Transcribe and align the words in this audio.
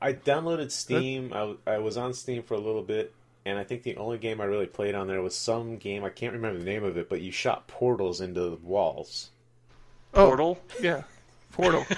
I 0.00 0.12
downloaded 0.12 0.70
Steam. 0.70 1.32
I 1.32 1.54
I 1.66 1.78
was 1.78 1.96
on 1.96 2.12
Steam 2.14 2.42
for 2.42 2.54
a 2.54 2.60
little 2.60 2.82
bit, 2.82 3.14
and 3.44 3.58
I 3.58 3.64
think 3.64 3.82
the 3.82 3.96
only 3.96 4.18
game 4.18 4.40
I 4.40 4.44
really 4.44 4.66
played 4.66 4.94
on 4.94 5.08
there 5.08 5.22
was 5.22 5.34
some 5.34 5.78
game. 5.78 6.04
I 6.04 6.10
can't 6.10 6.34
remember 6.34 6.58
the 6.58 6.64
name 6.64 6.84
of 6.84 6.96
it, 6.96 7.08
but 7.08 7.20
you 7.22 7.32
shot 7.32 7.66
portals 7.66 8.20
into 8.20 8.40
the 8.40 8.56
walls. 8.56 9.30
Oh, 10.14 10.28
Portal. 10.28 10.58
Yeah, 10.80 11.02
Portal. 11.52 11.84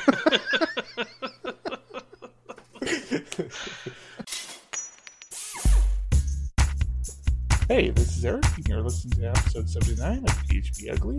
hey, 7.69 7.91
this 7.91 8.17
is 8.17 8.25
Eric, 8.25 8.45
and 8.57 8.69
you're 8.69 8.80
listening 8.80 9.21
to 9.21 9.29
episode 9.29 9.69
79 9.69 10.19
of 10.19 10.25
PHP 10.46 10.93
Ugly. 10.93 11.19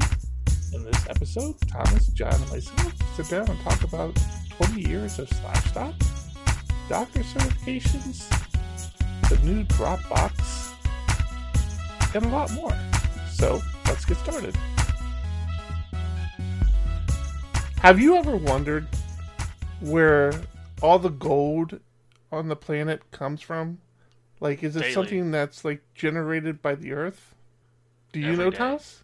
In 0.74 0.84
this 0.84 1.10
episode, 1.10 1.56
Thomas, 1.68 2.08
John, 2.08 2.34
and 2.34 2.50
myself 2.52 2.94
sit 3.16 3.30
down 3.30 3.50
and 3.50 3.60
talk 3.62 3.84
about 3.84 4.18
20 4.52 4.82
years 4.88 5.18
of 5.20 5.28
Slashdot, 5.30 5.94
Docker 6.90 7.20
certifications, 7.20 8.28
the 9.30 9.38
new 9.46 9.64
Dropbox, 9.66 10.74
and 12.16 12.26
a 12.26 12.30
lot 12.30 12.52
more. 12.54 12.76
So, 13.30 13.62
let's 13.86 14.06
get 14.06 14.18
started. 14.18 14.58
Have 17.78 18.00
you 18.00 18.16
ever 18.16 18.36
wondered 18.36 18.88
where 19.82 20.34
all 20.82 20.98
the 20.98 21.10
gold 21.10 21.80
on 22.32 22.48
the 22.48 22.56
planet 22.56 23.12
comes 23.12 23.40
from? 23.42 23.78
Like, 24.40 24.64
is 24.64 24.76
it 24.76 24.80
Daily. 24.80 24.94
something 24.94 25.30
that's 25.30 25.64
like 25.64 25.84
generated 25.94 26.60
by 26.60 26.74
the 26.74 26.94
Earth? 26.94 27.36
Do 28.14 28.20
you 28.20 28.32
Every 28.32 28.46
know, 28.46 28.50
day. 28.50 28.58
Thomas? 28.58 29.04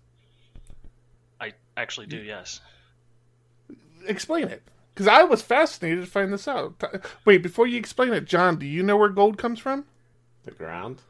I 1.40 1.54
actually 1.78 2.08
do. 2.08 2.18
Yes. 2.18 2.62
Explain 4.08 4.48
it, 4.48 4.64
because 4.96 5.08
I 5.08 5.24
was 5.24 5.42
fascinated 5.42 6.06
to 6.06 6.10
find 6.10 6.32
this 6.32 6.48
out. 6.48 6.82
Wait, 7.26 7.44
before 7.44 7.68
you 7.68 7.78
explain 7.78 8.14
it, 8.14 8.24
John, 8.24 8.58
do 8.58 8.66
you 8.66 8.82
know 8.82 8.96
where 8.96 9.10
gold 9.10 9.38
comes 9.38 9.60
from? 9.60 9.84
The 10.46 10.52
ground 10.52 11.02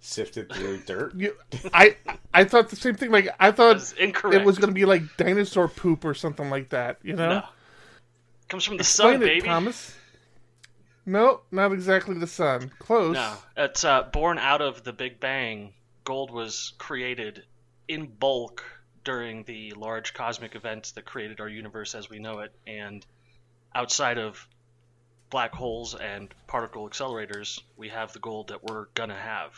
sifted 0.00 0.52
through 0.52 0.82
dirt. 0.82 1.14
You, 1.16 1.34
I, 1.72 1.96
I 2.34 2.44
thought 2.44 2.68
the 2.68 2.76
same 2.76 2.94
thing. 2.94 3.10
Like, 3.10 3.28
I 3.40 3.50
thought 3.50 3.94
it 3.98 4.44
was 4.44 4.58
going 4.58 4.68
to 4.68 4.74
be 4.74 4.84
like 4.84 5.02
dinosaur 5.16 5.66
poop 5.66 6.04
or 6.04 6.12
something 6.12 6.50
like 6.50 6.68
that. 6.68 6.98
You 7.02 7.14
know? 7.14 7.28
No. 7.28 7.42
Comes 8.48 8.64
from 8.64 8.76
the 8.76 8.82
Explain 8.82 9.14
sun, 9.14 9.22
it, 9.22 9.26
baby. 9.26 9.46
Thomas. 9.46 9.96
No, 11.06 11.40
not 11.50 11.72
exactly 11.72 12.18
the 12.18 12.26
sun. 12.26 12.70
Close. 12.80 13.14
No, 13.14 13.34
it's 13.56 13.84
uh, 13.84 14.02
born 14.12 14.38
out 14.38 14.60
of 14.60 14.84
the 14.84 14.92
Big 14.92 15.20
Bang. 15.20 15.72
Gold 16.04 16.30
was 16.30 16.74
created 16.78 17.44
in 17.88 18.06
bulk 18.06 18.62
during 19.06 19.44
the 19.44 19.70
large 19.76 20.12
cosmic 20.12 20.56
events 20.56 20.90
that 20.92 21.04
created 21.06 21.40
our 21.40 21.48
universe 21.48 21.94
as 21.94 22.10
we 22.10 22.18
know 22.18 22.40
it, 22.40 22.52
and 22.66 23.06
outside 23.74 24.18
of 24.18 24.46
black 25.30 25.54
holes 25.54 25.94
and 25.94 26.28
particle 26.48 26.88
accelerators, 26.90 27.62
we 27.76 27.88
have 27.88 28.12
the 28.12 28.18
gold 28.18 28.48
that 28.48 28.64
we're 28.64 28.86
gonna 28.94 29.16
have. 29.18 29.52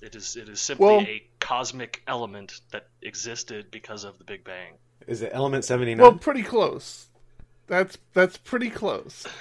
It 0.00 0.14
is 0.14 0.36
it 0.36 0.48
is 0.48 0.60
simply 0.60 0.86
Well- 0.86 1.00
a 1.00 1.26
cosmic 1.40 2.02
element 2.06 2.60
that 2.70 2.86
existed 3.02 3.70
because 3.70 4.04
of 4.04 4.18
the 4.18 4.24
Big 4.24 4.44
Bang. 4.44 4.74
Is 5.06 5.20
it 5.20 5.30
Element 5.34 5.64
seventy 5.64 5.94
nine? 5.94 6.02
Well, 6.02 6.16
pretty 6.16 6.42
close. 6.42 7.08
That's 7.66 7.98
that's 8.14 8.36
pretty 8.38 8.70
close. 8.70 9.26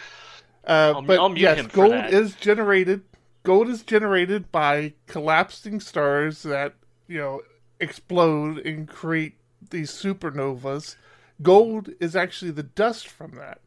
Uh, 0.66 0.94
I'll- 0.96 1.02
but 1.02 1.20
I'll 1.20 1.28
mute 1.28 1.42
yes, 1.42 1.60
him 1.60 1.68
for 1.68 1.76
gold 1.76 1.92
that. 1.92 2.14
is 2.14 2.36
generated. 2.36 3.02
Gold 3.44 3.68
is 3.68 3.84
generated 3.84 4.50
by 4.50 4.94
collapsing 5.08 5.82
stars 5.82 6.44
that 6.44 6.76
you 7.06 7.18
know 7.18 7.42
explode 7.84 8.66
and 8.66 8.88
create 8.88 9.36
these 9.70 9.92
supernovas. 9.92 10.96
Gold 11.42 11.90
is 12.00 12.16
actually 12.16 12.52
the 12.52 12.64
dust 12.64 13.08
from 13.08 13.36
that, 13.36 13.60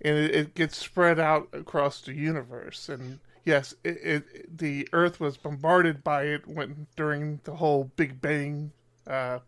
and 0.00 0.16
it, 0.16 0.34
it 0.34 0.54
gets 0.54 0.76
spread 0.76 1.18
out 1.18 1.48
across 1.52 2.00
the 2.00 2.12
universe. 2.12 2.88
And 2.88 3.20
yes, 3.44 3.74
it, 3.84 3.98
it, 4.02 4.58
the 4.58 4.88
Earth 4.92 5.20
was 5.20 5.36
bombarded 5.36 6.02
by 6.02 6.24
it 6.24 6.46
when 6.46 6.86
during 6.96 7.40
the 7.44 7.56
whole 7.56 7.90
Big 7.96 8.20
Bang 8.20 8.72
uh, 9.06 9.38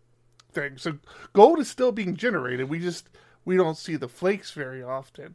thing. 0.53 0.79
So 0.79 0.99
gold 1.33 1.59
is 1.59 1.69
still 1.69 1.93
being 1.93 2.17
generated. 2.17 2.69
We 2.69 2.79
just 2.79 3.09
we 3.45 3.57
don't 3.57 3.77
see 3.77 3.97
the 3.97 4.09
flakes 4.09 4.53
very 4.53 4.83
often, 4.83 5.35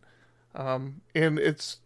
um, 0.56 1.02
and 1.14 1.38
it's 1.38 1.80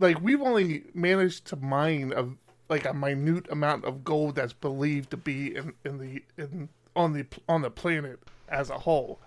like 0.00 0.20
we've 0.20 0.42
only 0.42 0.84
managed 0.94 1.44
to 1.46 1.56
mine 1.56 2.12
a 2.16 2.26
like 2.68 2.84
a 2.84 2.94
minute 2.94 3.46
amount 3.50 3.84
of 3.84 4.04
gold 4.04 4.34
that's 4.34 4.52
believed 4.52 5.10
to 5.10 5.16
be 5.16 5.56
in, 5.56 5.72
in 5.84 5.98
the 5.98 6.22
in 6.36 6.68
on 6.94 7.12
the 7.12 7.26
on 7.48 7.62
the 7.62 7.70
planet 7.70 8.20
as 8.48 8.70
a 8.70 8.78
whole. 8.78 9.18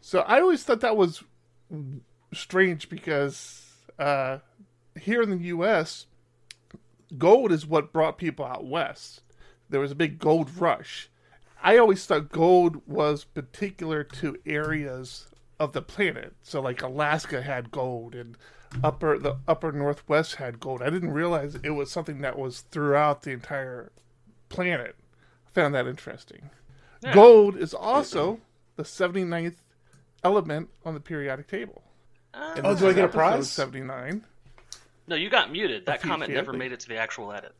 So 0.00 0.20
I 0.20 0.40
always 0.40 0.62
thought 0.62 0.80
that 0.80 0.96
was 0.96 1.24
strange 2.32 2.88
because 2.88 3.72
uh, 3.98 4.38
here 5.00 5.22
in 5.22 5.30
the 5.30 5.46
U.S., 5.46 6.06
gold 7.16 7.52
is 7.52 7.66
what 7.66 7.92
brought 7.92 8.18
people 8.18 8.44
out 8.44 8.66
west. 8.66 9.22
There 9.70 9.80
was 9.80 9.92
a 9.92 9.96
big 9.96 10.18
gold 10.18 10.50
rush. 10.58 11.08
I 11.62 11.78
always 11.78 12.04
thought 12.04 12.30
gold 12.30 12.82
was 12.86 13.24
particular 13.24 14.04
to 14.04 14.36
areas 14.44 15.28
of 15.58 15.72
the 15.72 15.80
planet. 15.80 16.34
So 16.42 16.60
like 16.60 16.82
Alaska 16.82 17.40
had 17.40 17.70
gold 17.70 18.14
and 18.14 18.36
upper 18.82 19.18
the 19.18 19.36
upper 19.46 19.72
northwest 19.72 20.36
had 20.36 20.60
gold. 20.60 20.82
I 20.82 20.90
didn't 20.90 21.12
realize 21.12 21.54
it 21.56 21.70
was 21.70 21.90
something 21.90 22.20
that 22.22 22.38
was 22.38 22.60
throughout 22.60 23.22
the 23.22 23.30
entire 23.32 23.92
planet. 24.48 24.96
I 25.46 25.50
found 25.50 25.74
that 25.74 25.86
interesting. 25.86 26.50
Yeah. 27.02 27.14
Gold 27.14 27.56
is 27.56 27.74
also 27.74 28.40
the 28.76 28.82
79th 28.82 29.56
element 30.22 30.70
on 30.84 30.94
the 30.94 31.00
periodic 31.00 31.46
table. 31.48 31.82
Uh, 32.32 32.60
Oh, 32.64 32.74
do 32.74 32.88
I 32.88 32.92
get 32.92 33.04
a 33.04 33.08
prize? 33.08 33.50
79. 33.50 34.24
no, 35.06 35.14
you 35.16 35.28
got 35.30 35.52
muted. 35.52 35.86
That 35.86 36.02
comment 36.02 36.32
never 36.32 36.52
made 36.52 36.72
it 36.72 36.80
to 36.80 36.88
the 36.88 36.96
actual 36.96 37.32
edit. 37.32 37.54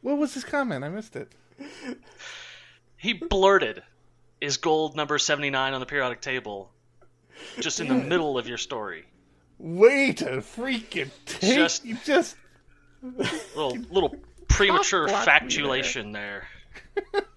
What 0.00 0.18
was 0.18 0.34
his 0.34 0.44
comment? 0.44 0.84
I 0.84 0.88
missed 0.88 1.14
it. 1.16 1.32
He 2.96 3.12
blurted, 3.12 3.82
"Is 4.40 4.56
gold 4.56 4.96
number 4.96 5.18
seventy 5.18 5.50
nine 5.50 5.74
on 5.74 5.80
the 5.80 5.86
periodic 5.86 6.20
table?" 6.20 6.70
Just 7.60 7.80
in 7.80 7.88
the 7.88 7.94
middle 7.94 8.38
of 8.38 8.48
your 8.48 8.56
story, 8.58 9.04
Way 9.58 10.12
to 10.14 10.24
freaking 10.38 11.10
take 11.24 11.54
Just- 11.54 11.84
you 11.84 11.96
just 12.04 12.36
little 13.02 13.76
little 13.90 14.16
premature 14.48 15.08
factulation 15.08 16.12
there. 16.12 16.46
there. 17.12 17.22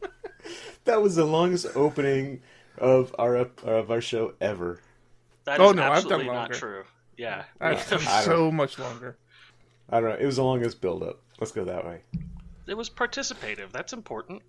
That 0.86 1.04
was 1.04 1.16
the 1.16 1.26
longest 1.26 1.68
opening 1.76 2.42
of 2.80 3.14
our 3.20 3.36
of 3.36 3.92
our 3.92 4.02
show 4.02 4.34
ever. 4.42 4.82
That 5.44 5.60
oh, 5.60 5.66
is 5.66 5.70
Oh, 5.70 5.74
no, 5.74 5.84
I've 5.84 6.04
done 6.04 6.22
absolutely 6.22 6.26
not 6.26 6.54
true. 6.54 6.84
Yeah, 7.16 7.44
I've 7.62 7.94
I 7.94 7.98
done 7.98 8.24
so 8.24 8.52
much 8.52 8.80
longer. 8.80 9.18
I 9.90 10.00
don't 10.00 10.10
know. 10.10 10.16
It 10.16 10.26
was 10.26 10.38
the 10.38 10.44
longest 10.44 10.82
build 10.82 11.04
up. 11.04 11.22
Let's 11.40 11.52
go 11.52 11.64
that 11.66 11.86
way. 11.86 12.02
it 12.66 12.74
was 12.76 12.90
participative. 12.90 13.72
That's 13.72 13.94
important. 13.94 14.42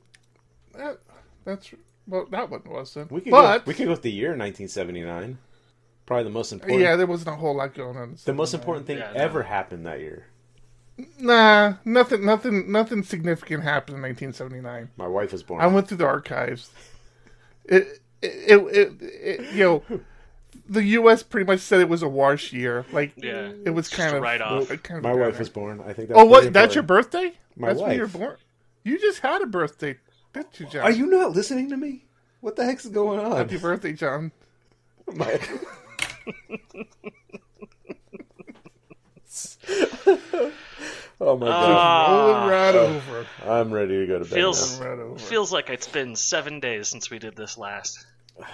That, 0.73 1.01
that's 1.45 1.75
well, 2.07 2.27
that 2.31 2.49
one 2.49 2.63
wasn't. 2.65 3.13
We 3.13 3.21
could 3.21 3.33
but 3.33 3.59
go, 3.59 3.65
we 3.67 3.75
could 3.75 3.85
go 3.85 3.91
with 3.91 4.03
the 4.03 4.13
year 4.13 4.29
1979. 4.29 5.37
Probably 6.11 6.25
the 6.25 6.31
most 6.31 6.51
important. 6.51 6.81
yeah, 6.81 6.97
there 6.97 7.07
wasn't 7.07 7.29
a 7.29 7.37
whole 7.37 7.55
lot 7.55 7.73
going 7.73 7.97
on. 7.97 8.17
the 8.25 8.35
most 8.35 8.53
important 8.53 8.85
thing 8.89 8.99
Yeah, 8.99 9.13
no. 9.15 9.21
ever 9.21 9.45
happened 9.45 9.87
that 9.87 10.01
year. 10.01 10.27
Nah, 11.21 11.75
nothing, 11.85 12.27
nothing, 12.27 12.73
nothing 12.73 13.05
significant 13.05 13.63
happened 13.63 13.95
in 13.99 14.03
1979. 14.03 14.91
My 14.97 15.07
wife 15.07 15.31
was 15.31 15.45
born. 15.45 15.61
I 15.61 15.69
went 15.69 15.87
through 15.87 15.99
the 15.99 16.07
archives. 16.07 16.73
It, 17.65 18.01
it, 18.21 18.29
it, 18.33 18.59
it, 18.77 18.93
it 19.01 19.53
you 19.55 19.63
know, 19.65 20.01
the 20.69 20.83
U.S. 20.83 21.23
pretty 21.23 21.47
much 21.47 21.61
said 21.61 21.79
it 21.81 21.89
was 21.89 22.03
a 22.03 22.09
wash 22.09 22.53
year. 22.53 22.85
Like, 22.91 23.13
Yeah, 23.17 23.53
it 23.65 23.71
was 23.71 23.89
kind 23.89 24.17
of 24.17 24.21
write-off. 24.21 24.69
it 24.73 24.83
kind 24.83 24.99
of 24.99 25.05
My 25.05 25.15
wife 25.15 25.39
was 25.39 25.49
born. 25.49 25.81
I 25.87 25.93
think. 25.93 26.09
That's 26.09 26.19
Oh, 26.21 26.25
what? 26.25 26.41
pretty 26.41 26.53
That's 26.55 26.75
your 26.75 26.83
birthday? 26.83 27.35
My 27.57 27.69
that's 27.69 27.81
when 27.81 27.93
you 27.93 28.01
were 28.01 28.07
wife. 28.07 28.13
born. 28.19 28.37
You 28.83 28.99
just 28.99 29.21
had 29.21 29.43
a 29.43 29.47
birthday, 29.47 29.97
didn't 30.33 30.59
you, 30.59 30.67
John? 30.67 30.83
Are 30.83 30.91
you 30.91 31.07
not 31.07 31.31
listening 31.37 31.71
to 31.71 31.77
me? 31.77 32.07
What 32.41 32.57
the 32.57 32.65
heck's 32.65 32.87
going 32.87 33.21
on? 33.21 33.37
Happy 33.37 33.59
birthday, 33.59 33.93
John. 33.93 34.33
My- 35.15 35.39
oh 41.21 41.37
my 41.37 41.47
god! 41.47 42.11
Rolling 42.11 42.51
right 42.51 42.75
over. 42.75 43.27
I'm 43.47 43.73
ready 43.73 44.01
to 44.01 44.07
go 44.07 44.19
to 44.19 44.25
bed. 44.25 44.35
Feels- 44.35 44.81
now. 44.81 44.87
Right 44.89 44.99
over. 44.99 45.19
Feels 45.19 45.53
like 45.53 45.71
it's 45.71 45.89
been 45.89 46.17
seven 46.17 46.61
days 46.61 46.89
since 46.89 47.11
we 47.11 47.19
did 47.19 47.37
this 47.37 47.59
last. 47.59 48.07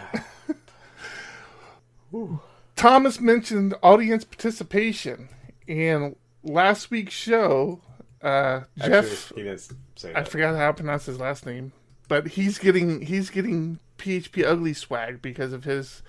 Thomas 2.77 3.21
mentioned 3.21 3.75
audience 3.83 4.25
participation, 4.25 5.29
and 5.69 6.17
last 6.43 6.91
week's 6.91 7.15
show, 7.15 7.81
uh, 8.23 8.63
Actually, 8.79 8.89
Jeff, 8.89 9.33
he 9.35 9.43
didn't 9.43 9.73
say 9.97 10.13
I 10.15 10.25
forgot 10.25 10.57
how 10.57 10.69
to 10.69 10.75
pronounce 10.75 11.07
his 11.07 11.21
last 11.21 11.47
name, 11.47 11.73
but 12.09 12.29
he's 12.29 12.59
getting 12.59 13.03
he's 13.03 13.31
getting 13.31 13.79
PHP 13.99 14.45
Ugly 14.45 14.75
swag 14.75 15.23
because 15.23 15.53
of 15.53 15.65
his 15.65 16.03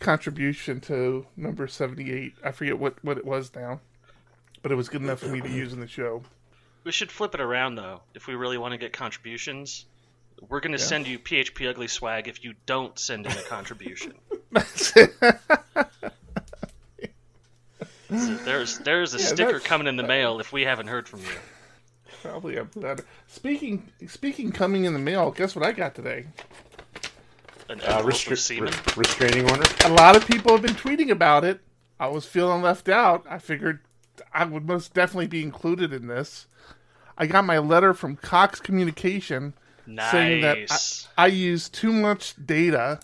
contribution 0.00 0.80
to 0.82 1.26
number 1.36 1.66
seventy 1.66 2.12
eight. 2.12 2.34
I 2.44 2.50
forget 2.52 2.78
what 2.78 3.02
what 3.04 3.18
it 3.18 3.24
was 3.24 3.54
now, 3.54 3.80
but 4.62 4.72
it 4.72 4.74
was 4.76 4.88
good 4.88 5.02
enough 5.02 5.20
for 5.20 5.26
me 5.28 5.40
to 5.40 5.48
use 5.48 5.72
in 5.72 5.80
the 5.80 5.88
show. 5.88 6.22
We 6.84 6.92
should 6.92 7.10
flip 7.10 7.34
it 7.34 7.40
around 7.40 7.74
though. 7.74 8.00
If 8.14 8.26
we 8.26 8.34
really 8.34 8.58
want 8.58 8.72
to 8.72 8.78
get 8.78 8.92
contributions, 8.92 9.84
we're 10.48 10.60
going 10.60 10.72
to 10.72 10.78
send 10.78 11.06
you 11.06 11.18
PHP 11.18 11.68
Ugly 11.68 11.88
swag 11.88 12.28
if 12.28 12.44
you 12.44 12.54
don't 12.66 12.98
send 12.98 13.26
in 13.26 13.32
a 13.32 13.42
contribution. 13.42 14.14
So 18.10 18.34
there's 18.44 18.78
there's 18.78 19.14
a 19.14 19.18
Yeah, 19.18 19.24
sticker 19.26 19.52
that's- 19.52 19.66
coming 19.66 19.86
in 19.86 19.96
the 19.96 20.04
uh, 20.04 20.08
mail 20.08 20.40
if 20.40 20.50
we 20.50 20.62
haven't 20.62 20.86
heard 20.86 21.06
from 21.06 21.20
you. 21.20 21.26
Probably 22.22 22.56
a 22.56 22.64
better. 22.64 23.04
Speaking 23.26 23.90
speaking 24.06 24.50
coming 24.50 24.84
in 24.84 24.94
the 24.94 24.98
mail. 24.98 25.30
Guess 25.30 25.54
what 25.54 25.64
I 25.64 25.72
got 25.72 25.94
today? 25.94 26.24
An 27.68 27.80
Uh, 27.80 27.84
envelope 27.84 28.00
of 28.00 28.06
restra- 28.14 28.38
semen. 28.38 28.72
re- 28.72 28.92
restraining 28.96 29.50
order. 29.50 29.64
A 29.84 29.90
lot 29.90 30.16
of 30.16 30.26
people 30.26 30.52
have 30.52 30.62
been 30.62 30.74
tweeting 30.74 31.10
about 31.10 31.44
it. 31.44 31.60
I 32.00 32.06
was 32.08 32.24
feeling 32.24 32.62
left 32.62 32.88
out. 32.88 33.26
I 33.28 33.38
figured 33.38 33.80
I 34.32 34.44
would 34.44 34.66
most 34.66 34.94
definitely 34.94 35.26
be 35.26 35.42
included 35.42 35.92
in 35.92 36.06
this. 36.06 36.46
I 37.16 37.26
got 37.26 37.44
my 37.44 37.58
letter 37.58 37.92
from 37.94 38.16
Cox 38.16 38.60
Communication 38.60 39.54
saying 40.10 40.42
that 40.42 40.56
I, 40.56 40.60
Nice. 40.60 41.08
I 41.18 41.26
use 41.26 41.68
too 41.68 41.92
much 41.92 42.34
data 42.44 43.00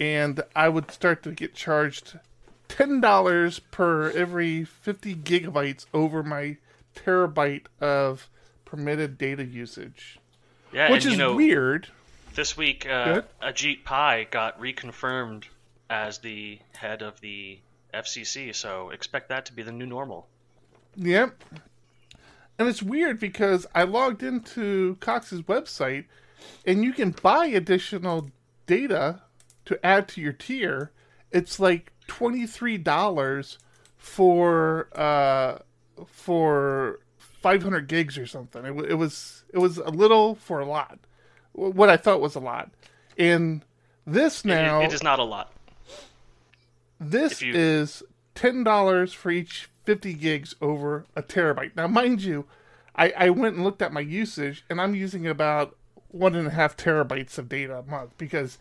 and 0.00 0.42
I 0.54 0.68
would 0.68 0.90
start 0.90 1.22
to 1.24 1.32
get 1.32 1.54
charged 1.54 2.18
$10 2.68 3.60
per 3.70 4.10
every 4.10 4.64
50 4.64 5.14
gigabytes 5.16 5.86
over 5.92 6.22
my 6.22 6.56
terabyte 6.96 7.66
of 7.80 8.28
permitted 8.64 9.18
data 9.18 9.44
usage. 9.44 10.18
yeah, 10.72 10.90
Which 10.90 11.04
and, 11.04 11.12
is 11.14 11.18
you 11.18 11.24
know, 11.24 11.34
weird. 11.34 11.88
This 12.34 12.56
week, 12.56 12.84
uh, 12.88 13.22
Ajit 13.40 13.84
Pai 13.84 14.26
got 14.28 14.60
reconfirmed 14.60 15.44
as 15.88 16.18
the 16.18 16.58
head 16.72 17.02
of 17.02 17.20
the 17.20 17.60
FCC, 17.92 18.52
so 18.52 18.90
expect 18.90 19.28
that 19.28 19.46
to 19.46 19.52
be 19.52 19.62
the 19.62 19.70
new 19.70 19.86
normal. 19.86 20.26
Yep. 20.96 21.44
And 22.58 22.68
it's 22.68 22.82
weird 22.82 23.20
because 23.20 23.66
I 23.74 23.84
logged 23.84 24.22
into 24.22 24.96
Cox's 25.00 25.42
website 25.42 26.06
and 26.66 26.84
you 26.84 26.92
can 26.92 27.10
buy 27.10 27.46
additional 27.46 28.30
data 28.66 29.22
to 29.66 29.86
add 29.86 30.08
to 30.08 30.20
your 30.20 30.32
tier. 30.32 30.90
It's 31.30 31.58
like 31.58 31.92
$23 32.08 33.58
for 33.96 34.88
uh 34.94 35.58
for 36.06 37.00
500 37.18 37.88
gigs 37.88 38.18
or 38.18 38.26
something. 38.26 38.64
It, 38.64 38.90
it 38.90 38.94
was 38.94 39.44
it 39.52 39.58
was 39.58 39.78
a 39.78 39.90
little 39.90 40.34
for 40.34 40.60
a 40.60 40.66
lot. 40.66 40.98
Wh- 41.54 41.74
What 41.74 41.88
I 41.88 41.96
thought 41.96 42.20
was 42.20 42.34
a 42.34 42.40
lot. 42.40 42.70
And 43.18 43.62
this 44.06 44.44
It- 44.44 44.48
now 44.48 44.80
it 44.82 44.92
is 44.92 45.02
not 45.02 45.18
a 45.18 45.24
lot. 45.24 45.52
this 47.00 47.42
you- 47.42 47.54
is 47.54 48.02
ten 48.34 48.64
dollars 48.64 49.12
for 49.12 49.30
each 49.30 49.68
fifty 49.84 50.14
gigs 50.14 50.54
over 50.60 51.04
a 51.14 51.22
terabyte. 51.22 51.76
Now, 51.76 51.86
mind 51.86 52.22
you, 52.22 52.46
I, 52.96 53.12
I 53.16 53.30
went 53.30 53.54
and 53.56 53.64
looked 53.64 53.82
at 53.82 53.92
my 53.92 54.00
usage, 54.00 54.64
and 54.70 54.80
I'm 54.80 54.94
using 54.94 55.26
about 55.26 55.76
one 56.08 56.34
and 56.34 56.46
a 56.46 56.50
half 56.50 56.76
terabytes 56.76 57.38
of 57.38 57.48
data 57.48 57.78
a 57.78 57.82
month 57.82 58.16
because 58.18 58.58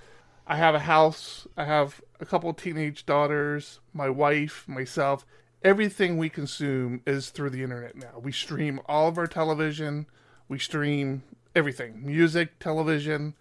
I 0.47 0.57
have 0.57 0.75
a 0.75 0.79
house, 0.79 1.47
I 1.55 1.65
have 1.65 2.01
a 2.19 2.25
couple 2.25 2.49
of 2.49 2.57
teenage 2.57 3.05
daughters, 3.05 3.79
my 3.93 4.09
wife, 4.09 4.67
myself. 4.67 5.25
Everything 5.63 6.17
we 6.17 6.29
consume 6.29 7.01
is 7.05 7.29
through 7.29 7.51
the 7.51 7.63
internet 7.63 7.95
now. 7.95 8.19
We 8.21 8.31
stream 8.33 8.81
all 8.87 9.07
of 9.07 9.17
our 9.17 9.27
television, 9.27 10.07
we 10.49 10.59
stream 10.59 11.23
everything 11.55 12.05
music, 12.05 12.59
television. 12.59 13.35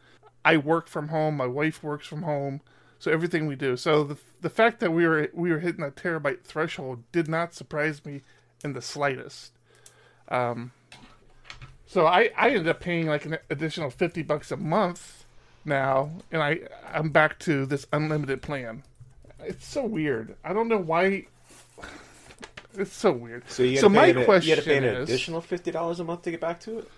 I 0.44 0.56
work 0.56 0.88
from 0.88 1.08
home, 1.08 1.36
my 1.36 1.46
wife 1.46 1.82
works 1.82 2.06
from 2.06 2.22
home. 2.22 2.60
So 2.98 3.10
everything 3.10 3.46
we 3.46 3.56
do. 3.56 3.76
So 3.76 4.04
the 4.04 4.16
the 4.42 4.50
fact 4.50 4.78
that 4.78 4.92
we 4.92 5.06
were 5.06 5.28
we 5.32 5.50
were 5.50 5.58
hitting 5.58 5.82
a 5.82 5.90
terabyte 5.90 6.44
threshold 6.44 7.02
did 7.10 7.26
not 7.26 7.52
surprise 7.52 8.04
me 8.04 8.22
in 8.62 8.74
the 8.74 8.82
slightest. 8.82 9.52
Um, 10.28 10.70
so 11.84 12.06
I 12.06 12.30
I 12.36 12.50
ended 12.50 12.68
up 12.68 12.78
paying 12.78 13.06
like 13.06 13.24
an 13.24 13.38
additional 13.50 13.90
fifty 13.90 14.22
bucks 14.22 14.52
a 14.52 14.56
month 14.56 15.24
now, 15.64 16.12
and 16.30 16.40
I 16.40 16.60
I'm 16.92 17.10
back 17.10 17.40
to 17.40 17.66
this 17.66 17.86
unlimited 17.92 18.40
plan. 18.40 18.84
It's 19.40 19.66
so 19.66 19.84
weird. 19.84 20.36
I 20.44 20.52
don't 20.52 20.68
know 20.68 20.78
why. 20.78 21.26
It's 22.74 22.94
so 22.94 23.10
weird. 23.10 23.50
So 23.50 23.64
you 23.64 23.78
so 23.78 23.88
my 23.88 24.06
an, 24.06 24.24
question 24.24 24.48
you 24.48 24.54
had 24.54 24.64
to 24.64 24.70
pay 24.70 24.78
an 24.78 24.84
is, 24.84 25.08
additional 25.08 25.40
fifty 25.40 25.72
dollars 25.72 25.98
a 25.98 26.04
month 26.04 26.22
to 26.22 26.30
get 26.30 26.40
back 26.40 26.60
to 26.60 26.78
it. 26.78 26.90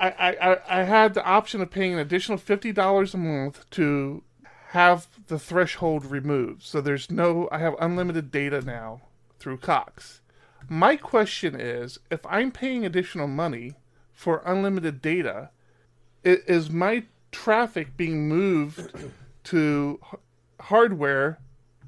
I, 0.00 0.08
I, 0.40 0.80
I- 0.80 0.84
had 0.84 1.14
the 1.14 1.24
option 1.24 1.60
of 1.60 1.70
paying 1.70 1.92
an 1.92 1.98
additional 1.98 2.38
fifty 2.38 2.72
dollars 2.72 3.14
a 3.14 3.18
month 3.18 3.68
to 3.72 4.22
have 4.68 5.06
the 5.26 5.38
threshold 5.38 6.06
removed. 6.06 6.62
So 6.62 6.80
there's 6.80 7.10
no 7.10 7.48
I 7.52 7.58
have 7.58 7.74
unlimited 7.80 8.30
data 8.30 8.60
now 8.62 9.02
through 9.38 9.58
Cox. 9.58 10.20
My 10.68 10.96
question 10.96 11.58
is, 11.58 11.98
if 12.10 12.24
I'm 12.26 12.50
paying 12.52 12.86
additional 12.86 13.26
money 13.26 13.74
for 14.12 14.42
unlimited 14.46 15.02
data, 15.02 15.50
is 16.22 16.70
my 16.70 17.04
traffic 17.32 17.96
being 17.96 18.28
moved 18.28 18.92
to 19.44 20.00
hardware 20.60 21.38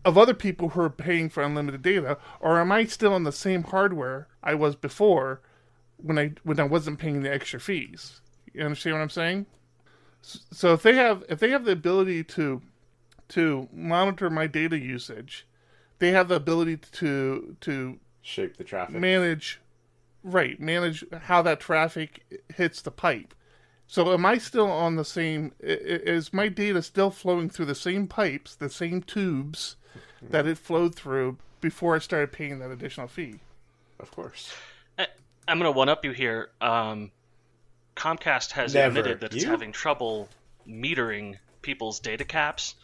of 0.05 0.19
other 0.19 0.35
people 0.35 0.71
who 0.71 0.81
are 0.81 0.91
paying 0.91 1.29
for 1.29 1.43
unlimited 1.43 1.83
data, 1.83 2.19
or 2.41 2.59
am 2.59 2.73
I 2.73 2.87
still 2.87 3.13
on 3.13 3.23
the 3.25 3.33
same 3.33 3.63
hardware 3.65 4.27
I 4.43 4.55
was 4.55 4.75
before 4.75 5.41
when 6.03 6.19
I 6.19 6.33
when 6.45 6.61
I 6.61 6.65
wasn't 6.65 6.99
paying 6.99 7.23
the 7.23 7.33
extra 7.33 7.61
fees? 7.61 8.21
You 8.53 8.65
understand 8.65 8.97
what 8.97 9.03
I'm 9.03 9.11
saying? 9.11 9.47
So 10.23 10.73
if 10.75 10.83
they 10.83 10.95
have 10.95 11.25
if 11.29 11.41
they 11.41 11.51
have 11.51 11.65
the 11.65 11.73
ability 11.73 12.25
to 12.25 12.63
to 13.29 13.69
monitor 13.73 14.29
my 14.31 14.47
data 14.47 14.79
usage, 14.79 15.47
they 15.99 16.11
have 16.11 16.29
the 16.29 16.37
ability 16.37 16.79
to 16.93 17.57
to 17.61 17.99
Shape 18.21 18.57
the 18.57 18.65
traffic. 18.65 18.95
manage 18.97 19.61
right 20.23 20.61
manage 20.61 21.05
how 21.23 21.43
that 21.43 21.59
traffic 21.59 22.25
hits 22.55 22.81
the 22.81 22.91
pipe 22.93 23.35
so 23.89 24.13
am 24.13 24.25
i 24.25 24.39
still 24.39 24.71
on 24.71 24.95
the 24.95 25.05
same 25.05 25.53
is 25.59 26.33
my 26.33 26.47
data 26.47 26.81
still 26.81 27.11
flowing 27.11 27.51
through 27.51 27.65
the 27.65 27.75
same 27.75 28.07
pipes 28.07 28.55
the 28.55 28.71
same 28.71 29.03
tubes 29.03 29.75
that 30.23 30.47
it 30.47 30.57
flowed 30.57 30.95
through 30.95 31.37
before 31.61 31.97
i 31.97 31.99
started 31.99 32.31
paying 32.31 32.61
that 32.61 32.71
additional 32.71 33.09
fee 33.09 33.41
Of 33.99 34.13
course. 34.13 34.53
I'm 35.49 35.59
going 35.59 35.73
to 35.73 35.77
one 35.77 35.89
up 35.89 36.05
you 36.05 36.13
here. 36.13 36.51
Um, 36.61 37.11
Comcast 37.97 38.53
has 38.53 38.75
Never. 38.75 38.89
admitted 39.01 39.21
that 39.21 39.35
it's 39.35 39.45
You? 39.45 39.51
having 39.51 39.73
trouble 39.73 40.29
metering 40.69 41.37
people's 41.63 42.01
data 42.01 42.25
caps 42.25 42.75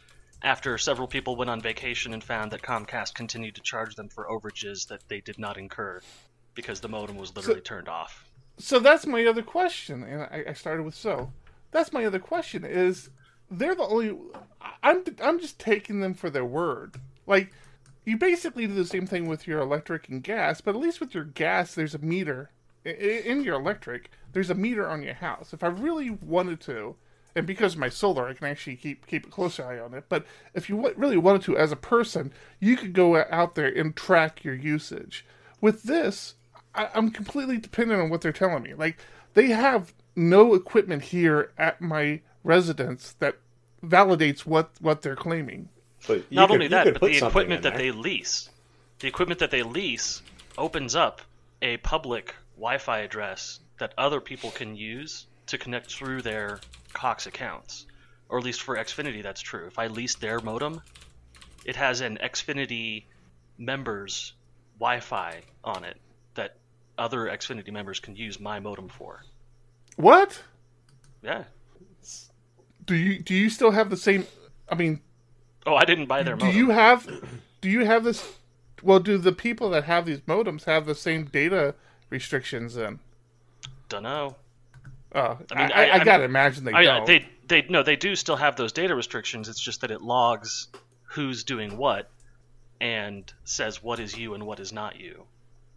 after 0.42 0.76
several 0.78 1.08
people 1.08 1.36
went 1.36 1.50
on 1.50 1.60
vacation 1.60 2.12
and 2.12 2.22
found 2.22 2.50
that 2.52 2.62
Comcast 2.62 3.14
continued 3.14 3.54
to 3.56 3.60
charge 3.62 3.94
them 3.96 4.08
for 4.08 4.26
overages 4.28 4.86
that 4.88 5.00
they 5.08 5.20
did 5.20 5.38
not 5.38 5.56
incur 5.56 6.00
because 6.54 6.80
the 6.80 6.88
modem 6.88 7.16
was 7.16 7.34
literally 7.36 7.60
turned 7.60 7.88
off. 7.88 8.24
so 8.58 8.78
that's 8.80 9.06
my 9.06 9.24
other 9.26 9.42
question 9.42 10.02
and 10.02 10.22
I, 10.22 10.44
I 10.48 10.52
started 10.52 10.82
with 10.84 10.94
so 10.96 11.32
that's 11.70 11.92
my 11.92 12.04
other 12.04 12.18
question 12.18 12.64
is 12.64 13.10
they're 13.50 13.76
the 13.76 13.84
only 13.84 14.16
i'm 14.82 15.04
i'm 15.22 15.38
just 15.38 15.60
taking 15.60 16.00
them 16.00 16.14
for 16.14 16.30
their 16.30 16.44
word 16.44 16.96
like 17.26 17.52
you 18.08 18.16
basically 18.16 18.66
do 18.66 18.74
the 18.74 18.84
same 18.84 19.06
thing 19.06 19.26
with 19.26 19.46
your 19.46 19.60
electric 19.60 20.08
and 20.08 20.22
gas 20.22 20.60
but 20.60 20.74
at 20.74 20.80
least 20.80 21.00
with 21.00 21.14
your 21.14 21.24
gas 21.24 21.74
there's 21.74 21.94
a 21.94 21.98
meter 21.98 22.50
in 22.84 23.42
your 23.42 23.56
electric 23.56 24.10
there's 24.32 24.50
a 24.50 24.54
meter 24.54 24.88
on 24.88 25.02
your 25.02 25.14
house 25.14 25.52
if 25.52 25.62
i 25.62 25.66
really 25.66 26.10
wanted 26.10 26.60
to 26.60 26.96
and 27.34 27.46
because 27.46 27.74
of 27.74 27.80
my 27.80 27.88
solar 27.88 28.28
i 28.28 28.34
can 28.34 28.46
actually 28.46 28.76
keep 28.76 29.06
keep 29.06 29.26
a 29.26 29.30
closer 29.30 29.64
eye 29.64 29.78
on 29.78 29.94
it 29.94 30.04
but 30.08 30.24
if 30.54 30.68
you 30.68 30.92
really 30.96 31.18
wanted 31.18 31.42
to 31.42 31.56
as 31.56 31.72
a 31.72 31.76
person 31.76 32.32
you 32.60 32.76
could 32.76 32.92
go 32.92 33.16
out 33.30 33.54
there 33.54 33.68
and 33.68 33.94
track 33.94 34.44
your 34.44 34.54
usage 34.54 35.26
with 35.60 35.82
this 35.82 36.34
I, 36.78 36.88
I'm 36.94 37.10
completely 37.10 37.58
dependent 37.58 38.00
on 38.00 38.08
what 38.08 38.20
they're 38.20 38.32
telling 38.32 38.62
me. 38.62 38.74
Like 38.74 38.98
they 39.34 39.48
have 39.48 39.92
no 40.16 40.54
equipment 40.54 41.02
here 41.02 41.52
at 41.58 41.80
my 41.80 42.20
residence 42.44 43.14
that 43.18 43.36
validates 43.84 44.40
what 44.40 44.70
what 44.80 45.02
they're 45.02 45.16
claiming. 45.16 45.68
But 46.08 46.16
you 46.30 46.36
Not 46.36 46.48
could- 46.48 46.54
only 46.54 46.64
you 46.66 46.70
that, 46.70 46.84
could 46.84 47.00
but 47.00 47.06
the 47.12 47.18
equipment 47.26 47.62
that 47.62 47.74
there. 47.74 47.78
they 47.78 47.90
lease, 47.92 48.48
the 48.98 49.06
equipment 49.08 49.38
that 49.40 49.50
they 49.52 49.62
lease 49.62 50.22
opens 50.56 50.96
up 50.96 51.20
a 51.62 51.76
public 51.76 52.34
Wi-Fi 52.56 52.98
address 53.00 53.60
that 53.78 53.92
other 53.96 54.20
people 54.20 54.50
can 54.50 54.74
use 54.74 55.26
to 55.46 55.58
connect 55.58 55.92
through 55.92 56.22
their 56.22 56.60
Cox 56.94 57.26
accounts. 57.26 57.86
Or 58.28 58.38
at 58.38 58.44
least 58.44 58.62
for 58.62 58.76
Xfinity, 58.76 59.22
that's 59.22 59.40
true. 59.40 59.66
If 59.66 59.78
I 59.78 59.86
lease 59.86 60.16
their 60.16 60.40
modem, 60.40 60.82
it 61.64 61.76
has 61.76 62.00
an 62.00 62.18
Xfinity 62.22 63.04
members 63.58 64.32
Wi-Fi 64.80 65.42
on 65.62 65.84
it 65.84 65.96
that 66.34 66.56
other 66.96 67.26
Xfinity 67.26 67.70
members 67.72 68.00
can 68.00 68.16
use 68.16 68.40
my 68.40 68.58
modem 68.60 68.88
for. 68.88 69.22
What 69.96 70.42
Yeah. 71.22 71.44
do 72.84 72.94
you 72.94 73.18
do 73.22 73.34
you 73.34 73.50
still 73.50 73.70
have 73.72 73.90
the 73.90 73.96
same? 73.96 74.26
I 74.68 74.74
mean, 74.74 75.00
Oh, 75.68 75.74
I 75.74 75.84
didn't 75.84 76.06
buy 76.06 76.22
their 76.22 76.36
do 76.36 76.46
modem. 76.46 76.58
you 76.58 76.70
have 76.70 77.06
do 77.60 77.68
you 77.68 77.84
have 77.84 78.04
this? 78.04 78.26
Well, 78.82 79.00
do 79.00 79.18
the 79.18 79.32
people 79.32 79.70
that 79.70 79.84
have 79.84 80.06
these 80.06 80.20
modems 80.20 80.64
have 80.64 80.86
the 80.86 80.94
same 80.94 81.24
data 81.24 81.74
restrictions? 82.10 82.74
Then, 82.74 83.00
Dunno. 83.88 84.36
oh, 85.14 85.20
I, 85.20 85.26
mean, 85.32 85.72
I, 85.74 85.88
I- 85.90 85.94
I, 85.96 86.04
gotta 86.04 86.24
imagine 86.24 86.64
they 86.64 86.72
don't. 86.72 87.06
they 87.06 87.26
they 87.46 87.66
no 87.68 87.82
they 87.82 87.96
do 87.96 88.14
still 88.16 88.36
have 88.36 88.56
those 88.56 88.72
data 88.72 88.94
restrictions. 88.94 89.48
It's 89.48 89.60
just 89.60 89.80
that 89.82 89.90
it 89.90 90.00
logs 90.00 90.68
who's 91.04 91.44
doing 91.44 91.76
what 91.76 92.08
and 92.80 93.30
says 93.44 93.82
what 93.82 93.98
is 93.98 94.16
you 94.16 94.34
and 94.34 94.46
what 94.46 94.60
is 94.60 94.72
not 94.72 94.98
you. 95.00 95.24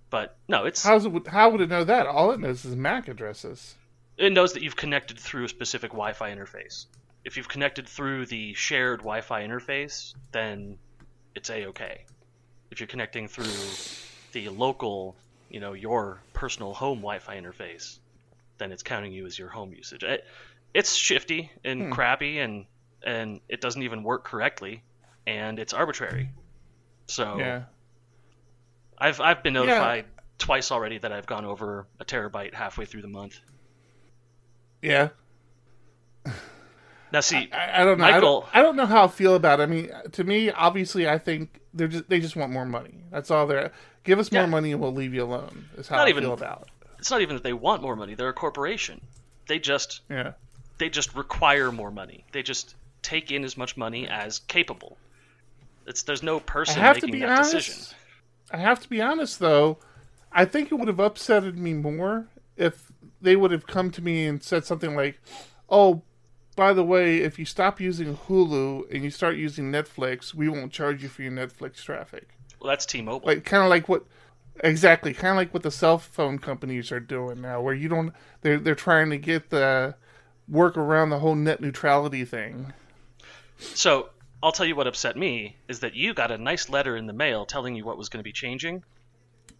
But 0.09 0.35
no, 0.47 0.65
it's 0.65 0.83
How's 0.83 1.05
it? 1.05 1.27
How 1.27 1.49
would 1.49 1.61
it 1.61 1.69
know 1.69 1.83
that? 1.85 2.05
All 2.05 2.31
it 2.31 2.39
knows 2.39 2.65
is 2.65 2.75
MAC 2.75 3.07
addresses. 3.07 3.75
it 4.17 4.31
knows 4.31 4.53
that 4.53 4.61
you've 4.61 4.75
connected 4.75 5.17
through 5.17 5.45
a 5.45 5.49
specific 5.49 5.91
Wi-Fi 5.91 6.29
interface. 6.31 6.85
If 7.25 7.37
you've 7.37 7.49
connected 7.49 7.87
through 7.89 8.27
the 8.27 8.53
shared 8.53 8.99
Wi-Fi 8.99 9.43
interface, 9.43 10.13
then 10.33 10.77
it's 11.35 11.49
a 11.49 11.67
okay. 11.67 12.05
If 12.71 12.79
you're 12.79 12.87
connecting 12.87 13.27
through 13.27 13.79
the 14.33 14.49
local, 14.49 15.19
you 15.49 15.59
know, 15.59 15.73
your 15.73 16.25
personal 16.33 16.73
home 16.73 16.99
Wi-Fi 16.99 17.37
interface, 17.37 17.99
then 18.59 18.71
it's 18.71 18.83
counting 18.83 19.13
you 19.13 19.25
as 19.27 19.37
your 19.39 19.49
home 19.49 19.73
usage. 19.73 20.03
It, 20.03 20.23
it's 20.73 20.95
shifty 20.95 21.51
and 21.63 21.89
Hmm. 21.89 21.91
crappy, 21.91 22.39
and 22.39 22.67
and 23.05 23.41
it 23.49 23.61
doesn't 23.61 23.83
even 23.83 24.03
work 24.03 24.25
correctly, 24.25 24.85
and 25.27 25.59
it's 25.59 25.73
arbitrary. 25.73 26.29
So 27.07 27.37
Yeah. 27.37 27.63
I've 28.97 29.19
I've 29.19 29.43
been 29.43 29.51
Yeah. 29.57 29.91
notified 29.91 30.05
twice 30.37 30.71
already 30.71 30.97
that 30.99 31.11
I've 31.11 31.25
gone 31.25 31.43
over 31.43 31.89
a 31.99 32.05
terabyte 32.05 32.53
halfway 32.53 32.85
through 32.85 33.01
the 33.01 33.09
month. 33.09 33.37
Yeah. 34.81 35.09
Now 37.11 37.19
see, 37.19 37.49
I, 37.51 37.81
I 37.81 37.85
don't 37.85 37.97
know. 37.97 38.05
I 38.05 38.19
don't, 38.19 38.45
I 38.53 38.61
don't 38.61 38.75
know 38.75 38.85
how 38.85 39.05
I 39.05 39.07
feel 39.07 39.35
about 39.35 39.59
it. 39.59 39.63
I 39.63 39.65
mean, 39.65 39.89
to 40.13 40.23
me, 40.23 40.49
obviously, 40.49 41.09
I 41.09 41.17
think 41.17 41.59
they're 41.73 41.87
just 41.87 42.09
they 42.09 42.19
just 42.19 42.35
want 42.35 42.51
more 42.51 42.65
money. 42.65 43.03
That's 43.11 43.29
all 43.31 43.47
they're. 43.47 43.71
Give 44.03 44.17
us 44.17 44.31
more 44.31 44.41
Yeah. 44.43 44.47
money 44.47 44.71
and 44.71 44.81
we'll 44.81 44.93
leave 44.93 45.13
you 45.13 45.23
alone. 45.23 45.65
Is 45.77 45.87
how 45.87 45.97
Not 45.97 46.07
I 46.07 46.09
even- 46.11 46.23
feel 46.23 46.33
about 46.33 46.63
it. 46.67 46.87
it's 46.99 47.11
not 47.11 47.21
even 47.21 47.35
that 47.35 47.43
they 47.43 47.53
want 47.53 47.81
more 47.81 47.95
money; 47.95 48.15
they're 48.15 48.29
a 48.29 48.33
corporation. 48.33 49.01
They 49.47 49.59
just 49.59 50.01
Yeah. 50.09 50.33
they 50.77 50.89
just 50.89 51.13
require 51.15 51.71
more 51.71 51.91
money. 51.91 52.23
They 52.31 52.43
just 52.43 52.75
take 53.01 53.31
in 53.31 53.43
as 53.43 53.57
much 53.57 53.75
money 53.77 54.07
as 54.07 54.39
capable. 54.39 54.97
It's 55.87 56.03
there's 56.03 56.23
no 56.23 56.39
person 56.39 56.79
have 56.79 56.97
to 56.99 57.07
making 57.07 57.19
be 57.21 57.25
that 57.25 57.39
honest. 57.39 57.51
decision. 57.53 57.95
I 58.51 58.57
have 58.57 58.79
to 58.81 58.89
be 58.89 59.01
honest 59.01 59.39
though. 59.39 59.77
I 60.31 60.45
think 60.45 60.71
it 60.71 60.75
would 60.75 60.87
have 60.87 60.97
upsetted 60.97 61.55
me 61.57 61.73
more 61.73 62.27
if 62.55 62.91
they 63.21 63.35
would 63.35 63.51
have 63.51 63.67
come 63.67 63.91
to 63.91 64.01
me 64.01 64.25
and 64.27 64.41
said 64.41 64.65
something 64.65 64.95
like, 64.95 65.19
"Oh, 65.69 66.03
by 66.55 66.73
the 66.73 66.83
way, 66.83 67.17
if 67.19 67.39
you 67.39 67.45
stop 67.45 67.79
using 67.79 68.17
Hulu 68.17 68.93
and 68.93 69.03
you 69.03 69.09
start 69.09 69.35
using 69.35 69.71
Netflix, 69.71 70.33
we 70.33 70.49
won't 70.49 70.71
charge 70.71 71.03
you 71.03 71.09
for 71.09 71.21
your 71.21 71.31
Netflix 71.31 71.83
traffic." 71.83 72.29
Well, 72.59 72.69
that's 72.69 72.85
T-Mobile. 72.85 73.27
like 73.27 73.43
kind 73.43 73.63
of 73.63 73.69
like 73.69 73.89
what 73.89 74.05
exactly 74.63 75.13
kind 75.13 75.31
of 75.31 75.37
like 75.37 75.53
what 75.53 75.63
the 75.63 75.71
cell 75.71 75.97
phone 75.97 76.37
companies 76.37 76.91
are 76.91 76.99
doing 76.99 77.41
now 77.41 77.61
where 77.61 77.73
you 77.73 77.87
don't 77.87 78.13
they're 78.41 78.59
they're 78.59 78.75
trying 78.75 79.09
to 79.09 79.17
get 79.17 79.49
the 79.49 79.95
work 80.47 80.77
around 80.77 81.09
the 81.09 81.19
whole 81.19 81.33
net 81.33 81.61
neutrality 81.61 82.25
thing 82.25 82.71
So 83.57 84.09
I'll 84.43 84.51
tell 84.51 84.65
you 84.65 84.75
what 84.75 84.87
upset 84.87 85.15
me 85.15 85.55
is 85.67 85.81
that 85.81 85.95
you 85.95 86.13
got 86.13 86.31
a 86.31 86.37
nice 86.37 86.67
letter 86.67 86.97
in 86.97 87.05
the 87.05 87.13
mail 87.13 87.45
telling 87.45 87.75
you 87.75 87.85
what 87.85 87.97
was 87.97 88.09
going 88.09 88.19
to 88.19 88.23
be 88.23 88.31
changing. 88.31 88.83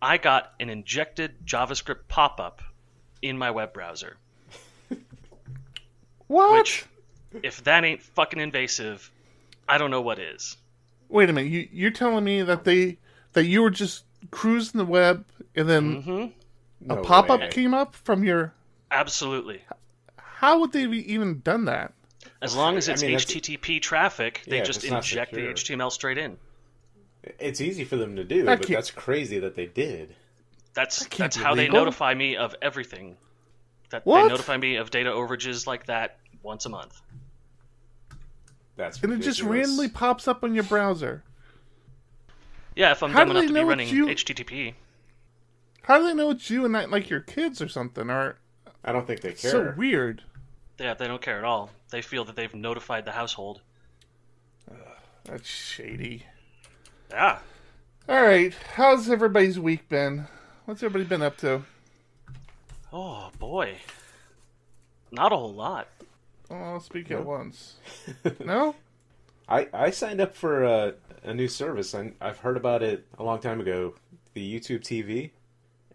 I 0.01 0.17
got 0.17 0.53
an 0.60 0.69
injected 0.69 1.45
JavaScript 1.45 2.07
pop-up 2.07 2.62
in 3.21 3.38
my 3.38 3.51
web 3.51 3.74
browser, 3.74 4.17
what 6.32 6.52
which, 6.60 6.86
if 7.44 7.64
that 7.66 7.84
ain't 7.84 8.02
fucking 8.02 8.40
invasive, 8.40 9.12
I 9.68 9.78
don't 9.78 9.92
know 9.92 10.02
what 10.02 10.20
is. 10.20 10.58
wait 11.10 11.30
a 11.30 11.34
minute 11.34 11.50
you 11.52 11.68
you're 11.72 11.92
telling 11.92 12.24
me 12.24 12.42
that 12.42 12.64
they 12.64 12.98
that 13.34 13.46
you 13.46 13.62
were 13.62 13.70
just 13.70 14.06
cruising 14.32 14.78
the 14.78 14.86
web 14.86 15.26
and 15.56 15.68
then 15.70 16.02
hmm 16.02 16.26
a 16.92 16.96
No 16.96 17.02
pop-up 17.04 17.52
came 17.52 17.74
up 17.74 17.96
from 17.96 18.24
your 18.24 18.54
Absolutely. 18.90 19.62
how 20.18 20.60
would 20.60 20.72
they 20.72 20.82
have 20.82 20.94
even 20.94 21.42
done 21.42 21.66
that 21.66 21.94
As 22.42 22.56
long 22.56 22.78
as 22.78 22.90
I 22.90 22.94
it's 22.94 23.02
mean, 23.04 23.12
that's- 23.12 23.32
HTTP 23.32 23.82
traffic, 23.82 24.42
they 24.48 24.58
Yeah, 24.58 24.64
just 24.64 24.84
inject 24.84 25.34
the. 25.34 25.42
HTML 25.42 25.92
straight 25.92 26.18
in. 26.18 26.38
It's 27.40 27.62
easy 27.62 27.84
for 27.84 27.98
them 27.98 28.16
to 28.16 28.24
do, 28.24 28.44
That 28.46 28.58
but 28.60 28.68
can't- 28.68 28.78
that's 28.78 28.90
crazy 28.92 29.38
that 29.40 29.56
they 29.56 29.68
did. 29.68 30.16
That's 30.74 31.00
can't 31.06 31.18
that's 31.20 31.38
be 31.38 31.44
how 31.44 31.54
they 31.56 31.68
notify 31.70 32.14
me 32.16 32.36
of 32.38 32.56
everything. 32.62 33.18
That 33.92 34.06
What? 34.06 34.24
they 34.24 34.28
notify 34.30 34.58
me 34.58 34.78
of 34.78 34.90
data 34.90 35.10
overages 35.12 35.68
like 35.68 35.86
that 35.86 36.18
once 36.43 36.65
a 36.65 36.69
month. 36.69 37.01
That's 38.75 39.01
and 39.03 39.13
it 39.13 39.17
just 39.17 39.41
randomly 39.41 39.89
pops 39.89 40.27
up 40.27 40.43
on 40.43 40.55
your 40.55 40.63
browser 40.63 41.24
Yeah, 42.75 42.91
if 42.91 43.03
I'm 43.03 43.12
How 43.12 43.19
dumb 43.25 43.31
enough 43.38 43.48
to 43.48 43.53
be 43.53 43.60
running 43.63 43.89
you? 43.89 44.07
HTTP. 44.07 44.74
how 45.83 46.00
do 46.00 46.05
they 46.05 46.13
know 46.13 46.31
it's 46.31 46.50
you 46.50 46.63
and 46.63 46.71
not 46.74 46.89
like 46.89 47.10
your 47.10 47.19
kids 47.19 47.62
or 47.62 47.67
something 47.67 48.10
or 48.10 48.38
I 48.83 48.91
don't 48.91 49.05
think 49.05 49.21
they 49.21 49.33
care. 49.33 49.51
so 49.51 49.74
weird 49.77 50.24
Yeah, 50.79 50.93
they 50.95 51.07
don't 51.07 51.21
care 51.21 51.38
at 51.38 51.43
all. 51.43 51.69
They 51.91 52.01
feel 52.01 52.24
that 52.25 52.36
they've 52.36 52.53
notified 52.55 53.05
the 53.05 53.12
household. 53.12 53.62
that's 55.25 55.48
shady 55.48 56.24
Yeah. 57.12 57.39
All 58.10 58.24
right, 58.24 58.53
how's 58.75 59.10
everybody's 59.10 59.60
week 59.60 59.88
been? 59.89 60.27
What's 60.65 60.81
everybody 60.81 61.07
been 61.07 61.21
up 61.21 61.38
to? 61.38 61.63
Oh 62.91 63.29
boy. 63.38 63.77
Not 65.12 65.31
a 65.33 65.36
whole 65.38 65.53
lot. 65.53 65.88
Oh, 66.51 66.55
I'll 66.74 66.79
speak 66.79 67.10
No? 67.10 67.20
at 67.20 67.25
once. 67.25 67.75
No? 68.46 68.75
I, 69.50 69.67
I 69.74 69.89
signed 69.91 70.22
up 70.22 70.36
for 70.36 70.63
a, 70.63 70.93
a 71.24 71.34
new 71.34 71.48
service. 71.48 71.96
I, 71.96 72.12
I've 72.22 72.39
heard 72.39 72.58
about 72.58 72.84
it 72.84 73.05
a 73.17 73.24
long 73.24 73.39
time 73.39 73.60
ago, 73.60 73.96
the 74.34 74.60
YouTube 74.60 74.81
TV, 74.81 75.31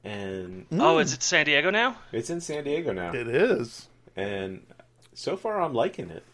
and 0.05 0.67
Oh, 0.73 0.97
mm. 0.97 1.03
is 1.03 1.13
it 1.13 1.23
San 1.23 1.47
Diego 1.47 1.71
now? 1.71 1.97
it's 2.13 2.31
in 2.31 2.41
San 2.41 2.65
Diego 2.65 2.93
now. 2.93 3.13
It 3.15 3.29
is. 3.29 3.89
And 4.17 4.63
so 5.15 5.37
far, 5.37 5.61
I'm 5.61 5.75
liking 5.75 6.11
it. 6.11 6.25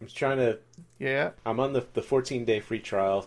I'm 0.00 0.06
trying 0.08 0.38
to. 0.38 0.58
Yeah. 0.98 1.30
I'm 1.46 1.60
on 1.60 1.72
the 1.72 1.86
the 1.94 2.02
14 2.02 2.44
day 2.44 2.60
free 2.60 2.78
trial, 2.80 3.26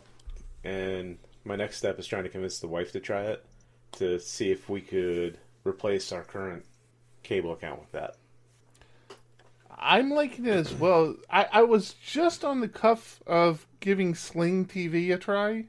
and 0.63 1.17
my 1.43 1.55
next 1.55 1.77
step 1.77 1.97
is 1.99 2.05
trying 2.07 2.23
to 2.23 2.29
convince 2.29 2.59
the 2.59 2.67
wife 2.67 2.91
to 2.91 2.99
try 2.99 3.21
it 3.23 3.43
to 3.93 4.19
see 4.19 4.51
if 4.51 4.69
we 4.69 4.81
could 4.81 5.37
replace 5.63 6.11
our 6.11 6.23
current 6.23 6.65
cable 7.23 7.53
account 7.53 7.79
with 7.79 7.91
that. 7.93 8.15
I'm 9.77 10.09
liking 10.11 10.45
it 10.45 10.55
as 10.55 10.73
well. 10.73 11.15
I, 11.29 11.47
I 11.51 11.61
was 11.63 11.93
just 11.93 12.43
on 12.43 12.61
the 12.61 12.67
cuff 12.67 13.21
of 13.27 13.67
giving 13.79 14.15
Sling 14.15 14.65
TV 14.65 15.13
a 15.13 15.17
try. 15.17 15.65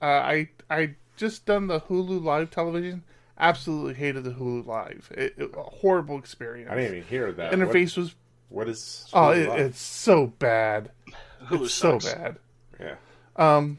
Uh, 0.00 0.06
I 0.06 0.48
I 0.70 0.94
just 1.16 1.44
done 1.46 1.66
the 1.66 1.80
Hulu 1.80 2.22
Live 2.22 2.50
television. 2.50 3.04
Absolutely 3.38 3.94
hated 3.94 4.24
the 4.24 4.30
Hulu 4.30 4.66
Live. 4.66 5.10
It, 5.14 5.34
it- 5.36 5.50
a 5.56 5.62
horrible 5.62 6.18
experience. 6.18 6.70
I 6.70 6.76
didn't 6.76 6.96
even 6.98 7.08
hear 7.08 7.32
that. 7.32 7.52
Interface 7.52 7.96
was 7.96 8.14
What, 8.48 8.66
what 8.66 8.68
is? 8.68 9.08
oh, 9.12 9.30
it, 9.30 9.48
Live? 9.48 9.60
it's 9.60 9.80
so 9.80 10.26
bad. 10.28 10.90
Hulu 11.46 11.64
it's 11.64 11.74
so 11.74 11.98
bad. 11.98 12.38
yeah. 12.80 12.94
Um, 13.36 13.78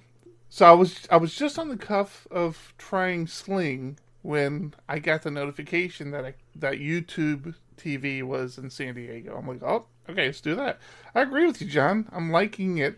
so 0.50 0.66
I 0.66 0.72
was 0.72 1.08
I 1.10 1.18
was 1.18 1.34
just 1.36 1.58
on 1.58 1.70
the 1.70 1.78
cuff 1.78 2.28
of 2.30 2.74
trying 2.78 3.26
Sling 3.28 3.98
when 4.22 4.74
I 4.88 5.00
got 5.00 5.24
the 5.24 5.32
notification 5.32 6.12
that 6.12 6.26
I, 6.26 6.34
that 6.56 6.76
YouTube 6.76 7.56
TV 7.78 8.24
was 8.24 8.58
in 8.58 8.70
San 8.70 8.96
Diego. 8.96 9.36
I'm 9.38 9.48
like, 9.48 9.64
oh, 9.64 9.86
okay, 10.10 10.26
let's 10.28 10.42
do 10.42 10.56
that. 10.56 10.80
I 11.16 11.22
agree 11.22 11.46
with 11.46 11.62
you, 11.62 11.68
John. 11.68 12.08
I'm 12.12 12.32
liking 12.32 12.78
it. 12.78 12.98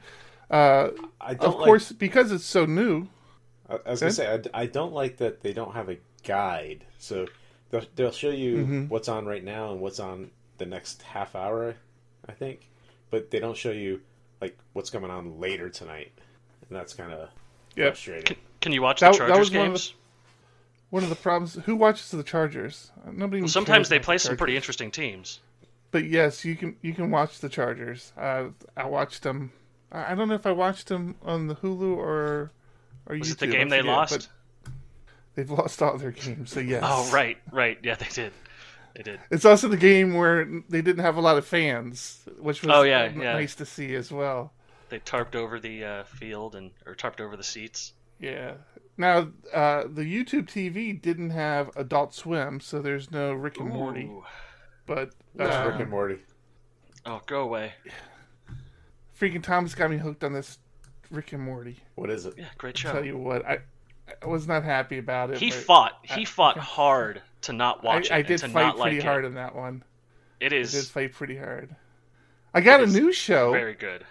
Uh, 0.49 0.89
I 1.19 1.33
don't 1.33 1.49
of 1.53 1.55
like- 1.55 1.65
course, 1.65 1.91
because 1.91 2.31
it's 2.31 2.45
so 2.45 2.65
new. 2.65 3.07
I, 3.69 3.79
I 3.85 3.89
was 3.91 3.99
gonna 3.99 4.11
say 4.11 4.41
I, 4.53 4.61
I 4.61 4.65
don't 4.67 4.93
like 4.93 5.17
that 5.17 5.41
they 5.41 5.53
don't 5.53 5.73
have 5.73 5.89
a 5.89 5.97
guide. 6.23 6.85
So 6.99 7.25
they'll, 7.71 7.83
they'll 7.95 8.11
show 8.11 8.29
you 8.29 8.57
Mm-hmm. 8.57 8.83
what's 8.89 9.07
on 9.09 9.25
right 9.25 9.43
now 9.43 9.71
and 9.71 9.81
what's 9.81 9.99
on 9.99 10.29
the 10.59 10.65
next 10.65 11.01
half 11.01 11.35
hour, 11.35 11.75
I 12.29 12.31
think, 12.33 12.69
but 13.09 13.31
they 13.31 13.39
don't 13.39 13.57
show 13.57 13.71
you 13.71 14.01
like 14.41 14.57
what's 14.73 14.89
going 14.91 15.09
on 15.09 15.39
later 15.39 15.69
tonight, 15.69 16.11
and 16.69 16.77
that's 16.77 16.93
kind 16.93 17.11
of 17.11 17.29
Yep. 17.75 17.87
frustrating. 17.93 18.23
Can, 18.25 18.37
can 18.61 18.71
you 18.71 18.81
watch 18.81 18.99
That- 19.01 19.13
the 19.13 19.19
that 19.19 19.27
Chargers 19.29 19.39
was 19.49 19.51
one 19.51 19.65
of 19.67 19.73
the- 19.73 19.77
games? 19.79 19.93
One 20.95 21.03
of 21.03 21.09
the 21.09 21.15
problems. 21.17 21.55
Who 21.65 21.75
watches 21.75 22.09
the 22.09 22.23
Chargers? 22.23 22.89
Nobody. 23.11 23.39
even 23.39 23.49
Sometimes 23.49 23.89
they 23.89 23.99
play 23.99 24.15
the 24.15 24.19
some 24.19 24.37
pretty 24.37 24.55
interesting 24.55 24.91
teams. 24.91 25.41
But 25.91 26.05
yes, 26.05 26.45
you 26.45 26.55
can 26.55 26.77
you 26.81 26.93
can 26.93 27.11
watch 27.11 27.39
the 27.39 27.49
Chargers. 27.49 28.13
Uh, 28.17 28.45
I 28.77 28.85
watched 28.85 29.23
them. 29.23 29.51
I 29.91 30.15
don't 30.15 30.29
know 30.29 30.35
if 30.35 30.45
I 30.45 30.53
watched 30.53 30.87
them 30.87 31.15
on 31.21 31.47
the 31.47 31.55
Hulu 31.55 31.97
or 31.97 32.51
or 33.07 33.17
Was 33.17 33.27
YouTube. 33.27 33.31
it 33.33 33.39
the 33.39 33.47
game 33.47 33.67
they 33.67 33.81
lost? 33.81 34.29
They've 35.35 35.51
lost 35.51 35.81
all 35.81 35.97
their 35.97 36.11
games, 36.11 36.51
so 36.53 36.61
yes. 36.61 36.81
Oh, 36.85 37.11
right, 37.11 37.37
right. 37.51 37.77
Yeah, 37.83 37.95
they 37.95 38.07
did. 38.07 38.31
They 38.95 39.03
did. 39.03 39.19
It's 39.29 39.43
also 39.43 39.67
the 39.67 39.75
game 39.75 40.13
where 40.13 40.45
they 40.69 40.81
didn't 40.81 41.03
have 41.03 41.17
a 41.17 41.21
lot 41.21 41.37
of 41.37 41.45
fans, 41.45 42.21
which 42.39 42.61
was 42.61 42.71
Oh, 42.73 42.83
yeah, 42.83 43.01
n- 43.03 43.19
yeah. 43.19 43.33
nice 43.33 43.53
to 43.55 43.65
see 43.65 43.95
as 43.95 44.13
well. 44.13 44.53
They 44.87 44.99
tarped 44.99 45.35
over 45.35 45.59
the 45.59 45.83
uh, 45.83 46.03
field 46.05 46.55
and 46.55 46.71
or 46.85 46.95
tarped 46.95 47.19
over 47.19 47.35
the 47.35 47.43
seats. 47.43 47.91
Yeah. 48.19 48.53
Now, 48.97 49.29
uh, 49.53 49.83
the 49.91 50.03
YouTube 50.03 50.45
TV 50.47 50.99
didn't 50.99 51.31
have 51.31 51.69
Adult 51.75 52.13
Swim, 52.13 52.59
so 52.59 52.81
there's 52.81 53.11
no 53.11 53.33
Rick 53.33 53.59
and 53.59 53.69
Morty. 53.69 54.09
But 54.85 55.11
That's 55.35 55.55
uh, 55.55 55.69
Rick 55.69 55.81
and 55.81 55.89
Morty. 55.89 56.19
Oh, 57.05 57.21
go 57.25 57.41
away. 57.41 57.73
freaking 59.19 59.43
Thomas 59.43 59.75
got 59.75 59.89
me 59.89 59.97
hooked 59.97 60.23
on 60.23 60.33
this 60.33 60.59
Rick 61.11 61.33
and 61.33 61.43
Morty. 61.43 61.77
What 61.95 62.09
is 62.09 62.25
it? 62.25 62.35
Yeah, 62.37 62.45
great 62.57 62.77
show. 62.77 62.91
Tell 62.93 63.05
you 63.05 63.17
what, 63.17 63.45
I, 63.45 63.59
I 64.21 64.27
was 64.27 64.47
not 64.47 64.63
happy 64.63 64.97
about 64.97 65.31
it. 65.31 65.37
He 65.39 65.51
fought. 65.51 65.99
He 66.03 66.23
fought 66.25 66.57
hard 66.57 67.21
to 67.41 67.53
not 67.53 67.83
watch 67.83 68.11
I 68.11 68.17
it 68.17 68.19
and 68.19 68.27
did 68.27 68.37
to 68.39 68.49
fight 68.49 68.61
not 68.61 68.77
pretty 68.77 68.97
like 68.97 69.05
hard 69.05 69.25
it. 69.25 69.27
on 69.27 69.33
that 69.35 69.55
one. 69.55 69.83
It 70.39 70.53
is. 70.53 70.73
I 70.73 70.79
did 70.79 70.87
fight 70.87 71.13
pretty 71.13 71.37
hard. 71.37 71.75
I 72.53 72.61
got 72.61 72.81
a 72.81 72.87
new 72.87 73.11
show. 73.11 73.51
very 73.51 73.73
good. 73.73 74.05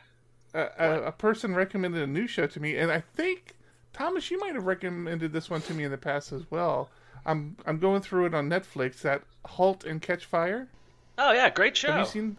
a, 0.52 0.68
a, 0.78 1.02
a 1.04 1.12
person 1.12 1.54
recommended 1.54 2.02
a 2.02 2.06
new 2.06 2.26
show 2.26 2.46
to 2.46 2.60
me, 2.60 2.76
and 2.76 2.92
I 2.92 3.00
think 3.00 3.56
Thomas, 3.94 4.30
you 4.30 4.38
might 4.38 4.54
have 4.54 4.66
recommended 4.66 5.32
this 5.32 5.48
one 5.48 5.62
to 5.62 5.72
me 5.74 5.84
in 5.84 5.90
the 5.90 5.96
past 5.98 6.32
as 6.32 6.42
well. 6.50 6.90
I'm 7.24 7.56
I'm 7.64 7.78
going 7.78 8.02
through 8.02 8.26
it 8.26 8.34
on 8.34 8.50
Netflix. 8.50 9.00
That 9.02 9.22
Halt 9.46 9.84
and 9.84 10.02
Catch 10.02 10.26
Fire. 10.26 10.68
Oh 11.16 11.32
yeah, 11.32 11.48
great 11.48 11.76
show. 11.76 11.92
Have 11.92 12.00
you 12.00 12.06
seen? 12.06 12.36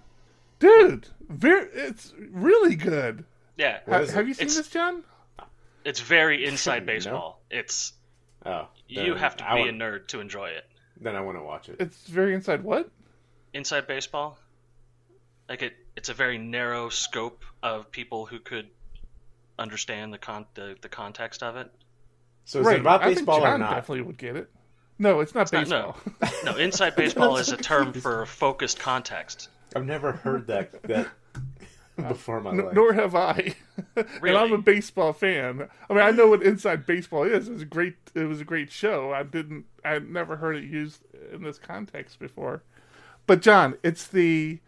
Dude, 0.59 1.07
very, 1.27 1.67
it's 1.73 2.13
really 2.31 2.75
good. 2.75 3.25
Yeah, 3.57 3.79
Ha- 3.89 3.99
is 3.99 4.09
it? 4.09 4.13
have 4.15 4.27
you 4.27 4.33
seen 4.33 4.43
It's- 4.47 4.57
this, 4.57 4.69
John? 4.69 5.03
It's 5.83 5.99
very 6.01 6.45
inside 6.47 6.85
No? 6.85 6.93
baseball. 6.93 7.41
It's 7.49 7.93
Oh, 8.45 8.67
you 8.87 9.15
have 9.15 9.35
to 9.37 9.49
I 9.51 9.63
be 9.63 9.69
a 9.69 9.71
nerd 9.71 10.07
to 10.09 10.19
enjoy 10.19 10.49
it. 10.49 10.65
Then 11.01 11.15
I 11.15 11.21
want 11.21 11.37
to 11.37 11.43
watch 11.43 11.67
it. 11.67 11.77
It's 11.79 12.05
very 12.07 12.35
inside 12.35 12.63
what? 12.63 12.89
Inside 13.53 13.87
baseball, 13.87 14.37
like 15.49 15.61
it, 15.63 15.73
it's 15.95 16.09
a 16.09 16.13
very 16.13 16.37
narrow 16.37 16.89
scope 16.89 17.43
of 17.63 17.89
people 17.91 18.25
who 18.27 18.39
could 18.39 18.67
understand 19.57 20.13
the 20.13 20.17
con 20.17 20.45
the, 20.55 20.75
the 20.81 20.89
context 20.89 21.43
of 21.43 21.55
it. 21.55 21.71
So 22.45 22.59
is 22.59 22.65
right. 22.65 22.75
it 22.77 22.81
about 22.81 23.01
I 23.01 23.05
think 23.07 23.19
baseball 23.19 23.41
John 23.41 23.53
or 23.53 23.57
not? 23.57 23.71
definitely 23.71 24.01
would 24.03 24.17
get 24.17 24.35
it. 24.35 24.49
No, 24.97 25.19
it's 25.19 25.35
not 25.35 25.51
Not- 25.51 25.67
no. 25.67 25.95
No, 26.45 26.55
inside 26.55 26.95
baseball 26.95 27.37
is 27.37 27.51
a 27.51 27.57
term 27.71 27.91
for 27.93 28.25
focused 28.25 28.79
context. 28.79 29.49
I've 29.75 29.85
never 29.85 30.13
heard 30.13 30.47
that 30.47 30.81
that 30.83 31.07
uh, 31.97 32.07
before 32.09 32.39
my 32.39 32.51
N- 32.51 32.65
life. 32.65 32.73
nor 32.75 32.93
have 32.93 33.13
I. 33.15 33.55
and 33.95 34.37
I'm 34.37 34.53
a 34.53 34.57
baseball 34.57 35.11
fan. 35.11 35.67
I 35.89 35.93
mean, 35.93 36.01
I 36.03 36.11
know 36.11 36.27
what 36.27 36.43
inside 36.43 36.85
baseball 36.85 37.23
is. 37.23 37.47
It 37.49 37.53
was 37.53 37.61
a 37.63 37.65
great. 37.65 37.95
It 38.13 38.23
was 38.25 38.39
a 38.39 38.45
great 38.45 38.71
show. 38.71 39.11
I 39.11 39.23
didn't. 39.23 39.65
I 39.83 39.99
never 39.99 40.37
heard 40.37 40.55
it 40.55 40.63
used 40.63 41.01
in 41.33 41.43
this 41.43 41.57
context 41.57 42.19
before. 42.19 42.63
But 43.27 43.41
John, 43.41 43.75
it's 43.83 44.07
the, 44.07 44.59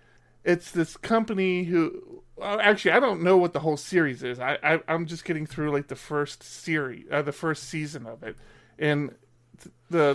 it's 0.44 0.72
this 0.72 0.98
company 0.98 1.66
who. 1.66 2.24
Well, 2.38 2.60
actually, 2.62 2.92
I 2.92 3.00
don't 3.00 3.24
know 3.24 3.38
what 3.38 3.54
the 3.54 3.62
whole 3.62 3.78
series 3.78 4.22
is. 4.24 4.40
I, 4.40 4.60
I 4.64 4.80
I'm 4.88 5.08
just 5.08 5.26
getting 5.26 5.46
through 5.48 5.72
like 5.72 5.88
the 5.88 5.96
first 5.96 6.44
series, 6.44 7.06
uh, 7.12 7.24
the 7.24 7.32
first 7.32 7.64
season 7.64 8.06
of 8.06 8.22
it, 8.24 8.38
and 8.78 9.16
th- 9.62 9.74
the 9.90 10.14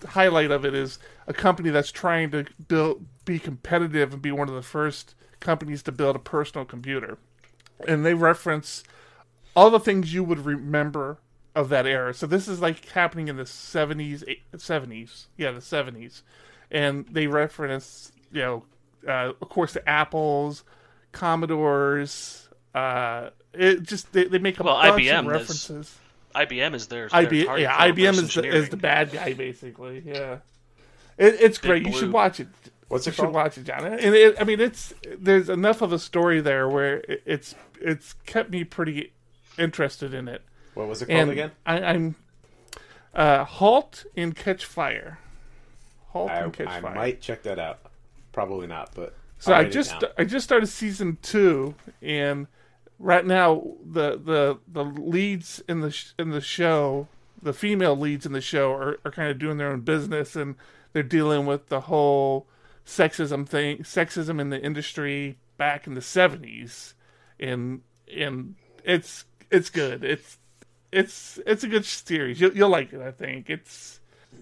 the 0.00 0.08
highlight 0.08 0.50
of 0.50 0.64
it 0.64 0.74
is 0.74 0.98
a 1.28 1.32
company 1.32 1.70
that's 1.70 1.92
trying 1.92 2.30
to 2.32 2.46
build 2.66 3.06
be 3.24 3.38
competitive 3.38 4.12
and 4.12 4.22
be 4.22 4.32
one 4.32 4.48
of 4.48 4.54
the 4.54 4.62
first 4.62 5.14
companies 5.40 5.82
to 5.84 5.92
build 5.92 6.16
a 6.16 6.20
personal 6.20 6.64
computer. 6.64 7.18
And 7.86 8.04
they 8.04 8.14
reference 8.14 8.84
all 9.56 9.70
the 9.70 9.80
things 9.80 10.14
you 10.14 10.24
would 10.24 10.44
remember 10.44 11.18
of 11.54 11.68
that 11.70 11.86
era. 11.86 12.14
So 12.14 12.26
this 12.26 12.48
is 12.48 12.60
like 12.60 12.86
happening 12.90 13.28
in 13.28 13.36
the 13.36 13.46
70s 13.46 14.24
70s 14.56 15.28
yeah 15.36 15.50
the 15.52 15.60
70s 15.60 16.22
and 16.70 17.06
they 17.10 17.26
reference 17.26 18.12
you 18.32 18.42
know 18.42 18.64
uh, 19.06 19.32
of 19.40 19.48
course 19.48 19.72
the 19.72 19.88
apples 19.88 20.64
commodores 21.12 22.48
uh 22.74 23.30
it 23.54 23.82
just 23.82 24.12
they, 24.12 24.24
they 24.24 24.38
make 24.38 24.60
a 24.60 24.62
Well, 24.62 24.74
bunch 24.76 25.02
IBM 25.02 25.18
of 25.20 25.24
is- 25.26 25.30
references 25.32 25.98
IBM 26.34 26.74
is 26.74 26.86
their, 26.86 27.08
their 27.08 27.26
IBM, 27.26 27.60
yeah, 27.60 27.88
IBM 27.90 28.12
is 28.12 28.34
the, 28.34 28.46
is 28.46 28.68
the 28.68 28.76
bad 28.76 29.10
guy 29.10 29.32
basically. 29.32 30.02
Yeah, 30.06 30.34
it, 31.16 31.34
it's 31.40 31.58
great. 31.58 31.84
You 31.84 31.92
should 31.92 32.12
watch 32.12 32.38
it. 32.38 32.48
What's 32.88 33.06
You 33.06 33.10
it 33.10 33.14
should 33.16 33.22
called? 33.22 33.34
watch 33.34 33.58
it, 33.58 33.64
John. 33.64 33.84
And 33.84 34.14
it, 34.14 34.36
I 34.40 34.44
mean, 34.44 34.60
it's 34.60 34.92
there's 35.18 35.48
enough 35.48 35.82
of 35.82 35.92
a 35.92 35.98
story 35.98 36.40
there 36.40 36.68
where 36.68 36.98
it, 36.98 37.22
it's 37.26 37.54
it's 37.80 38.12
kept 38.26 38.50
me 38.50 38.62
pretty 38.62 39.12
interested 39.58 40.14
in 40.14 40.28
it. 40.28 40.42
What 40.74 40.86
was 40.86 41.02
it 41.02 41.06
called 41.06 41.18
And 41.18 41.30
again? 41.30 41.50
I, 41.66 41.80
I'm 41.82 42.14
uh, 43.14 43.44
halt 43.44 44.04
and 44.16 44.36
catch 44.36 44.64
fire. 44.64 45.18
Halt 46.08 46.30
I, 46.30 46.40
and 46.40 46.52
catch 46.52 46.68
I 46.68 46.80
fire. 46.80 46.92
I 46.92 46.94
might 46.94 47.20
check 47.20 47.42
that 47.44 47.58
out. 47.58 47.80
Probably 48.32 48.66
not, 48.68 48.90
but 48.94 49.14
So 49.38 49.54
I 49.54 49.64
just. 49.64 49.94
I 50.18 50.24
just 50.24 50.44
started 50.44 50.66
season 50.66 51.18
two, 51.22 51.74
and 52.02 52.46
right 52.98 53.24
now 53.24 53.74
the 53.84 54.18
the 54.18 54.58
the 54.66 54.84
leads 54.84 55.62
in 55.68 55.80
the 55.80 55.90
sh- 55.90 56.12
in 56.18 56.30
the 56.30 56.40
show, 56.40 57.06
the 57.40 57.52
female 57.52 57.96
leads 57.96 58.26
in 58.26 58.32
the 58.32 58.40
show 58.40 58.72
are, 58.72 58.98
are 59.04 59.10
kind 59.12 59.30
of 59.30 59.38
doing 59.38 59.56
their 59.56 59.70
own 59.70 59.80
business, 59.82 60.34
and 60.34 60.56
they're 60.92 61.02
dealing 61.02 61.46
with 61.46 61.68
the 61.68 61.82
whole 61.82 62.46
sexism 62.84 63.46
thing, 63.48 63.78
sexism 63.78 64.40
in 64.40 64.50
the 64.50 64.60
industry 64.60 65.38
back 65.56 65.86
in 65.86 65.94
the 65.94 66.02
seventies, 66.02 66.94
and 67.38 67.82
and 68.12 68.56
it's 68.84 69.24
it's 69.50 69.70
good. 69.70 70.02
It's 70.02 70.38
it's 70.90 71.38
it's 71.46 71.62
a 71.62 71.68
good 71.68 71.84
series. 71.84 72.40
You'll, 72.40 72.56
you'll 72.56 72.70
like 72.70 72.92
it, 72.92 73.00
I 73.00 73.12
think. 73.12 73.50
It's, 73.50 74.00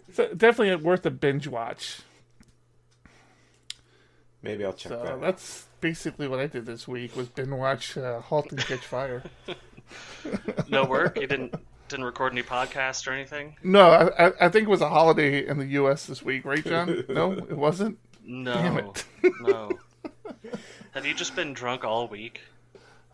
it's 0.09 0.17
definitely 0.17 0.75
worth 0.77 1.05
a 1.05 1.11
binge 1.11 1.49
watch. 1.49 2.01
Maybe 4.47 4.65
I'll 4.65 4.73
check 4.73 4.93
So 4.93 5.03
that. 5.03 5.21
that's 5.21 5.67
basically 5.81 6.29
what 6.29 6.39
I 6.41 6.47
did 6.47 6.67
this 6.67 6.87
week 6.89 7.17
was 7.17 7.29
binge 7.29 7.51
watch 7.51 7.97
uh, 7.97 8.21
*Halt 8.21 8.51
and 8.53 8.61
Catch 8.61 8.81
Fire*. 8.87 9.23
no 10.69 10.85
work. 10.85 11.19
You 11.21 11.27
didn't 11.27 11.55
didn't 11.89 12.05
record 12.05 12.33
any 12.33 12.43
podcasts 12.43 13.07
or 13.07 13.13
anything. 13.13 13.57
no, 13.63 13.89
I, 13.91 14.27
I, 14.27 14.33
I 14.41 14.49
think 14.49 14.67
it 14.67 14.71
was 14.71 14.81
a 14.81 14.89
holiday 14.89 15.47
in 15.47 15.59
the 15.59 15.67
U.S. 15.67 16.07
this 16.07 16.21
week, 16.23 16.45
right, 16.45 16.65
John? 16.65 17.05
No, 17.09 17.33
it 17.33 17.57
wasn't. 17.57 17.99
No, 18.25 18.55
Damn 18.55 18.79
it. 18.79 19.05
no. 19.41 19.71
Have 20.95 21.07
you 21.07 21.15
just 21.15 21.37
been 21.37 21.53
drunk 21.53 21.85
all 21.85 22.09
week? 22.09 22.41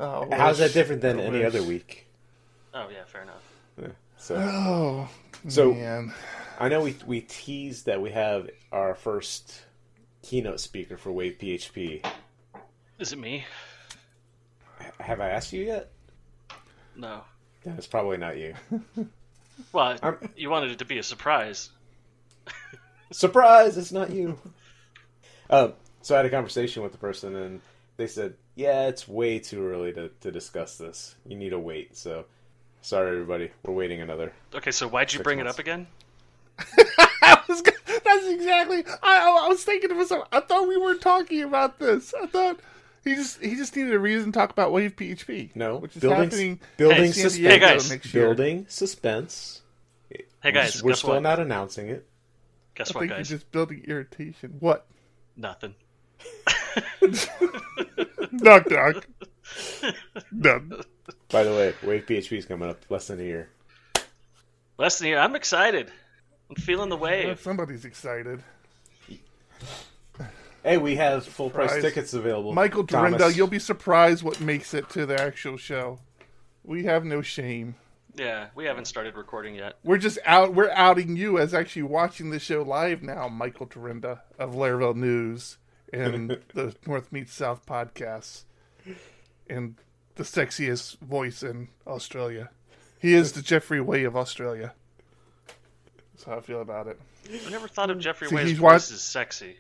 Oh, 0.01 0.27
How's 0.33 0.59
that 0.59 0.73
different 0.73 1.03
than 1.03 1.21
any 1.21 1.45
other 1.45 1.63
week? 1.63 2.07
Oh 2.73 2.89
yeah, 2.91 3.05
fair 3.07 3.23
enough. 3.23 3.43
Yeah, 3.81 3.89
So 4.17 4.37
Oh, 4.37 5.09
So- 5.49 5.75
man. 5.75 6.15
I 6.59 6.69
know 6.69 6.81
we 6.83 6.97
we 7.07 7.21
teased 7.23 7.87
that 7.87 8.01
we 8.01 8.11
have 8.13 8.49
our 8.71 8.95
first 8.95 9.63
keynote 10.23 10.61
speaker 10.61 10.97
for 10.97 11.13
Wave 11.13 11.39
PHP. 11.39 12.05
Is 12.99 13.13
it 13.13 13.19
me? 13.19 13.45
Have 15.01 15.21
I 15.21 15.31
asked 15.31 15.53
you 15.53 15.65
yet? 15.65 15.91
No. 16.97 17.23
Then 17.65 17.75
it's 17.79 17.87
probably 17.87 18.17
not 18.17 18.37
you. 18.39 18.55
Well, 19.71 19.97
I'm- 20.03 20.31
you 20.35 20.49
wanted 20.51 20.71
it 20.73 20.79
to 20.79 20.85
be 20.87 20.99
a 20.99 21.03
surprise. 21.03 21.71
Surprise! 23.13 23.77
It's 23.77 23.93
not 23.93 24.11
you. 24.11 24.39
Um, 25.51 25.75
so 26.01 26.15
I 26.15 26.19
had 26.19 26.27
a 26.27 26.31
conversation 26.31 26.83
with 26.83 26.93
the 26.93 26.99
person, 26.99 27.37
and 27.37 27.61
they 27.99 28.07
said, 28.07 28.35
"Yeah, 28.55 28.89
it's 28.89 29.07
way 29.07 29.39
too 29.39 29.65
early 29.67 29.93
to, 29.93 30.09
to 30.23 30.33
discuss 30.33 30.79
this. 30.79 31.15
You 31.27 31.37
need 31.37 31.51
to 31.51 31.59
wait." 31.59 31.97
So, 31.97 32.25
sorry, 32.81 33.11
everybody, 33.11 33.51
we're 33.63 33.75
waiting 33.75 34.01
another. 34.01 34.33
Okay, 34.55 34.71
so 34.71 34.89
why'd 34.89 35.13
you 35.13 35.21
bring 35.21 35.39
months. 35.39 35.51
it 35.51 35.55
up 35.55 35.59
again? 35.61 35.87
I 37.49 37.53
was, 37.53 37.63
that's 37.63 38.27
exactly. 38.27 38.85
I, 39.03 39.45
I 39.45 39.49
was 39.49 39.63
thinking 39.65 39.89
to 39.91 39.95
myself. 39.95 40.27
I 40.33 40.41
thought 40.41 40.69
we 40.69 40.77
weren't 40.77 41.01
talking 41.01 41.43
about 41.43 41.79
this. 41.79 42.15
I 42.21 42.27
thought 42.27 42.61
he 43.05 43.15
just 43.15 43.41
he 43.43 43.57
just 43.57 43.75
needed 43.77 43.93
a 43.93 43.99
reason 43.99 44.33
to 44.33 44.39
talk 44.39 44.51
about 44.51 44.73
Wave 44.73 44.97
PHP. 44.97 45.55
No, 45.57 45.77
which 45.77 45.97
is 45.97 46.03
building- 46.03 46.23
happening 46.23 46.61
building 46.77 47.05
in 47.07 47.13
San 47.13 47.31
suspense. 47.31 47.53
Hey, 47.53 47.59
guys. 47.59 47.91
next. 47.91 48.13
Building 48.13 48.67
suspense. 48.69 49.59
Hey 50.43 50.51
guys, 50.53 50.83
we're 50.83 50.91
guess 50.91 50.99
still 50.99 51.11
what? 51.11 51.23
not 51.23 51.39
announcing 51.39 51.89
it. 51.89 52.07
Guess 52.75 52.91
I 52.91 52.95
what, 52.95 53.01
think 53.03 53.13
guys? 53.13 53.31
you're 53.31 53.39
just 53.39 53.51
building 53.53 53.85
irritation. 53.87 54.57
What? 54.61 54.87
Nothing. 55.37 55.75
knock 58.33 58.71
knock. 58.71 59.07
None. 60.33 60.83
By 61.31 61.45
the 61.45 61.51
way, 61.51 61.75
Wave 61.83 62.07
PHP 62.07 62.39
is 62.39 62.47
coming 62.47 62.69
up 62.69 62.79
less 62.91 63.07
than 63.07 63.21
a 63.21 63.23
year. 63.23 63.51
Less 64.79 64.99
than 64.99 65.07
a 65.07 65.11
year. 65.11 65.19
I'm 65.19 65.37
excited. 65.37 65.91
I'm 66.57 66.63
feeling 66.63 66.91
the 66.91 66.97
Well, 66.97 67.11
wave. 67.11 67.41
somebody's 67.43 67.85
excited. 67.87 68.43
Hey, 70.63 70.77
we 70.77 70.95
have 70.97 71.25
full 71.27 71.51
price 71.51 71.71
Surprise. 71.71 71.83
tickets 71.83 72.15
available. 72.15 72.53
Michael 72.53 72.87
Thomas. 72.87 73.21
Dyrynda, 73.21 73.35
you'll 73.35 73.47
be 73.49 73.59
surprised 73.59 74.23
what 74.23 74.41
makes 74.41 74.75
it 74.75 74.89
to 74.91 75.07
the 75.07 75.21
actual 75.21 75.57
show. 75.57 75.99
We 76.63 76.85
have 76.85 77.05
no 77.05 77.21
shame. 77.23 77.75
Yeah, 78.15 78.49
we 78.55 78.67
haven't 78.67 78.85
started 78.85 79.17
recording 79.17 79.55
yet. 79.57 79.79
We're 79.83 79.97
just 79.99 80.19
out. 80.25 80.55
We're 80.55 80.71
outing 80.71 81.17
you 81.17 81.39
as 81.39 81.55
actually 81.55 81.83
watching 81.85 82.31
the 82.31 82.39
show 82.39 82.63
live 82.63 83.03
now, 83.03 83.27
Michael 83.29 83.67
Dyrynda 83.67 84.21
of 84.39 84.53
Laravel 84.55 84.95
News 84.95 85.57
and 85.93 86.39
the 86.55 86.77
North 86.87 87.11
Meets 87.11 87.33
South 87.33 87.65
podcasts, 87.67 88.45
and 89.49 89.77
the 90.17 90.23
sexiest 90.25 90.99
voice 91.01 91.43
in 91.43 91.69
Australia. 91.87 92.51
He 93.01 93.15
is 93.15 93.33
the 93.33 93.43
Jeffrey 93.43 93.81
Way 93.81 94.05
of 94.05 94.15
Australia. 94.17 94.75
That's 96.23 96.31
how 96.31 96.39
I 96.39 96.41
feel 96.41 96.63
about 96.63 96.87
it. 96.87 97.01
I 97.47 97.51
never 97.51 97.67
thought 97.67 97.91
of 97.91 97.99
Jeffrey 97.99 98.29
See, 98.29 98.35
Way's 98.37 98.49
he's 98.51 98.59
voice 98.59 98.91
wa- 98.91 98.95
as 98.95 99.03
sexy. 99.03 99.57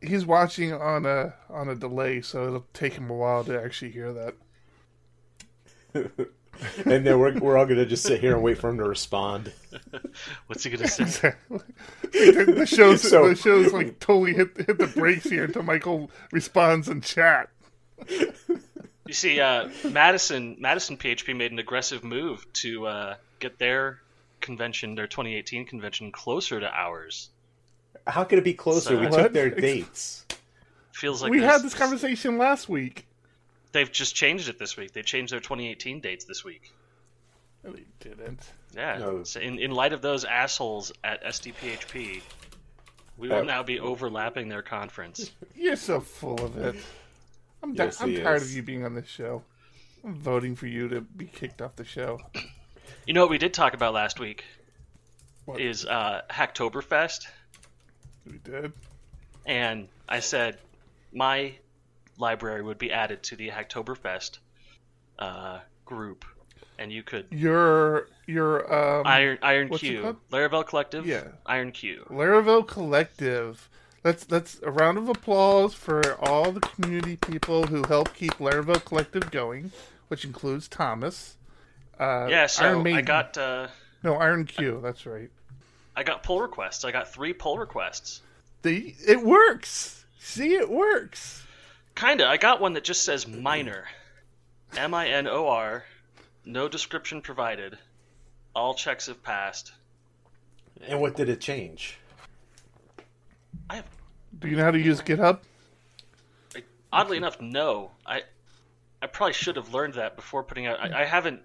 He's 0.00 0.26
watching 0.26 0.72
on 0.72 1.06
a 1.06 1.34
on 1.48 1.68
a 1.68 1.76
delay, 1.76 2.20
so 2.20 2.46
it'll 2.48 2.66
take 2.72 2.94
him 2.94 3.10
a 3.10 3.14
while 3.14 3.44
to 3.44 3.62
actually 3.62 3.92
hear 3.92 4.12
that. 4.12 4.34
and 6.84 7.06
then 7.06 7.18
we're, 7.18 7.38
we're 7.38 7.56
all 7.56 7.64
going 7.66 7.78
to 7.78 7.86
just 7.86 8.02
sit 8.02 8.20
here 8.20 8.34
and 8.34 8.42
wait 8.42 8.58
for 8.58 8.70
him 8.70 8.78
to 8.78 8.84
respond. 8.84 9.52
What's 10.48 10.64
he 10.64 10.70
gonna 10.70 10.88
say? 10.88 11.04
Exactly. 11.04 11.58
the, 12.12 12.54
the 12.58 12.66
show's 12.66 13.08
So- 13.08 13.28
the 13.28 13.36
show's 13.36 13.72
like 13.72 14.00
totally 14.00 14.34
hit 14.34 14.56
hit 14.56 14.78
the 14.78 14.88
brakes 14.88 15.24
here 15.30 15.44
until 15.44 15.62
Michael 15.62 16.10
responds 16.32 16.88
in 16.88 17.02
chat. 17.02 17.50
You 18.08 19.12
see, 19.12 19.38
uh, 19.38 19.68
Madison 19.88 20.56
Madison 20.58 20.96
PHP 20.96 21.36
made 21.36 21.52
an 21.52 21.60
aggressive 21.60 22.02
move 22.02 22.50
to 22.54 22.86
uh, 22.86 23.14
get 23.38 23.58
their 23.58 24.00
convention, 24.40 24.94
their 24.94 25.06
2018 25.06 25.66
convention, 25.66 26.10
closer 26.12 26.60
to 26.60 26.70
ours. 26.72 27.30
How 28.06 28.24
could 28.24 28.38
it 28.38 28.44
be 28.44 28.54
closer? 28.54 28.96
we 28.98 29.06
What? 29.06 29.22
took 29.22 29.32
their 29.32 29.50
dates. 29.50 30.24
Feels 30.92 31.22
like 31.22 31.30
we 31.30 31.42
had 31.42 31.62
this 31.62 31.74
conversation 31.74 32.36
last 32.38 32.68
week. 32.68 33.06
They've 33.72 33.90
just 33.90 34.14
changed 34.14 34.48
it 34.48 34.58
this 34.58 34.76
week. 34.76 34.92
They 34.92 35.02
changed 35.02 35.32
their 35.32 35.40
2018 35.40 36.00
dates 36.00 36.24
this 36.24 36.44
week. 36.44 36.72
No, 37.64 37.72
they 37.72 37.84
didn't. 38.00 38.40
Yeah. 38.74 38.98
No. 38.98 39.22
So 39.24 39.40
in, 39.40 39.58
in 39.58 39.70
light 39.70 39.92
of 39.92 40.02
those 40.02 40.24
assholes 40.24 40.92
at 41.04 41.22
SDPHP, 41.24 42.20
we 43.16 43.28
will 43.28 43.36
Uh, 43.38 43.42
now 43.42 43.62
be 43.62 43.78
overlapping 43.80 44.48
their 44.48 44.62
conference. 44.62 45.30
You're 45.54 45.76
so 45.76 46.00
full 46.00 46.42
of 46.44 46.56
it. 46.56 46.74
I'm, 47.62 47.74
da- 47.74 47.84
Yes, 47.84 48.00
I'm 48.00 48.14
tired 48.16 48.36
is. 48.42 48.50
of 48.50 48.56
you 48.56 48.62
being 48.62 48.84
on 48.84 48.94
this 48.94 49.06
show. 49.08 49.42
I'm 50.04 50.14
voting 50.14 50.56
for 50.56 50.66
you 50.66 50.88
to 50.88 51.02
be 51.02 51.26
kicked 51.26 51.60
off 51.62 51.76
the 51.76 51.84
show. 51.84 52.18
You 53.10 53.14
know 53.14 53.22
what 53.22 53.30
we 53.30 53.38
did 53.38 53.52
talk 53.52 53.74
about 53.74 53.92
last 53.92 54.20
week 54.20 54.44
What? 55.44 55.60
is 55.60 55.84
uh, 55.84 56.20
Hacktoberfest, 56.30 57.26
We 58.24 58.38
did. 58.38 58.72
and 59.44 59.88
I 60.08 60.20
said 60.20 60.58
my 61.12 61.54
library 62.18 62.62
would 62.62 62.78
be 62.78 62.92
added 62.92 63.24
to 63.24 63.34
the 63.34 63.48
Hacktoberfest 63.48 64.38
uh, 65.18 65.58
group, 65.84 66.24
and 66.78 66.92
you 66.92 67.02
could 67.02 67.26
Your 67.30 68.06
your 68.28 68.72
um, 68.72 69.08
Iron 69.08 69.38
Iron 69.42 69.70
what's 69.70 69.82
it 69.82 69.86
Q, 69.86 70.02
called? 70.02 70.16
Laravel 70.30 70.64
Collective, 70.64 71.04
Yeah. 71.04 71.24
Iron 71.46 71.72
Q. 71.72 72.06
Laravel 72.10 72.64
Collective. 72.64 73.68
Let's 74.04 74.30
let's 74.30 74.60
a 74.62 74.70
round 74.70 74.98
of 74.98 75.08
applause 75.08 75.74
for 75.74 76.14
all 76.20 76.52
the 76.52 76.60
community 76.60 77.16
people 77.16 77.66
who 77.66 77.82
help 77.88 78.14
keep 78.14 78.34
Laravel 78.34 78.84
Collective 78.84 79.32
going, 79.32 79.72
which 80.06 80.24
includes 80.24 80.68
Thomas. 80.68 81.38
Uh, 82.00 82.26
Yeah, 82.30 82.46
so 82.46 82.64
Iron 82.64 82.86
I 82.86 83.02
got 83.02 83.36
uh, 83.36 83.68
no 84.02 84.14
Iron 84.14 84.46
Q. 84.46 84.80
That's 84.82 85.04
right. 85.04 85.30
I 85.94 86.02
got 86.02 86.22
pull 86.22 86.40
requests. 86.40 86.84
I 86.84 86.92
got 86.92 87.12
three 87.12 87.34
pull 87.34 87.58
requests. 87.58 88.22
The 88.62 88.94
it 89.06 89.22
works. 89.22 90.04
See, 90.18 90.54
it 90.54 90.70
works. 90.70 91.44
Kinda. 91.94 92.26
I 92.26 92.38
got 92.38 92.60
one 92.60 92.72
that 92.72 92.84
just 92.84 93.04
says 93.04 93.28
minor, 93.28 93.84
M 94.76 94.94
I 94.94 95.08
N 95.08 95.26
O 95.26 95.46
R, 95.48 95.84
no 96.46 96.68
description 96.68 97.20
provided. 97.20 97.76
All 98.54 98.74
checks 98.74 99.06
have 99.06 99.22
passed. 99.22 99.72
And 100.86 101.00
what 101.00 101.16
did 101.16 101.28
it 101.28 101.40
change? 101.40 101.98
I 103.68 103.76
have 103.76 103.84
Do 104.38 104.48
you 104.48 104.56
know 104.56 104.64
how 104.64 104.70
to 104.70 104.80
use 104.80 105.02
GitHub? 105.02 105.40
oddly 106.92 107.18
enough, 107.18 107.40
no. 107.40 107.90
I 108.06 108.22
I 109.02 109.06
probably 109.06 109.34
should 109.34 109.56
have 109.56 109.74
learned 109.74 109.94
that 109.94 110.16
before 110.16 110.42
putting 110.42 110.66
out. 110.66 110.80
I, 110.80 111.02
I 111.02 111.04
haven't 111.04 111.42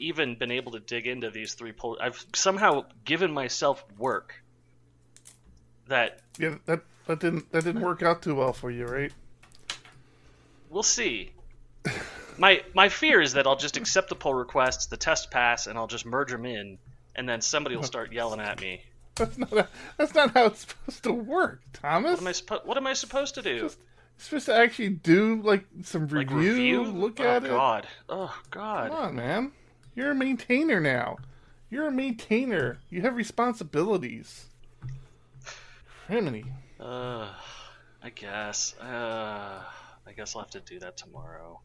even 0.00 0.34
been 0.36 0.50
able 0.50 0.72
to 0.72 0.80
dig 0.80 1.06
into 1.06 1.30
these 1.30 1.54
three 1.54 1.72
pull. 1.72 1.98
I've 2.00 2.24
somehow 2.34 2.84
given 3.04 3.32
myself 3.32 3.84
work 3.98 4.42
that 5.88 6.20
Yeah, 6.38 6.56
that 6.66 6.82
that 7.06 7.20
didn't 7.20 7.50
that 7.52 7.64
didn't 7.64 7.82
work 7.82 8.02
out 8.02 8.22
too 8.22 8.34
well 8.34 8.52
for 8.52 8.70
you, 8.70 8.86
right? 8.86 9.12
we'll 10.68 10.82
see. 10.82 11.32
My 12.38 12.62
my 12.74 12.88
fear 12.88 13.20
is 13.20 13.34
that 13.34 13.46
I'll 13.46 13.56
just 13.56 13.76
accept 13.76 14.08
the 14.08 14.14
pull 14.14 14.34
requests, 14.34 14.86
the 14.86 14.96
test 14.96 15.30
pass, 15.30 15.66
and 15.66 15.76
I'll 15.78 15.86
just 15.88 16.06
merge 16.06 16.30
them 16.30 16.46
in, 16.46 16.78
and 17.14 17.28
then 17.28 17.40
somebody 17.40 17.76
will 17.76 17.82
start 17.82 18.12
yelling 18.12 18.40
at 18.40 18.60
me. 18.60 18.82
That's 19.16 19.36
not 19.36 19.68
that's 19.98 20.14
not 20.14 20.30
how 20.32 20.46
it's 20.46 20.60
supposed 20.60 21.02
to 21.04 21.12
work, 21.12 21.60
Thomas. 21.74 22.12
What 22.12 22.20
am 22.20 22.26
I 22.28 22.32
supposed 22.32 22.64
What 22.64 22.76
am 22.78 22.86
I 22.86 22.94
supposed 22.94 23.34
to 23.34 23.42
do? 23.42 23.56
You're 23.56 23.70
supposed 24.16 24.46
to 24.46 24.54
actually 24.54 24.90
do 24.90 25.42
like 25.42 25.66
some 25.82 26.06
Like 26.08 26.30
review, 26.30 26.84
review? 26.84 26.84
look 26.84 27.20
oh, 27.20 27.24
at 27.24 27.44
it. 27.44 27.50
Oh 27.50 27.56
God. 27.56 27.86
Oh 28.08 28.40
God. 28.50 28.90
Come 28.90 28.98
on, 28.98 29.14
man. 29.16 29.52
You're 30.00 30.12
a 30.12 30.14
maintainer 30.14 30.80
now. 30.80 31.18
You're 31.68 31.88
a 31.88 31.92
maintainer. 31.92 32.78
You 32.88 33.02
have 33.02 33.16
responsibilities. 33.16 34.46
Criminy. 36.08 36.46
Uh, 36.80 37.28
I 38.02 38.08
guess. 38.14 38.74
Uh, 38.78 39.62
I 40.06 40.12
guess 40.16 40.34
I'll 40.34 40.40
have 40.40 40.50
to 40.52 40.60
do 40.60 40.78
that 40.78 40.96
tomorrow. 40.96 41.60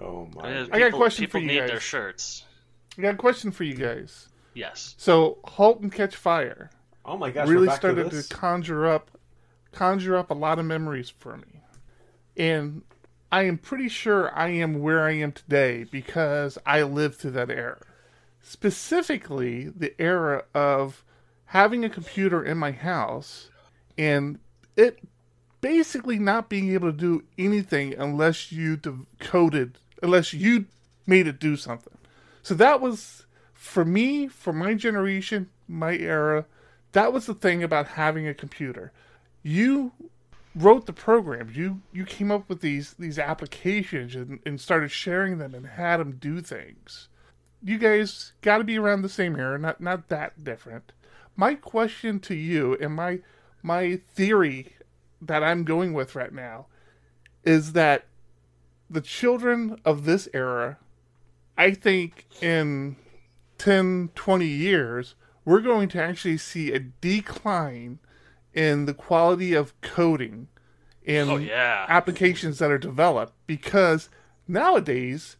Oh 0.00 0.28
my! 0.34 0.42
God. 0.42 0.68
I 0.72 0.78
got 0.80 0.88
a 0.88 0.92
question 0.92 1.28
for 1.28 1.38
you 1.38 1.46
need 1.46 1.60
guys. 1.60 1.70
their 1.70 1.80
shirts. 1.80 2.44
I 2.98 3.02
got 3.02 3.14
a 3.14 3.16
question 3.16 3.52
for 3.52 3.64
you 3.64 3.74
guys. 3.74 4.28
Yes. 4.52 4.96
So, 4.98 5.38
Halt 5.44 5.80
and 5.80 5.90
Catch 5.90 6.16
Fire 6.16 6.70
Oh 7.06 7.16
my 7.16 7.30
gosh! 7.30 7.48
really 7.48 7.70
started 7.70 8.10
to, 8.10 8.22
to, 8.22 8.28
conjure 8.34 8.86
up 8.86 9.12
conjure 9.72 10.16
up 10.16 10.30
a 10.30 10.34
lot 10.34 10.58
of 10.58 10.66
memories 10.66 11.08
for 11.08 11.38
me. 11.38 11.62
And 12.36 12.82
I 13.30 13.42
am 13.42 13.58
pretty 13.58 13.88
sure 13.88 14.36
I 14.36 14.48
am 14.48 14.80
where 14.80 15.04
I 15.04 15.12
am 15.12 15.32
today 15.32 15.84
because 15.84 16.56
I 16.64 16.82
lived 16.82 17.16
through 17.16 17.32
that 17.32 17.50
era. 17.50 17.78
Specifically, 18.42 19.68
the 19.68 20.00
era 20.00 20.44
of 20.54 21.04
having 21.46 21.84
a 21.84 21.90
computer 21.90 22.42
in 22.42 22.56
my 22.56 22.72
house 22.72 23.50
and 23.98 24.38
it 24.76 25.00
basically 25.60 26.18
not 26.18 26.48
being 26.48 26.72
able 26.72 26.90
to 26.90 26.96
do 26.96 27.24
anything 27.36 27.94
unless 27.98 28.52
you 28.52 28.76
de- 28.76 29.06
coded, 29.18 29.78
unless 30.02 30.32
you 30.32 30.66
made 31.06 31.26
it 31.26 31.40
do 31.40 31.56
something. 31.56 31.96
So 32.42 32.54
that 32.54 32.80
was 32.80 33.26
for 33.52 33.84
me, 33.84 34.28
for 34.28 34.52
my 34.52 34.74
generation, 34.74 35.50
my 35.66 35.96
era, 35.96 36.46
that 36.92 37.12
was 37.12 37.26
the 37.26 37.34
thing 37.34 37.62
about 37.62 37.88
having 37.88 38.26
a 38.26 38.32
computer. 38.32 38.92
You 39.42 39.92
wrote 40.58 40.86
the 40.86 40.92
programs. 40.92 41.56
You 41.56 41.80
you 41.92 42.04
came 42.04 42.30
up 42.30 42.48
with 42.48 42.60
these 42.60 42.94
these 42.94 43.18
applications 43.18 44.14
and, 44.14 44.40
and 44.44 44.60
started 44.60 44.90
sharing 44.90 45.38
them 45.38 45.54
and 45.54 45.66
had 45.66 45.98
them 45.98 46.16
do 46.18 46.40
things. 46.40 47.08
You 47.62 47.78
guys 47.78 48.32
got 48.42 48.58
to 48.58 48.64
be 48.64 48.78
around 48.78 49.02
the 49.02 49.08
same 49.08 49.36
era, 49.36 49.58
not 49.58 49.80
not 49.80 50.08
that 50.08 50.44
different. 50.44 50.92
My 51.36 51.54
question 51.54 52.18
to 52.20 52.34
you 52.34 52.76
and 52.80 52.94
my 52.94 53.20
my 53.62 54.00
theory 54.14 54.74
that 55.20 55.42
I'm 55.42 55.64
going 55.64 55.92
with 55.92 56.14
right 56.14 56.32
now 56.32 56.66
is 57.44 57.72
that 57.72 58.06
the 58.90 59.00
children 59.00 59.80
of 59.84 60.04
this 60.04 60.28
era, 60.32 60.78
I 61.56 61.72
think 61.72 62.26
in 62.40 62.96
10, 63.58 64.10
20 64.14 64.46
years, 64.46 65.14
we're 65.44 65.60
going 65.60 65.88
to 65.90 66.02
actually 66.02 66.38
see 66.38 66.72
a 66.72 66.78
decline 66.78 67.98
in 68.54 68.86
the 68.86 68.94
quality 68.94 69.54
of 69.54 69.78
coding 69.80 70.48
in 71.04 71.28
Oh 71.30 71.36
yeah. 71.36 71.86
applications 71.88 72.58
that 72.58 72.70
are 72.70 72.78
developed 72.78 73.32
because 73.46 74.08
nowadays 74.46 75.36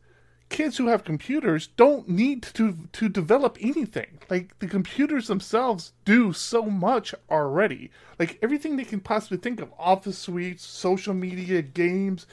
kids 0.49 0.79
who 0.79 0.87
have 0.87 1.05
computers 1.05 1.67
don't 1.77 2.09
need 2.09 2.43
to 2.43 2.89
to 2.93 3.09
develop 3.09 3.59
anything. 3.61 4.19
Like 4.31 4.59
the 4.61 4.67
computers 4.67 5.27
themselves 5.27 5.93
do 6.05 6.33
so 6.33 6.63
much 6.63 7.15
already. 7.31 7.91
Like 8.19 8.39
everything 8.43 8.77
they 8.77 8.85
can 8.85 9.01
possibly 9.01 9.37
think 9.39 9.61
of 9.61 9.73
office 9.79 10.19
suites 10.19 10.65
social 10.65 11.15
media 11.15 11.61
games 11.63 12.27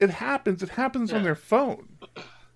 it 0.00 0.10
happens. 0.10 0.62
It 0.62 0.68
happens 0.70 1.12
on 1.12 1.24
their 1.24 1.34
phone. 1.34 1.88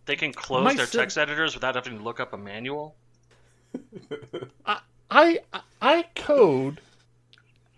They 0.07 0.14
can 0.14 0.33
close 0.33 0.62
My 0.64 0.75
their 0.75 0.87
sim- 0.87 1.01
text 1.01 1.18
editors 1.18 1.55
without 1.55 1.75
having 1.75 1.98
to 1.98 2.05
look 2.05 2.20
up 2.20 2.33
a 2.33 2.37
manual. 2.38 2.94
I, 4.66 4.79
I 5.11 5.40
I 5.81 6.05
code 6.14 6.81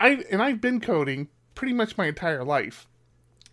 I 0.00 0.24
and 0.30 0.42
I've 0.42 0.60
been 0.60 0.80
coding 0.80 1.28
pretty 1.54 1.72
much 1.72 1.96
my 1.96 2.06
entire 2.06 2.44
life. 2.44 2.86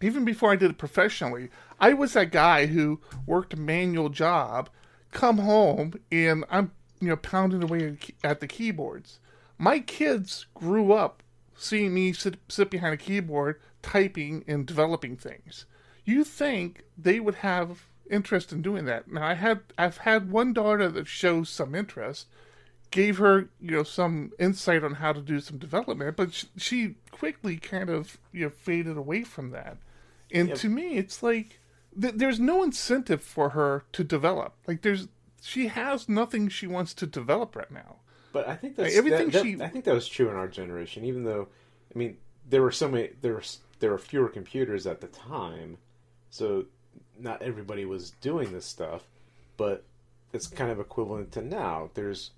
Even 0.01 0.25
before 0.25 0.51
I 0.51 0.55
did 0.55 0.71
it 0.71 0.77
professionally, 0.77 1.49
I 1.79 1.93
was 1.93 2.13
that 2.13 2.31
guy 2.31 2.65
who 2.65 2.99
worked 3.25 3.53
a 3.53 3.57
manual 3.57 4.09
job, 4.09 4.69
come 5.11 5.39
home 5.39 5.93
and 6.11 6.43
I'm 6.49 6.71
you 6.99 7.09
know 7.09 7.17
pounding 7.17 7.63
away 7.63 7.97
at 8.23 8.39
the 8.39 8.47
keyboards. 8.47 9.19
My 9.57 9.79
kids 9.79 10.47
grew 10.55 10.91
up 10.93 11.21
seeing 11.55 11.93
me 11.93 12.13
sit, 12.13 12.37
sit 12.47 12.71
behind 12.71 12.93
a 12.93 12.97
keyboard 12.97 13.59
typing 13.81 14.43
and 14.47 14.65
developing 14.65 15.15
things. 15.15 15.65
You 16.03 16.23
think 16.23 16.83
they 16.97 17.19
would 17.19 17.35
have 17.35 17.85
interest 18.09 18.51
in 18.51 18.61
doing 18.61 18.85
that? 18.85 19.11
Now 19.11 19.25
I 19.25 19.35
had 19.35 19.61
I've 19.77 19.97
had 19.97 20.31
one 20.31 20.53
daughter 20.53 20.89
that 20.89 21.07
shows 21.07 21.49
some 21.49 21.75
interest, 21.75 22.27
gave 22.91 23.17
her 23.17 23.49
you 23.59 23.71
know 23.71 23.83
some 23.83 24.31
insight 24.39 24.83
on 24.83 24.95
how 24.95 25.13
to 25.13 25.21
do 25.21 25.39
some 25.39 25.57
development, 25.57 26.15
but 26.17 26.33
sh- 26.33 26.45
she 26.57 26.95
quickly 27.11 27.57
kind 27.57 27.89
of 27.89 28.17
you 28.31 28.45
know 28.45 28.49
faded 28.49 28.97
away 28.97 29.23
from 29.23 29.51
that. 29.51 29.77
And 30.33 30.49
Yep. 30.49 30.57
to 30.59 30.69
me, 30.69 30.97
it's 30.97 31.21
like 31.23 31.59
th- 31.99 32.15
there's 32.15 32.39
no 32.39 32.63
incentive 32.63 33.21
for 33.23 33.49
her 33.49 33.83
to 33.93 34.03
develop. 34.03 34.53
Like 34.67 34.81
there's 34.81 35.07
she 35.41 35.67
has 35.67 36.07
nothing 36.07 36.49
she 36.49 36.67
wants 36.67 36.93
to 36.95 37.07
develop 37.07 37.55
right 37.55 37.71
now. 37.71 37.97
But 38.33 38.47
I 38.47 38.55
think 38.55 38.75
that's 38.75 38.95
Everything 38.95 39.25
that- 39.31 39.33
that- 39.33 39.43
she- 39.43 39.61
I 39.61 39.67
think 39.67 39.85
that 39.85 39.93
was 39.93 40.07
true 40.07 40.29
in 40.29 40.35
our 40.35 40.47
generation. 40.47 41.03
Even 41.03 41.23
though, 41.25 41.47
I 41.93 41.97
mean, 41.97 42.17
there 42.49 42.61
were 42.61 42.71
so 42.71 42.87
many 42.87 43.09
there 43.21 43.33
were 43.33 43.43
there 43.79 43.91
were 43.91 43.97
fewer 43.97 44.29
computers 44.29 44.85
at 44.85 45.01
the 45.01 45.07
time, 45.07 45.77
so 46.29 46.65
not 47.19 47.41
everybody 47.41 47.83
was 47.85 48.11
doing 48.11 48.51
this 48.53 48.65
stuff. 48.65 49.03
But 49.57 49.83
it's 50.33 50.47
kind 50.47 50.71
of 50.71 50.79
equivalent 50.79 51.31
to 51.33 51.41
now. 51.41 51.89
There's 51.93 52.31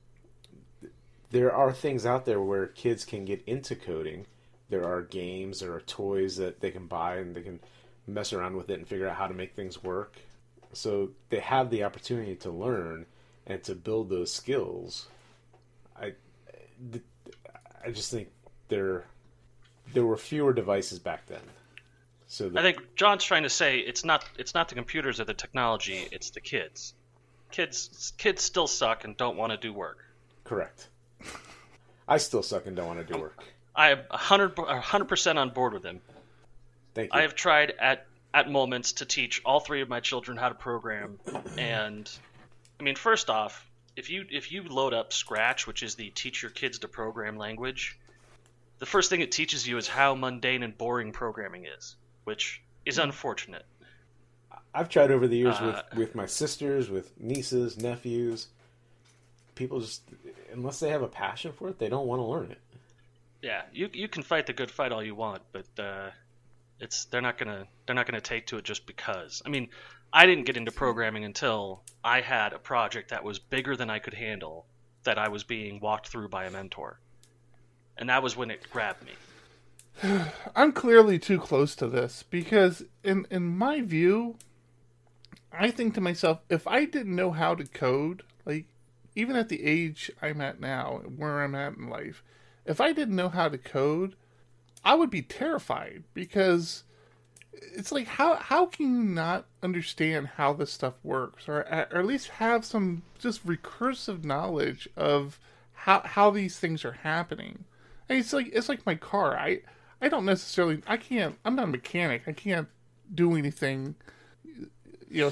there 1.34 1.52
are 1.52 1.74
things 1.74 2.06
out 2.06 2.26
there 2.26 2.40
where 2.40 2.68
kids 2.68 3.04
can 3.04 3.26
get 3.26 3.44
into 3.48 3.76
coding. 3.76 4.28
There 4.70 4.86
are 4.86 5.02
games, 5.02 5.62
there 5.62 5.74
are 5.74 5.82
toys 5.82 6.38
that 6.38 6.60
they 6.62 6.70
can 6.70 6.86
buy, 6.86 7.16
and 7.16 7.36
they 7.36 7.42
can 7.42 7.60
mess 8.06 8.34
around 8.34 8.56
with 8.56 8.70
it 8.70 8.78
and 8.78 8.88
figure 8.88 9.08
out 9.08 9.16
how 9.16 9.26
to 9.26 9.34
make 9.34 9.56
things 9.56 9.84
work. 9.84 10.16
So 10.74 11.10
they 11.30 11.40
have 11.40 11.72
the 11.72 11.86
opportunity 11.86 12.36
to 12.36 12.52
learn 12.52 13.08
and 13.48 13.64
to 13.64 13.74
build 13.74 14.10
those 14.10 14.32
skills. 14.32 15.08
I, 16.00 16.14
I 17.84 17.90
just 17.90 18.12
think 18.12 18.30
there, 18.68 19.04
there 19.92 20.06
were 20.06 20.18
fewer 20.18 20.54
devices 20.54 21.00
back 21.00 21.26
then. 21.26 21.42
So 22.28 22.50
the, 22.50 22.60
I 22.60 22.62
think 22.62 22.96
John's 22.96 23.24
trying 23.24 23.44
to 23.44 23.50
say 23.50 23.80
it's 23.80 24.06
not 24.06 24.24
it's 24.38 24.54
not 24.54 24.70
the 24.70 24.76
computers 24.76 25.20
or 25.20 25.26
the 25.26 25.34
technology, 25.34 26.08
it's 26.12 26.30
the 26.30 26.42
kids. 26.42 26.94
Kids 27.52 28.14
kids 28.18 28.44
still 28.44 28.68
suck 28.68 29.04
and 29.04 29.18
don't 29.18 29.38
want 29.38 29.52
to 29.52 29.58
do 29.58 29.74
work. 29.74 30.00
correct. 30.44 30.90
I 32.08 32.18
still 32.18 32.44
suck 32.44 32.66
and 32.66 32.76
don't 32.76 32.88
want 32.88 33.06
to 33.06 33.14
do 33.14 33.20
work. 33.20 33.44
I 33.76 33.90
am 33.92 34.00
100 34.10 35.06
percent 35.08 35.40
on 35.40 35.50
board 35.50 35.74
with 35.74 35.84
him. 35.84 36.02
Thank 36.94 37.14
you. 37.14 37.20
I 37.20 37.24
have 37.24 37.36
tried 37.36 37.72
at 37.80 38.06
at 38.34 38.50
moments 38.50 38.94
to 38.94 39.06
teach 39.06 39.42
all 39.46 39.60
three 39.60 39.82
of 39.82 39.90
my 39.90 40.00
children 40.00 40.38
how 40.38 40.50
to 40.50 40.56
program. 40.56 41.20
And 41.58 42.10
I 42.80 42.84
mean, 42.84 42.96
first 42.96 43.30
off, 43.30 43.70
if 43.96 44.10
you 44.10 44.26
if 44.30 44.52
you 44.52 44.64
load 44.64 44.94
up 44.94 45.14
Scratch, 45.14 45.68
which 45.68 45.84
is 45.84 45.96
the 45.96 46.10
teach 46.10 46.42
your 46.42 46.52
kids 46.52 46.80
to 46.80 46.88
program 46.88 47.38
language, 47.38 47.98
the 48.80 48.86
first 48.86 49.10
thing 49.10 49.22
it 49.22 49.32
teaches 49.32 49.68
you 49.68 49.78
is 49.78 49.88
how 49.88 50.16
mundane 50.16 50.64
and 50.64 50.78
boring 50.78 51.12
programming 51.12 51.66
is, 51.66 51.96
which 52.26 52.62
is 52.86 52.98
unfortunate. 52.98 53.66
I've 54.76 54.90
tried 54.90 55.12
over 55.12 55.28
the 55.28 55.38
years 55.38 55.56
Uh, 55.56 55.84
with 55.92 55.98
with 55.98 56.16
my 56.16 56.26
sisters, 56.26 56.90
with 56.90 57.20
nieces, 57.20 57.78
nephews. 57.78 58.48
People 59.56 59.80
just 59.80 60.02
unless 60.54 60.80
they 60.80 60.90
have 60.90 61.02
a 61.02 61.08
passion 61.08 61.52
for 61.52 61.70
it, 61.70 61.80
they 61.80 61.90
don't 61.90 62.08
want 62.08 62.20
to 62.20 62.26
learn 62.26 62.52
it. 62.52 62.60
Yeah, 63.42 63.64
you 63.74 63.90
you 63.92 64.08
can 64.08 64.24
fight 64.24 64.46
the 64.48 64.54
good 64.54 64.72
fight 64.72 64.92
all 64.92 65.04
you 65.04 65.16
want, 65.16 65.42
but 65.52 65.66
uh, 65.78 66.12
it's 66.80 67.06
they're 67.06 67.22
not 67.22 67.38
gonna 67.38 67.68
they're 67.86 67.96
not 67.96 68.06
gonna 68.06 68.22
take 68.22 68.48
to 68.48 68.58
it 68.58 68.64
just 68.64 68.86
because. 68.86 69.42
I 69.46 69.50
mean, 69.50 69.70
I 70.14 70.26
didn't 70.26 70.46
get 70.46 70.56
into 70.56 70.72
programming 70.72 71.26
until 71.26 71.84
I 72.04 72.22
had 72.22 72.54
a 72.54 72.60
project 72.60 73.10
that 73.10 73.24
was 73.24 73.40
bigger 73.40 73.76
than 73.76 73.90
I 73.90 74.00
could 74.00 74.14
handle, 74.14 74.66
that 75.04 75.18
I 75.18 75.28
was 75.28 75.44
being 75.44 75.80
walked 75.82 76.08
through 76.08 76.30
by 76.30 76.46
a 76.46 76.52
mentor, 76.52 77.00
and 77.98 78.10
that 78.10 78.24
was 78.24 78.38
when 78.38 78.50
it 78.50 78.70
grabbed 78.70 79.04
me. 79.04 80.22
I'm 80.56 80.72
clearly 80.72 81.20
too 81.20 81.40
close 81.40 81.76
to 81.76 81.88
this 81.88 82.24
because, 82.30 82.84
in 83.04 83.28
in 83.30 83.44
my 83.58 83.82
view, 83.82 84.38
I 85.52 85.70
think 85.70 85.96
to 85.96 86.02
myself, 86.02 86.40
if 86.50 86.66
I 86.66 86.86
didn't 86.86 87.16
know 87.16 87.32
how 87.32 87.56
to 87.56 87.66
code, 87.66 88.24
like 88.46 88.68
even 89.16 89.36
at 89.36 89.50
the 89.50 89.64
age 89.64 90.12
I'm 90.22 90.42
at 90.42 90.60
now, 90.60 91.02
where 91.16 91.44
I'm 91.44 91.56
at 91.56 91.78
in 91.78 91.90
life, 91.90 92.24
if 92.66 92.80
I 92.82 92.94
didn't 92.94 93.16
know 93.16 93.30
how 93.30 93.50
to 93.50 93.58
code, 93.58 94.16
I 94.84 94.96
would 94.96 95.10
be 95.10 95.22
terrified 95.22 96.04
because 96.14 96.84
it's 97.54 97.92
like 97.92 98.08
how 98.08 98.36
how 98.36 98.66
can 98.66 98.94
you 98.96 99.04
not 99.04 99.46
understand 99.62 100.28
how 100.36 100.54
this 100.54 100.72
stuff 100.72 100.96
works, 101.04 101.48
or 101.48 101.62
or 101.62 101.98
at 102.00 102.06
least 102.06 102.30
have 102.30 102.66
some 102.66 103.04
just 103.20 103.46
recursive 103.46 104.24
knowledge 104.24 104.88
of 104.96 105.40
how 105.74 106.02
how 106.02 106.30
these 106.30 106.58
things 106.60 106.84
are 106.84 106.94
happening? 106.94 107.64
And 108.10 108.20
it's 108.20 108.34
like 108.34 108.50
it's 108.52 108.70
like 108.70 108.86
my 108.86 108.96
car. 108.96 109.38
I 109.38 109.62
I 110.02 110.10
don't 110.10 110.26
necessarily 110.26 110.82
I 110.88 110.98
can't 110.98 111.38
I'm 111.46 111.56
not 111.56 111.66
a 111.66 111.72
mechanic. 111.72 112.24
I 112.28 112.34
can't 112.34 112.68
do 113.14 113.36
anything 113.36 113.96
you 115.10 115.26
know 115.26 115.32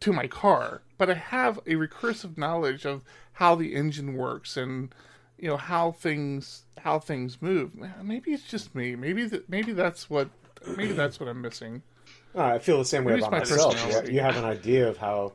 to 0.00 0.12
my 0.12 0.26
car, 0.26 0.82
but 0.98 1.08
I 1.08 1.14
have 1.14 1.58
a 1.58 1.74
recursive 1.74 2.36
knowledge 2.36 2.84
of 2.84 3.02
how 3.34 3.54
the 3.54 3.74
engine 3.74 4.14
works 4.14 4.56
and 4.56 4.92
you 5.38 5.48
know 5.48 5.56
how 5.56 5.92
things 5.92 6.64
how 6.78 6.98
things 6.98 7.40
move. 7.40 7.72
Maybe 8.02 8.32
it's 8.32 8.42
just 8.42 8.74
me. 8.74 8.96
Maybe 8.96 9.24
that 9.26 9.48
maybe 9.48 9.72
that's 9.72 10.10
what 10.10 10.28
maybe 10.66 10.92
that's 10.92 11.20
what 11.20 11.28
I'm 11.28 11.40
missing. 11.40 11.82
Uh, 12.34 12.42
I 12.42 12.58
feel 12.58 12.78
the 12.78 12.84
same 12.84 13.04
way 13.04 13.12
Maybe 13.14 13.24
about 13.24 13.32
myself. 13.32 14.06
You, 14.06 14.14
you 14.14 14.20
have 14.20 14.36
an 14.36 14.44
idea 14.44 14.88
of 14.88 14.96
how 14.96 15.32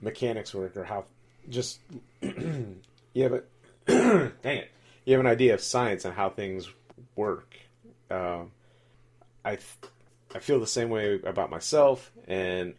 mechanics 0.00 0.54
work, 0.54 0.76
or 0.76 0.84
how 0.84 1.04
just 1.48 1.80
you 2.20 2.76
have 3.16 3.32
a 3.32 3.42
dang 3.86 4.58
it. 4.58 4.70
You 5.04 5.14
have 5.14 5.20
an 5.20 5.30
idea 5.30 5.54
of 5.54 5.60
science 5.60 6.04
and 6.04 6.14
how 6.14 6.28
things 6.28 6.68
work. 7.14 7.56
Um, 8.10 8.50
I 9.44 9.56
th- 9.56 9.92
I 10.34 10.40
feel 10.40 10.60
the 10.60 10.66
same 10.66 10.90
way 10.90 11.20
about 11.22 11.50
myself, 11.50 12.10
and 12.26 12.74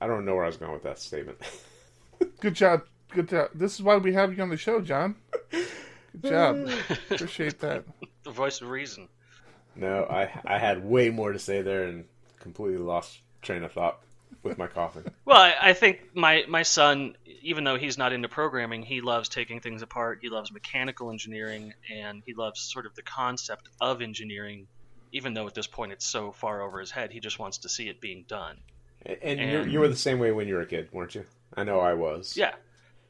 I 0.00 0.06
don't 0.06 0.24
know 0.24 0.34
where 0.34 0.44
I 0.44 0.48
was 0.48 0.56
going 0.56 0.72
with 0.72 0.82
that 0.82 0.98
statement. 0.98 1.38
Good 2.40 2.54
job. 2.54 2.82
Good 3.10 3.28
job. 3.28 3.50
This 3.54 3.74
is 3.74 3.82
why 3.82 3.96
we 3.96 4.12
have 4.14 4.36
you 4.36 4.42
on 4.42 4.50
the 4.50 4.56
show, 4.56 4.80
John. 4.80 5.16
Good 5.50 6.22
job. 6.22 6.68
Appreciate 7.10 7.60
that. 7.60 7.84
The 8.24 8.30
voice 8.30 8.60
of 8.60 8.68
reason. 8.68 9.08
no, 9.76 10.04
I 10.04 10.30
I 10.44 10.58
had 10.58 10.84
way 10.84 11.10
more 11.10 11.32
to 11.32 11.38
say 11.38 11.62
there 11.62 11.84
and 11.84 12.04
completely 12.40 12.78
lost 12.78 13.18
train 13.42 13.62
of 13.64 13.72
thought 13.72 14.00
with 14.42 14.58
my 14.58 14.66
coughing. 14.66 15.04
Well, 15.24 15.40
I, 15.40 15.54
I 15.70 15.72
think 15.72 16.14
my 16.14 16.44
my 16.48 16.62
son, 16.62 17.16
even 17.42 17.64
though 17.64 17.76
he's 17.76 17.96
not 17.96 18.12
into 18.12 18.28
programming, 18.28 18.82
he 18.82 19.00
loves 19.00 19.28
taking 19.28 19.60
things 19.60 19.82
apart. 19.82 20.18
He 20.22 20.28
loves 20.28 20.52
mechanical 20.52 21.10
engineering, 21.10 21.72
and 21.90 22.22
he 22.26 22.34
loves 22.34 22.60
sort 22.60 22.84
of 22.86 22.94
the 22.94 23.02
concept 23.02 23.68
of 23.80 24.02
engineering. 24.02 24.66
Even 25.12 25.32
though 25.34 25.46
at 25.46 25.54
this 25.54 25.66
point 25.68 25.92
it's 25.92 26.04
so 26.06 26.32
far 26.32 26.60
over 26.62 26.80
his 26.80 26.90
head, 26.90 27.10
he 27.12 27.20
just 27.20 27.38
wants 27.38 27.58
to 27.58 27.68
see 27.68 27.88
it 27.88 28.00
being 28.00 28.24
done. 28.28 28.58
And, 29.06 29.40
and 29.40 29.72
you 29.72 29.80
were 29.80 29.88
the 29.88 29.96
same 29.96 30.18
way 30.18 30.32
when 30.32 30.48
you 30.48 30.54
were 30.54 30.62
a 30.62 30.66
kid, 30.66 30.88
weren't 30.92 31.14
you? 31.14 31.24
I 31.54 31.64
know 31.64 31.80
I 31.80 31.94
was. 31.94 32.36
Yeah, 32.36 32.54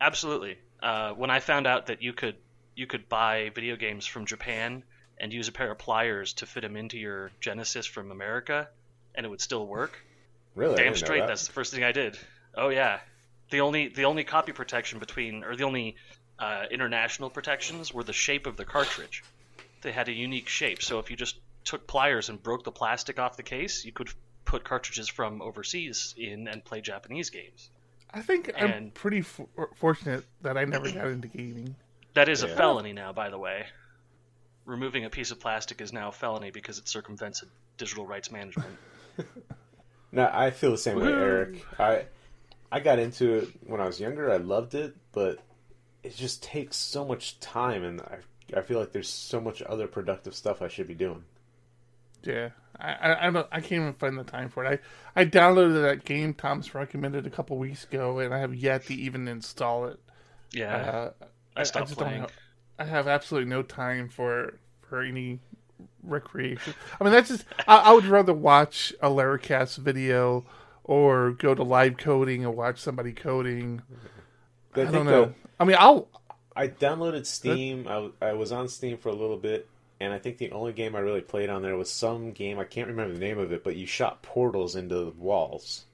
absolutely. 0.00 0.58
Uh, 0.82 1.12
when 1.12 1.30
I 1.30 1.40
found 1.40 1.66
out 1.66 1.86
that 1.86 2.02
you 2.02 2.12
could 2.12 2.36
you 2.74 2.86
could 2.86 3.08
buy 3.08 3.50
video 3.54 3.76
games 3.76 4.04
from 4.04 4.26
Japan 4.26 4.82
and 5.18 5.32
use 5.32 5.46
a 5.46 5.52
pair 5.52 5.70
of 5.70 5.78
pliers 5.78 6.32
to 6.34 6.46
fit 6.46 6.62
them 6.62 6.76
into 6.76 6.98
your 6.98 7.30
Genesis 7.40 7.86
from 7.86 8.10
America, 8.10 8.68
and 9.14 9.24
it 9.24 9.28
would 9.28 9.40
still 9.40 9.64
work, 9.64 10.02
Really? 10.54 10.76
Damn 10.76 10.94
straight 10.94 11.20
that. 11.20 11.28
that's 11.28 11.46
the 11.46 11.52
first 11.52 11.72
thing 11.74 11.84
i 11.84 11.92
did 11.92 12.18
oh 12.54 12.68
yeah 12.68 13.00
the 13.50 13.60
only 13.60 13.88
the 13.88 14.04
only 14.04 14.24
copy 14.24 14.52
protection 14.52 14.98
between 14.98 15.42
or 15.44 15.56
the 15.56 15.64
only 15.64 15.96
uh, 16.38 16.64
international 16.70 17.30
protections 17.30 17.94
were 17.94 18.02
the 18.02 18.12
shape 18.12 18.46
of 18.46 18.56
the 18.56 18.64
cartridge 18.64 19.22
they 19.82 19.92
had 19.92 20.08
a 20.08 20.12
unique 20.12 20.48
shape 20.48 20.82
so 20.82 20.98
if 20.98 21.10
you 21.10 21.16
just 21.16 21.38
took 21.64 21.86
pliers 21.86 22.28
and 22.28 22.42
broke 22.42 22.64
the 22.64 22.72
plastic 22.72 23.18
off 23.18 23.36
the 23.36 23.42
case 23.42 23.84
you 23.84 23.92
could 23.92 24.08
put 24.44 24.64
cartridges 24.64 25.08
from 25.08 25.40
overseas 25.42 26.14
in 26.18 26.48
and 26.48 26.64
play 26.64 26.80
japanese 26.80 27.30
games 27.30 27.70
I 28.12 28.20
think 28.22 28.52
I'm 28.56 28.90
pretty 28.92 29.22
for- 29.22 29.48
fortunate 29.74 30.24
that 30.42 30.56
I 30.56 30.64
never 30.64 30.90
got 30.90 31.06
into 31.08 31.26
gaming. 31.28 31.74
that 32.14 32.28
is 32.28 32.42
a 32.42 32.48
felony 32.48 32.92
now 32.92 33.12
by 33.12 33.28
the 33.30 33.38
way 33.38 33.66
removing 34.64 35.04
a 35.04 35.10
piece 35.10 35.30
of 35.30 35.40
plastic 35.40 35.80
is 35.80 35.92
now 35.92 36.08
a 36.08 36.12
felony 36.12 36.50
because 36.50 36.78
it 36.78 36.88
circumvents 36.88 37.42
digital 37.76 38.06
rights 38.06 38.30
management 38.30 38.76
No, 40.12 40.30
I 40.32 40.50
feel 40.52 40.70
the 40.70 40.78
same 40.78 41.00
way, 41.00 41.12
Eric. 41.12 41.66
I 41.76 42.04
I 42.70 42.78
got 42.78 43.00
into 43.00 43.34
it 43.34 43.48
when 43.66 43.80
I 43.80 43.86
was 43.86 43.98
younger. 43.98 44.30
I 44.30 44.36
loved 44.36 44.76
it, 44.76 44.94
but 45.10 45.40
it 46.04 46.14
just 46.14 46.40
takes 46.40 46.76
so 46.76 47.04
much 47.04 47.40
time, 47.40 47.82
and 47.82 48.00
I 48.00 48.18
I 48.56 48.62
feel 48.62 48.78
like 48.78 48.92
there's 48.92 49.08
so 49.08 49.40
much 49.40 49.60
other 49.62 49.88
productive 49.88 50.36
stuff 50.36 50.62
I 50.62 50.68
should 50.68 50.86
be 50.86 50.94
doing. 50.94 51.24
Yeah, 52.22 52.50
I 52.78 52.92
I, 52.92 53.26
I, 53.28 53.30
don't, 53.30 53.46
I 53.52 53.60
can't 53.60 53.72
even 53.82 53.92
find 53.94 54.18
the 54.18 54.24
time 54.24 54.48
for 54.48 54.64
it. 54.64 54.80
I 55.16 55.20
I 55.22 55.24
downloaded 55.24 55.82
that 55.82 56.04
game 56.04 56.34
Thomas 56.34 56.74
recommended 56.74 57.26
a 57.26 57.30
couple 57.30 57.56
weeks 57.58 57.84
ago, 57.84 58.18
and 58.18 58.34
I 58.34 58.38
have 58.38 58.54
yet 58.54 58.86
to 58.86 58.94
even 58.94 59.28
install 59.28 59.86
it. 59.86 60.00
yeah 60.52 60.76
Uh, 60.76 61.10
I 61.56 61.62
stopped 61.64 61.88
just 61.88 61.98
don't 61.98 62.08
playing. 62.08 62.20
have- 62.22 62.32
I 62.78 62.84
have 62.84 63.06
absolutely 63.06 63.48
no 63.48 63.62
time 63.62 64.08
for 64.08 64.58
for 64.82 65.00
any 65.02 65.38
recreation. 66.02 66.74
I 67.00 67.04
mean, 67.04 67.12
that's 67.12 67.28
just. 67.28 67.44
I, 67.68 67.76
I 67.78 67.92
would 67.92 68.06
rather 68.06 68.34
watch 68.34 68.92
a 69.00 69.08
Laracast 69.08 69.78
video 69.78 70.44
or 70.82 71.30
go 71.32 71.54
to 71.54 71.62
live 71.62 71.96
coding 71.96 72.44
and 72.44 72.56
watch 72.56 72.80
somebody 72.80 73.12
coding. 73.12 73.82
I, 74.74 74.80
I, 74.80 74.84
don't 74.86 75.06
know. 75.06 75.26
though, 75.26 75.34
I 75.60 75.64
mean, 75.64 75.76
I'll. 75.78 76.08
I 76.56 76.66
downloaded 76.68 77.26
Steam. 77.26 77.86
I 77.88 78.10
I 78.20 78.32
was 78.32 78.50
on 78.52 78.68
Steam 78.68 78.98
for 78.98 79.08
a 79.08 79.14
little 79.14 79.36
bit, 79.38 79.68
and 80.04 80.14
I 80.14 80.18
think 80.18 80.38
the 80.38 80.52
only 80.52 80.72
game 80.72 80.94
I 80.94 81.00
really 81.00 81.20
played 81.20 81.50
on 81.50 81.62
there 81.62 81.76
was 81.76 81.90
some 81.90 82.32
game. 82.32 82.58
I 82.58 82.64
can't 82.64 82.88
remember 82.88 83.14
the 83.14 83.20
name 83.20 83.38
of 83.38 83.52
it, 83.52 83.64
but 83.64 83.76
you 83.76 83.86
shot 83.86 84.22
portals 84.22 84.76
into 84.76 84.94
the 84.96 85.10
walls. 85.12 85.84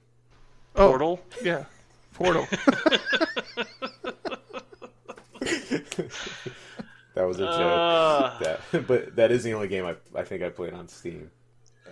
Oh, 0.75 0.89
portal 0.89 1.21
Yeah, 1.43 1.65
Portal. 2.13 2.47
That 7.13 7.27
was 7.27 7.37
a 7.39 7.45
joke. 7.45 7.51
Uh. 7.59 8.39
that, 8.39 8.59
but 8.87 9.15
that 9.17 9.31
is 9.31 9.43
the 9.43 9.53
only 9.53 9.67
game 9.67 9.85
I, 9.85 9.95
I 10.17 10.23
think 10.23 10.43
I 10.43 10.49
played 10.49 10.73
on 10.73 10.87
Steam. 10.87 11.29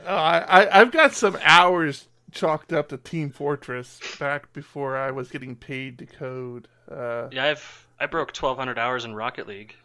Oh, 0.08 0.16
I, 0.16 0.40
I 0.64 0.80
I've 0.82 0.92
got 0.92 1.14
some 1.14 1.38
hours 1.44 2.08
chalked 2.32 2.72
up 2.72 2.90
to 2.90 2.98
Team 2.98 3.30
Fortress 3.30 4.00
back 4.18 4.54
before 4.54 4.96
I 4.96 5.12
was 5.12 5.30
getting 5.30 5.56
paid 5.56 5.98
to 6.00 6.06
code. 6.06 6.68
Uh, 6.90 7.28
Yeah, 7.32 7.46
I've 7.46 7.88
I 8.00 8.06
broke 8.06 8.30
1,200 8.30 8.80
hours 8.80 9.04
in 9.04 9.14
Rocket 9.14 9.46
League. 9.48 9.76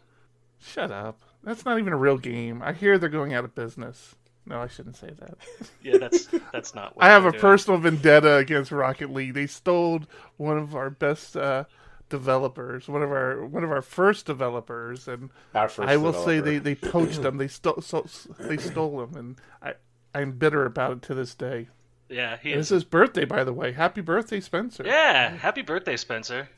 shut 0.61 0.89
up. 0.91 1.19
That's 1.45 1.63
not 1.63 1.79
even 1.79 1.93
a 1.93 1.97
real 1.97 2.17
game. 2.17 2.61
I 2.63 2.73
hear 2.73 2.97
they're 2.97 3.07
going 3.07 3.33
out 3.33 3.45
of 3.45 3.55
business. 3.55 4.15
No, 4.47 4.61
I 4.61 4.67
shouldn't 4.67 4.97
say 4.97 5.11
that. 5.19 5.37
Yeah, 5.81 5.97
that's 5.97 6.27
that's 6.51 6.75
not. 6.75 6.95
What 6.95 7.05
I 7.05 7.09
have 7.09 7.25
a 7.25 7.31
doing. 7.31 7.41
personal 7.41 7.79
vendetta 7.79 8.35
against 8.35 8.71
Rocket 8.71 9.11
League. 9.11 9.33
They 9.33 9.47
stole 9.47 10.01
one 10.37 10.57
of 10.57 10.75
our 10.75 10.89
best 10.89 11.35
uh, 11.37 11.65
developers, 12.09 12.87
one 12.87 13.01
of 13.01 13.11
our 13.11 13.45
one 13.45 13.63
of 13.63 13.71
our 13.71 13.81
first 13.81 14.25
developers, 14.25 15.07
and 15.07 15.29
Our 15.53 15.67
first 15.69 15.89
I 15.89 15.97
will 15.97 16.13
say 16.13 16.39
they, 16.39 16.57
they 16.59 16.75
poached 16.75 17.21
them. 17.23 17.37
They 17.37 17.47
stole 17.47 17.81
so, 17.81 18.05
they 18.39 18.57
stole 18.57 19.03
him, 19.03 19.15
and 19.15 19.35
I 19.61 19.73
I'm 20.13 20.33
bitter 20.33 20.65
about 20.65 20.91
it 20.91 21.01
to 21.03 21.13
this 21.15 21.33
day. 21.33 21.69
Yeah, 22.09 22.37
he 22.41 22.51
is. 22.53 22.59
It's 22.59 22.69
his 22.69 22.83
birthday, 22.83 23.25
by 23.25 23.43
the 23.43 23.53
way. 23.53 23.71
Happy 23.71 24.01
birthday, 24.01 24.39
Spencer. 24.39 24.83
Yeah, 24.85 25.35
happy 25.35 25.63
birthday, 25.63 25.97
Spencer. 25.97 26.49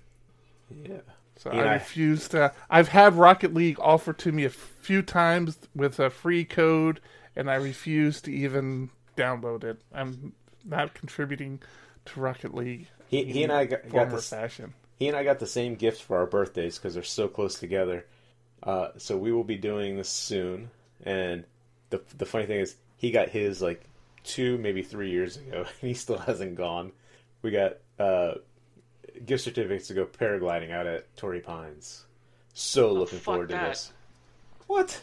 yeah. 0.70 1.00
So 1.38 1.54
Yeah, 1.54 1.62
I 1.62 1.74
refuse 1.74 2.28
to. 2.30 2.52
I've 2.70 2.90
had 2.90 3.14
Rocket 3.14 3.54
League 3.54 3.80
offered 3.80 4.18
to 4.20 4.32
me 4.32 4.46
a 4.46 4.50
few 4.50 5.02
times 5.02 5.58
with 5.76 6.00
a 6.00 6.10
free 6.10 6.44
code, 6.44 7.00
and 7.36 7.50
I 7.50 7.56
refuse 7.56 8.22
to 8.22 8.32
even 8.32 8.90
download 9.16 9.64
it. 9.64 9.82
I'm 9.94 10.34
not 10.66 10.94
contributing 10.94 11.62
to 12.06 12.20
Rocket 12.20 12.54
League. 12.54 12.88
He, 13.08 13.24
he 13.26 13.44
and 13.44 13.52
I 13.52 13.66
got, 13.66 13.90
got 13.90 14.10
this. 14.10 14.30
fashion. 14.30 14.74
He 14.98 15.08
and 15.08 15.16
I 15.16 15.24
got 15.24 15.40
the 15.40 15.48
same 15.48 15.76
gifts 15.76 16.00
for 16.00 16.18
our 16.18 16.26
birthdays 16.26 16.78
because 16.78 16.96
they're 16.96 17.04
so 17.04 17.28
close 17.28 17.60
together. 17.60 18.06
Uh, 18.64 18.90
so 18.98 19.16
we 19.18 19.32
will 19.32 19.44
be 19.44 19.56
doing 19.56 19.96
this 19.96 20.10
soon. 20.10 20.72
And 21.04 21.46
the 21.90 22.02
the 22.18 22.26
funny 22.26 22.48
thing 22.48 22.60
is, 22.60 22.76
he 22.98 23.12
got 23.12 23.30
his 23.30 23.62
like 23.62 23.84
two, 24.24 24.58
maybe 24.58 24.82
three 24.82 25.12
years 25.12 25.38
ago, 25.38 25.66
and 25.82 25.88
he 25.90 25.94
still 25.94 26.18
hasn't 26.18 26.56
gone. 26.56 26.92
We 27.44 27.52
got 27.52 27.78
uh, 28.00 28.36
gift 29.26 29.44
certificates 29.44 29.88
to 29.88 29.94
go 29.94 30.06
paragliding 30.06 30.72
out 30.72 30.88
at 30.88 31.16
Torrey 31.18 31.42
Pines. 31.42 32.06
So 32.54 32.90
oh, 32.90 32.94
looking 32.94 33.20
fuck 33.20 33.26
forward 33.26 33.50
to 33.50 33.56
this. 33.56 33.92
What? 34.68 35.02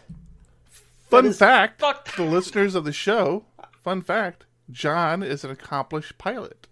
Fun 1.08 1.26
is- 1.26 1.38
fact 1.38 1.80
Fuck 1.80 2.16
the 2.16 2.24
listeners 2.24 2.74
of 2.74 2.84
the 2.84 2.92
show, 2.92 3.44
fun 3.82 4.02
fact, 4.02 4.46
John 4.70 5.22
is 5.22 5.44
an 5.44 5.50
accomplished 5.50 6.18
pilot. 6.18 6.66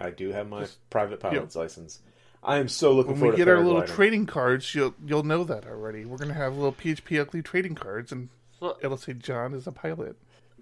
I 0.00 0.10
do 0.10 0.30
have 0.32 0.48
my 0.48 0.66
private 0.90 1.20
pilot's 1.20 1.56
license. 1.56 2.00
I 2.42 2.58
am 2.58 2.68
so 2.68 2.92
looking 2.92 3.12
When 3.12 3.20
forward 3.20 3.36
to 3.36 3.44
When 3.44 3.46
we 3.48 3.52
get 3.52 3.58
our 3.58 3.64
little 3.64 3.82
trading 3.94 4.26
cards, 4.26 4.72
you'll 4.74 4.94
you'll 5.04 5.24
know 5.24 5.42
that 5.44 5.66
already. 5.66 6.04
We're 6.04 6.18
gonna 6.18 6.34
have 6.34 6.54
little 6.56 6.72
PHP 6.72 7.20
ugly 7.20 7.42
trading 7.42 7.74
cards, 7.74 8.12
and 8.12 8.28
Well, 8.60 8.78
it'll 8.80 8.96
say 8.96 9.14
John 9.14 9.54
is 9.54 9.66
a 9.66 9.72
pilot. 9.72 10.16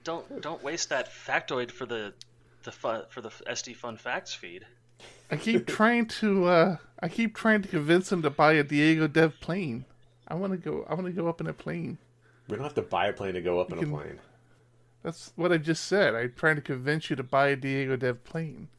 don't 0.05 0.41
don't 0.41 0.63
waste 0.63 0.89
that 0.91 1.11
factoid 1.13 1.71
for 1.71 1.85
the 1.85 2.15
the 2.63 2.73
fu- 2.73 3.03
for 3.11 3.21
the 3.21 3.29
SD 3.31 3.75
Fun 3.77 3.97
Facts 3.99 4.33
feed. 4.35 4.67
I 5.31 5.37
keep 5.37 5.67
trying 5.67 6.07
to 6.07 6.45
uh 6.47 6.77
I 7.01 7.09
keep 7.09 7.35
trying 7.35 7.63
to 7.63 7.69
convince 7.69 8.11
him 8.11 8.23
to 8.23 8.31
buy 8.31 8.53
a 8.55 8.63
Diego 8.65 9.07
Dev 9.07 9.39
plane. 9.41 9.85
I 10.29 10.35
want 10.35 10.53
to 10.53 10.59
go. 10.59 10.87
I 10.89 10.95
want 10.95 11.07
to 11.07 11.13
go 11.13 11.29
up 11.29 11.41
in 11.41 11.47
a 11.47 11.53
plane. 11.53 11.99
We 12.49 12.57
don't 12.57 12.65
have 12.65 12.75
to 12.75 12.83
buy 12.83 13.07
a 13.09 13.13
plane 13.13 13.35
to 13.35 13.41
go 13.43 13.61
up 13.61 13.71
in 13.73 13.79
can- 13.79 13.93
a 13.93 13.97
plane. 13.97 14.19
That's 15.03 15.33
what 15.37 15.53
I 15.53 15.59
just 15.59 15.85
said. 15.85 16.15
I'm 16.17 16.33
trying 16.37 16.57
to 16.57 16.63
convince 16.63 17.11
you 17.11 17.17
to 17.17 17.23
buy 17.23 17.49
a 17.49 17.57
Diego 17.57 17.97
Dev 17.97 18.25
plane. 18.25 18.69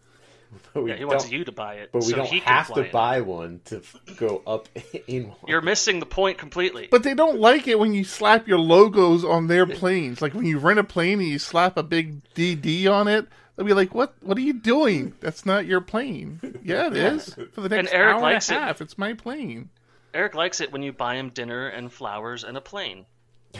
But 0.73 0.83
we 0.83 0.91
Yeah, 0.91 0.97
he 0.97 1.05
wants 1.05 1.29
you 1.29 1.43
to 1.43 1.51
buy 1.51 1.75
it, 1.75 1.89
But 1.91 1.99
we 2.03 2.11
so 2.11 2.15
don't 2.17 2.25
he 2.27 2.39
have 2.39 2.67
to 2.73 2.79
in 2.79 2.85
it. 2.87 2.91
buy 2.93 3.19
one 3.21 3.59
to 3.65 3.81
go 4.15 4.41
up 4.47 4.69
in 5.07 5.27
one. 5.27 5.37
You're 5.45 5.61
missing 5.61 5.99
the 5.99 6.05
point 6.05 6.37
completely. 6.37 6.87
But 6.89 7.03
they 7.03 7.13
don't 7.13 7.39
like 7.39 7.67
it 7.67 7.77
when 7.79 7.93
you 7.93 8.03
slap 8.05 8.47
your 8.47 8.57
logos 8.59 9.25
on 9.25 9.47
their 9.47 9.65
planes. 9.79 10.21
Like 10.21 10.33
when 10.33 10.45
you 10.45 10.57
rent 10.59 10.79
a 10.79 10.85
plane 10.85 11.19
and 11.19 11.27
you 11.27 11.37
slap 11.39 11.75
a 11.77 11.83
big 11.83 12.21
DD 12.33 12.89
on 12.89 13.07
it, 13.09 13.27
they'll 13.57 13.65
be 13.65 13.73
like, 13.73 13.93
"What? 13.93 14.13
What 14.21 14.37
are 14.37 14.41
you 14.41 14.53
doing? 14.53 15.13
That's 15.19 15.45
not 15.45 15.65
your 15.65 15.81
plane." 15.81 16.39
Yeah, 16.63 16.87
it 16.87 16.95
is. 16.95 17.35
For 17.51 17.59
the 17.61 17.67
next 17.69 17.91
Eric 17.91 18.15
hour 18.15 18.21
likes 18.21 18.49
it. 18.49 18.53
and 18.55 18.63
a 18.63 18.67
half, 18.67 18.79
it's 18.81 18.97
my 18.97 19.13
plane. 19.13 19.69
Eric 20.13 20.35
likes 20.35 20.61
it 20.61 20.71
when 20.71 20.81
you 20.83 20.93
buy 20.93 21.15
him 21.15 21.29
dinner 21.29 21.67
and 21.67 21.91
flowers 21.91 22.43
and 22.45 22.55
a 22.55 22.61
plane. 22.61 23.05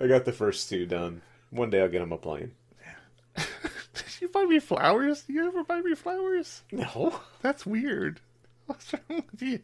I 0.00 0.06
got 0.08 0.24
the 0.24 0.32
first 0.32 0.68
two 0.68 0.86
done. 0.86 1.22
One 1.50 1.70
day 1.70 1.80
I'll 1.80 1.88
get 1.88 2.02
him 2.02 2.12
a 2.12 2.18
plane. 2.18 2.52
Did 3.36 4.20
you 4.20 4.28
buy 4.28 4.44
me 4.44 4.58
flowers? 4.58 5.22
Do 5.22 5.32
you 5.32 5.46
ever 5.46 5.62
buy 5.64 5.80
me 5.80 5.94
flowers? 5.94 6.62
No. 6.72 7.20
That's 7.42 7.64
weird. 7.64 8.20
What's 8.66 8.92
wrong 8.92 9.22
with 9.30 9.42
you? 9.42 9.60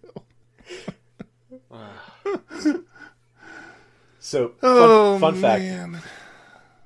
So, 4.20 4.48
fun, 4.48 4.58
Oh, 4.62 5.18
fun 5.18 5.34
fact 5.40 5.62
man. 5.62 6.00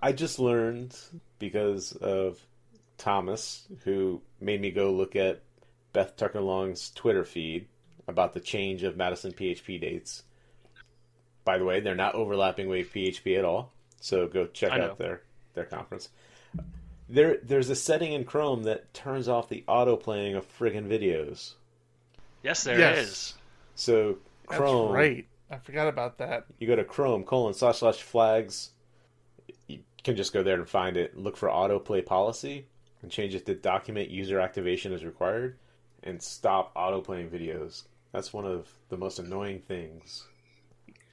I 0.04 0.12
just 0.12 0.38
learned 0.38 0.94
because 1.38 1.92
of 1.92 2.38
Thomas, 2.98 3.66
who 3.84 4.20
made 4.38 4.60
me 4.60 4.70
go 4.70 4.92
look 4.92 5.16
at 5.16 5.40
Beth 5.94 6.14
Tucker 6.18 6.42
Long's 6.42 6.90
Twitter 6.90 7.24
feed 7.24 7.68
about 8.06 8.34
the 8.34 8.40
change 8.40 8.82
of 8.82 8.98
Madison 8.98 9.32
PHP 9.32 9.80
dates. 9.80 10.22
By 11.46 11.56
the 11.56 11.64
way, 11.64 11.80
they're 11.80 11.94
not 11.94 12.14
overlapping 12.14 12.68
Wave 12.68 12.90
PHP 12.94 13.38
at 13.38 13.46
all, 13.46 13.72
so 13.98 14.26
go 14.26 14.46
check 14.46 14.72
I 14.72 14.76
know. 14.76 14.90
out 14.90 14.98
their 14.98 15.22
their 15.54 15.64
conference. 15.64 16.10
There, 17.08 17.38
there's 17.42 17.70
a 17.70 17.74
setting 17.74 18.12
in 18.12 18.24
Chrome 18.24 18.64
that 18.64 18.92
turns 18.92 19.26
off 19.26 19.48
the 19.48 19.64
auto 19.66 19.96
playing 19.96 20.34
of 20.34 20.46
friggin' 20.58 20.86
videos. 20.86 21.54
Yes, 22.42 22.62
there 22.64 22.74
is. 22.74 22.80
Yes. 23.08 23.34
So 23.74 24.18
That's 24.50 24.58
Chrome, 24.60 24.92
right. 24.92 25.26
I 25.50 25.56
forgot 25.56 25.88
about 25.88 26.18
that. 26.18 26.44
you 26.58 26.66
go 26.66 26.76
to 26.76 26.84
Chrome 26.84 27.24
colon 27.24 27.54
slash 27.54 27.78
slash 27.78 28.02
flags. 28.02 28.68
You 30.04 30.12
can 30.12 30.16
just 30.16 30.34
go 30.34 30.42
there 30.42 30.56
and 30.56 30.68
find 30.68 30.98
it. 30.98 31.16
Look 31.16 31.34
for 31.34 31.48
autoplay 31.48 32.04
policy 32.04 32.66
and 33.00 33.10
change 33.10 33.34
it 33.34 33.46
to 33.46 33.54
document 33.54 34.10
user 34.10 34.38
activation 34.38 34.92
as 34.92 35.02
required, 35.02 35.56
and 36.02 36.22
stop 36.22 36.74
autoplaying 36.74 37.30
videos. 37.30 37.84
That's 38.12 38.30
one 38.30 38.44
of 38.44 38.70
the 38.90 38.98
most 38.98 39.18
annoying 39.18 39.60
things, 39.60 40.24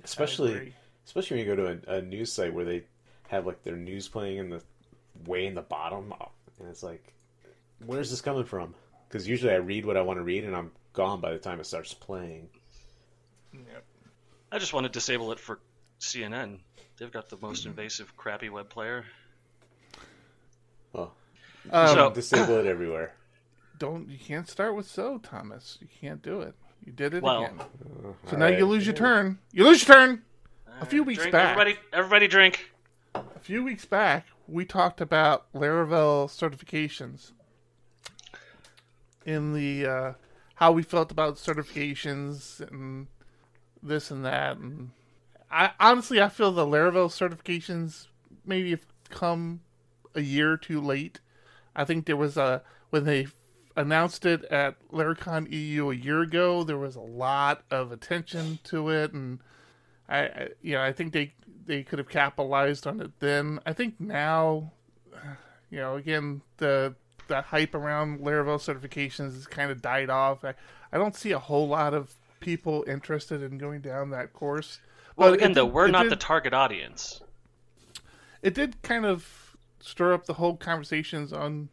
especially 0.04 0.73
especially 1.06 1.38
when 1.38 1.45
you 1.45 1.56
go 1.56 1.63
to 1.63 1.80
a, 1.89 1.97
a 1.97 2.01
news 2.01 2.34
site 2.34 2.54
where 2.54 2.65
they 2.65 2.84
have 3.30 3.45
like 3.45 3.63
their 3.63 3.77
news 3.77 4.10
playing 4.10 4.38
in 4.38 4.49
the 4.49 4.62
way 5.25 5.45
in 5.45 5.56
the 5.56 5.62
bottom, 5.62 6.13
and 6.60 6.67
it's 6.67 6.84
like, 6.84 7.13
where's 7.86 8.10
this 8.10 8.21
coming 8.21 8.43
from? 8.43 8.75
Because 9.08 9.27
usually 9.27 9.54
I 9.54 9.58
read 9.58 9.86
what 9.86 9.97
I 9.97 10.01
want 10.01 10.19
to 10.19 10.23
read, 10.23 10.43
and 10.43 10.56
I'm 10.56 10.71
gone 10.91 11.21
by 11.21 11.32
the 11.32 11.39
time 11.39 11.60
it 11.60 11.65
starts 11.65 11.93
playing. 11.93 12.49
Yep. 13.54 13.84
I 14.51 14.60
just 14.60 14.73
want 14.73 14.86
to 14.86 14.91
disable 14.91 15.32
it 15.32 15.39
for 15.39 15.60
CNN. 16.01 16.60
They've 17.02 17.12
got 17.12 17.30
the 17.30 17.38
most 17.42 17.66
invasive, 17.66 18.16
crappy 18.16 18.50
web 18.50 18.70
player. 18.70 19.06
Well, 20.94 21.16
Um, 21.72 21.88
So- 21.88 22.12
disable 22.12 22.58
it 22.60 22.68
everywhere. 22.68 23.16
don't 23.80 24.08
you 24.08 24.20
can't 24.20 24.48
start 24.48 24.76
with 24.76 24.86
so, 24.88 25.18
Thomas. 25.18 25.80
You 25.82 25.88
can't 26.00 26.22
do 26.22 26.42
it. 26.42 26.54
You 26.86 26.92
did 26.92 27.16
it 27.16 27.24
Well, 27.24 27.46
again. 27.46 27.60
So 28.30 28.38
now 28.38 28.46
right. 28.46 28.58
you 28.60 28.68
lose 28.68 28.86
your 28.86 28.94
turn. 28.94 29.40
You 29.52 29.64
lose 29.64 29.88
your 29.88 29.96
turn. 29.96 30.22
A 30.80 30.86
few 30.86 31.02
weeks 31.04 31.22
drink, 31.22 31.32
back, 31.32 31.58
everybody, 31.58 31.80
everybody 31.92 32.28
drink. 32.28 32.72
a 33.16 33.40
few 33.40 33.64
weeks 33.64 33.86
back, 33.86 34.28
we 34.48 34.64
talked 34.64 35.02
about 35.02 35.52
Laravel 35.54 36.28
certifications 36.30 37.32
in 39.26 39.54
the 39.54 39.88
uh, 39.88 40.14
how 40.56 40.72
we 40.72 40.84
felt 40.84 41.12
about 41.12 41.38
certifications 41.38 42.60
and 42.70 43.08
this 43.82 44.12
and 44.12 44.24
that. 44.24 44.58
And 44.58 44.92
I 45.52 45.72
honestly, 45.80 46.22
I 46.22 46.30
feel 46.30 46.52
the 46.52 46.66
Laravel 46.66 47.10
certifications 47.10 48.08
maybe 48.46 48.72
have 48.72 48.86
come 49.10 49.62
a 50.16 50.22
year 50.22 50.58
too 50.58 50.80
late. 50.80 51.20
I 51.76 51.86
think 51.86 52.06
there 52.06 52.18
was 52.18 52.38
a 52.38 52.64
when 52.90 53.04
they 53.04 53.28
announced 53.76 54.26
it 54.26 54.44
at 54.46 54.76
Laracon 54.90 55.52
EU 55.52 55.92
a 55.92 55.96
year 55.96 56.22
ago, 56.22 56.64
there 56.64 56.78
was 56.78 56.96
a 56.96 57.02
lot 57.02 57.64
of 57.72 57.92
attention 57.92 58.60
to 58.66 58.90
it, 58.90 59.14
and 59.14 59.40
I, 60.10 60.20
I 60.20 60.48
you 60.62 60.74
know, 60.74 60.82
I 60.82 60.92
think 60.92 61.14
they 61.14 61.34
they 61.66 61.84
could 61.84 62.00
have 62.00 62.10
capitalized 62.10 62.88
on 62.88 63.02
it 63.02 63.12
then. 63.20 63.60
I 63.66 63.74
think 63.74 64.00
now, 64.00 64.72
you 65.70 65.80
know, 65.80 65.96
again 65.96 66.42
the 66.58 66.96
the 67.28 67.42
hype 67.42 67.76
around 67.76 68.20
Laravel 68.20 68.58
certifications 68.58 69.34
has 69.34 69.48
kind 69.48 69.72
of 69.72 69.82
died 69.82 70.10
off. 70.10 70.44
I, 70.44 70.54
I 70.92 70.98
don't 70.98 71.16
see 71.16 71.32
a 71.32 71.40
whole 71.40 71.68
lot 71.68 71.94
of 71.94 72.14
people 72.42 72.84
interested 72.88 73.42
in 73.42 73.58
going 73.58 73.82
down 73.82 74.10
that 74.10 74.34
course. 74.34 74.80
Well, 75.21 75.31
But 75.31 75.39
again, 75.39 75.51
it 75.51 75.53
though, 75.55 75.65
we're 75.65 75.88
not 75.88 76.03
did- 76.03 76.12
the 76.13 76.15
target 76.17 76.53
audience. 76.53 77.21
it 78.41 78.53
did 78.53 78.81
kind 78.81 79.05
of 79.05 79.55
stir 79.79 80.13
up 80.13 80.25
the 80.25 80.34
whole 80.34 80.55
conversations 80.57 81.31
on 81.34 81.69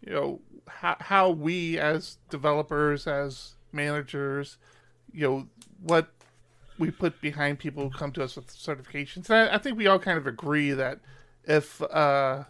you 0.00 0.12
know 0.12 0.40
how 0.68 0.96
how 1.00 1.30
we 1.30 1.78
as 1.78 2.18
developers 2.30 3.06
as 3.06 3.54
managers 3.72 4.56
you 5.12 5.26
know 5.26 5.46
what 5.82 6.08
we 6.78 6.90
put 6.90 7.20
behind 7.20 7.58
people 7.58 7.84
who 7.84 7.90
come 7.96 8.10
to 8.12 8.22
us 8.22 8.34
with 8.36 8.48
certifications 8.48 9.30
and 9.30 9.50
I, 9.50 9.54
I 9.54 9.58
think 9.58 9.76
we 9.78 9.86
all 9.86 9.98
kind 10.00 10.18
of 10.18 10.26
agree 10.26 10.72
that 10.72 10.98
if 11.44 11.80
uh 11.82 12.44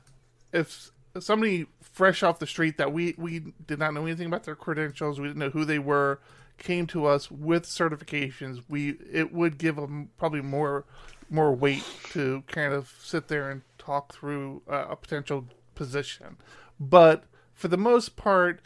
if 0.53 0.91
somebody 1.21 1.67
fresh 1.83 2.23
off 2.23 2.39
the 2.39 2.47
street 2.47 2.79
that 2.79 2.93
we 2.93 3.15
we 3.19 3.53
did 3.67 3.79
not 3.79 3.93
know 3.95 4.05
anything 4.07 4.27
about 4.27 4.45
their 4.45 4.57
credentials 4.57 5.21
we 5.21 5.29
didn't 5.29 5.39
know 5.41 5.51
who 5.51 5.65
they 5.67 5.79
were 5.79 6.21
came 6.59 6.87
to 6.87 7.07
us 7.07 7.31
with 7.31 7.65
certifications 7.65 8.63
we 8.69 8.97
it 9.13 9.33
would 9.33 9.59
give 9.59 9.77
them 9.77 10.11
probably 10.19 10.41
more 10.41 10.85
more 11.31 11.53
weight 11.53 11.85
to 12.11 12.43
kind 12.47 12.73
of 12.73 12.95
sit 13.03 13.29
there 13.29 13.51
and 13.51 13.63
talk 13.79 14.13
through 14.13 14.63
uh, 14.71 14.87
a 14.91 14.97
potential 14.97 15.47
position. 15.75 16.37
But 16.79 17.25
for 17.53 17.69
the 17.69 17.77
most 17.77 18.17
part 18.17 18.61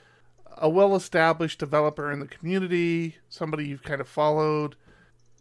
a 0.56 0.68
well-established 0.68 1.58
developer 1.58 2.10
in 2.10 2.20
the 2.20 2.26
community 2.26 3.16
somebody 3.28 3.66
you've 3.66 3.82
kind 3.82 4.00
of 4.00 4.08
followed 4.08 4.74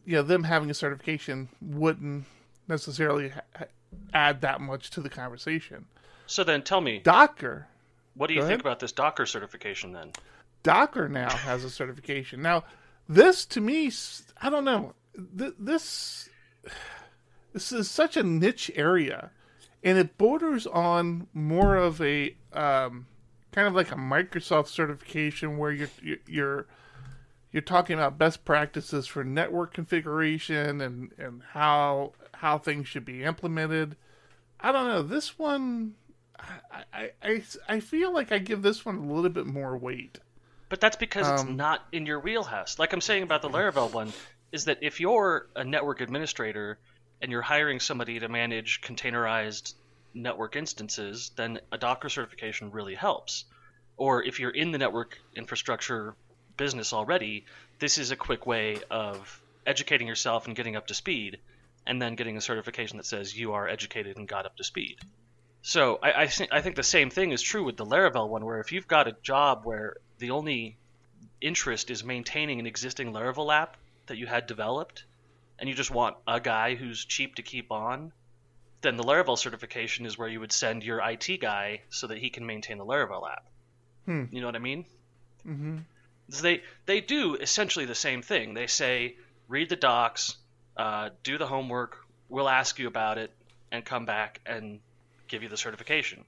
you 0.05 0.15
know 0.15 0.21
them 0.21 0.43
having 0.43 0.69
a 0.69 0.73
certification 0.73 1.49
wouldn't 1.61 2.25
necessarily 2.67 3.29
ha- 3.29 3.65
add 4.13 4.41
that 4.41 4.61
much 4.61 4.89
to 4.91 5.01
the 5.01 5.09
conversation. 5.09 5.85
So 6.25 6.43
then, 6.43 6.63
tell 6.63 6.81
me, 6.81 6.99
docker. 6.99 7.67
What 8.15 8.27
do 8.27 8.33
you 8.33 8.43
think 8.43 8.61
about 8.61 8.79
this 8.79 8.91
Docker 8.91 9.27
certification? 9.27 9.91
Then, 9.91 10.11
Docker 10.67 11.07
now 11.07 11.29
has 11.29 11.63
a 11.63 11.69
certification. 11.69 12.41
Now, 12.41 12.65
this 13.07 13.45
to 13.45 13.61
me, 13.61 13.89
I 14.41 14.49
don't 14.49 14.65
know. 14.65 14.95
Th- 15.37 15.53
This 15.57 16.27
this 17.53 17.71
is 17.71 17.89
such 17.89 18.17
a 18.17 18.23
niche 18.23 18.69
area, 18.75 19.31
and 19.81 19.97
it 19.97 20.17
borders 20.17 20.67
on 20.67 21.27
more 21.33 21.77
of 21.77 22.01
a 22.01 22.35
um, 22.51 23.07
kind 23.53 23.65
of 23.65 23.75
like 23.75 23.93
a 23.93 23.95
Microsoft 23.95 24.67
certification 24.67 25.57
where 25.57 25.71
you're 25.71 25.89
you're- 26.27 26.63
you're 27.49 27.61
talking 27.61 27.93
about 27.97 28.17
best 28.17 28.43
practices 28.43 29.07
for 29.07 29.23
network 29.23 29.73
configuration 29.73 30.81
and 30.81 31.13
and 31.17 31.43
how 31.53 32.11
how 32.33 32.57
things 32.57 32.89
should 32.89 33.05
be 33.05 33.23
implemented. 33.23 33.95
I 34.59 34.73
don't 34.73 34.87
know. 34.87 35.01
This 35.01 35.39
one, 35.39 35.93
I, 36.93 37.11
I, 37.23 37.41
I 37.69 37.79
feel 37.79 38.13
like 38.13 38.33
I 38.33 38.37
give 38.39 38.63
this 38.63 38.85
one 38.85 38.97
a 38.97 39.13
little 39.13 39.29
bit 39.29 39.45
more 39.47 39.77
weight. 39.77 40.19
But 40.69 40.79
that's 40.81 40.95
because 40.97 41.27
it's 41.27 41.41
Um, 41.43 41.55
not 41.55 41.85
in 41.91 42.05
your 42.05 42.19
wheelhouse. 42.19 42.79
Like 42.79 42.93
I'm 42.93 43.01
saying 43.01 43.23
about 43.23 43.41
the 43.41 43.49
Laravel 43.49 43.91
one, 43.91 44.13
is 44.51 44.65
that 44.65 44.79
if 44.81 44.99
you're 44.99 45.47
a 45.55 45.63
network 45.63 46.01
administrator 46.01 46.79
and 47.21 47.31
you're 47.31 47.41
hiring 47.41 47.79
somebody 47.79 48.19
to 48.19 48.29
manage 48.29 48.81
containerized 48.81 49.73
network 50.13 50.55
instances, 50.55 51.31
then 51.35 51.59
a 51.71 51.77
Docker 51.77 52.09
certification 52.09 52.71
really 52.71 52.95
helps. 52.95 53.45
Or 53.97 54.23
if 54.23 54.39
you're 54.39 54.51
in 54.51 54.71
the 54.71 54.77
network 54.77 55.17
infrastructure 55.35 56.15
business 56.55 56.93
already, 56.93 57.45
this 57.79 57.97
is 57.97 58.11
a 58.11 58.15
quick 58.15 58.45
way 58.45 58.77
of 58.89 59.41
educating 59.65 60.07
yourself 60.07 60.47
and 60.47 60.55
getting 60.55 60.75
up 60.75 60.87
to 60.87 60.93
speed, 60.93 61.39
and 61.85 62.01
then 62.01 62.15
getting 62.15 62.37
a 62.37 62.41
certification 62.41 62.97
that 62.97 63.05
says 63.05 63.37
you 63.37 63.53
are 63.53 63.67
educated 63.67 64.17
and 64.17 64.27
got 64.27 64.45
up 64.45 64.55
to 64.57 64.63
speed. 64.63 64.97
So 65.61 65.99
I, 66.01 66.23
I, 66.23 66.25
th- 66.27 66.49
I 66.51 66.61
think 66.61 66.75
the 66.75 66.83
same 66.83 67.09
thing 67.09 67.31
is 67.31 67.41
true 67.41 67.63
with 67.63 67.77
the 67.77 67.85
Laravel 67.85 68.29
one, 68.29 68.45
where 68.45 68.59
if 68.59 68.71
you've 68.71 68.87
got 68.87 69.07
a 69.07 69.15
job 69.23 69.61
where 69.63 69.97
the 70.19 70.31
only 70.31 70.77
interest 71.41 71.91
is 71.91 72.03
maintaining 72.03 72.59
an 72.59 72.65
existing 72.65 73.13
Laravel 73.13 73.53
app 73.53 73.77
that 74.07 74.17
you 74.17 74.27
had 74.27 74.47
developed, 74.47 75.03
and 75.59 75.67
you 75.67 75.75
just 75.75 75.91
want 75.91 76.15
a 76.27 76.39
guy 76.39 76.75
who's 76.75 77.03
cheap 77.03 77.35
to 77.35 77.41
keep 77.41 77.71
on, 77.71 78.11
then 78.81 78.95
the 78.95 79.03
Laravel 79.03 79.37
certification 79.37 80.05
is 80.05 80.17
where 80.17 80.27
you 80.27 80.39
would 80.39 80.51
send 80.51 80.83
your 80.83 81.01
IT 81.01 81.41
guy 81.41 81.81
so 81.89 82.07
that 82.07 82.17
he 82.17 82.29
can 82.29 82.45
maintain 82.45 82.77
the 82.77 82.85
Laravel 82.85 83.29
app. 83.29 83.45
Hmm. 84.05 84.25
You 84.31 84.41
know 84.41 84.47
what 84.47 84.55
I 84.55 84.59
mean? 84.59 84.85
Mm-hmm. 85.45 85.77
So 86.29 86.43
they 86.43 86.63
they 86.85 87.01
do 87.01 87.35
essentially 87.35 87.85
the 87.85 87.95
same 87.95 88.21
thing. 88.21 88.53
They 88.53 88.67
say 88.67 89.15
read 89.47 89.69
the 89.69 89.75
docs, 89.75 90.37
uh, 90.75 91.09
do 91.23 91.37
the 91.37 91.47
homework. 91.47 92.05
We'll 92.29 92.49
ask 92.49 92.79
you 92.79 92.87
about 92.87 93.17
it 93.17 93.31
and 93.71 93.83
come 93.83 94.05
back 94.05 94.41
and 94.45 94.79
give 95.27 95.43
you 95.43 95.49
the 95.49 95.57
certification. 95.57 96.25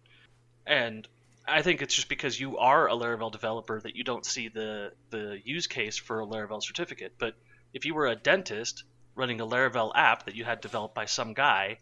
And 0.66 1.08
I 1.48 1.62
think 1.62 1.82
it's 1.82 1.96
just 1.96 2.10
because 2.10 2.40
you 2.40 2.58
are 2.58 2.88
a 2.88 2.94
Laravel 2.94 3.32
developer 3.32 3.80
that 3.82 3.96
you 3.96 4.04
don't 4.04 4.26
see 4.26 4.50
the 4.50 4.92
the 5.10 5.40
use 5.44 5.68
case 5.68 5.98
for 5.98 6.22
a 6.22 6.26
Laravel 6.26 6.62
certificate. 6.62 7.14
But 7.18 7.36
if 7.74 7.86
you 7.86 7.94
were 7.94 8.08
a 8.08 8.16
dentist 8.16 8.84
running 9.16 9.42
a 9.42 9.48
Laravel 9.48 9.92
app 9.96 10.26
that 10.26 10.36
you 10.36 10.46
had 10.46 10.62
developed 10.62 10.96
by 10.96 11.06
some 11.06 11.34
guy, 11.34 11.80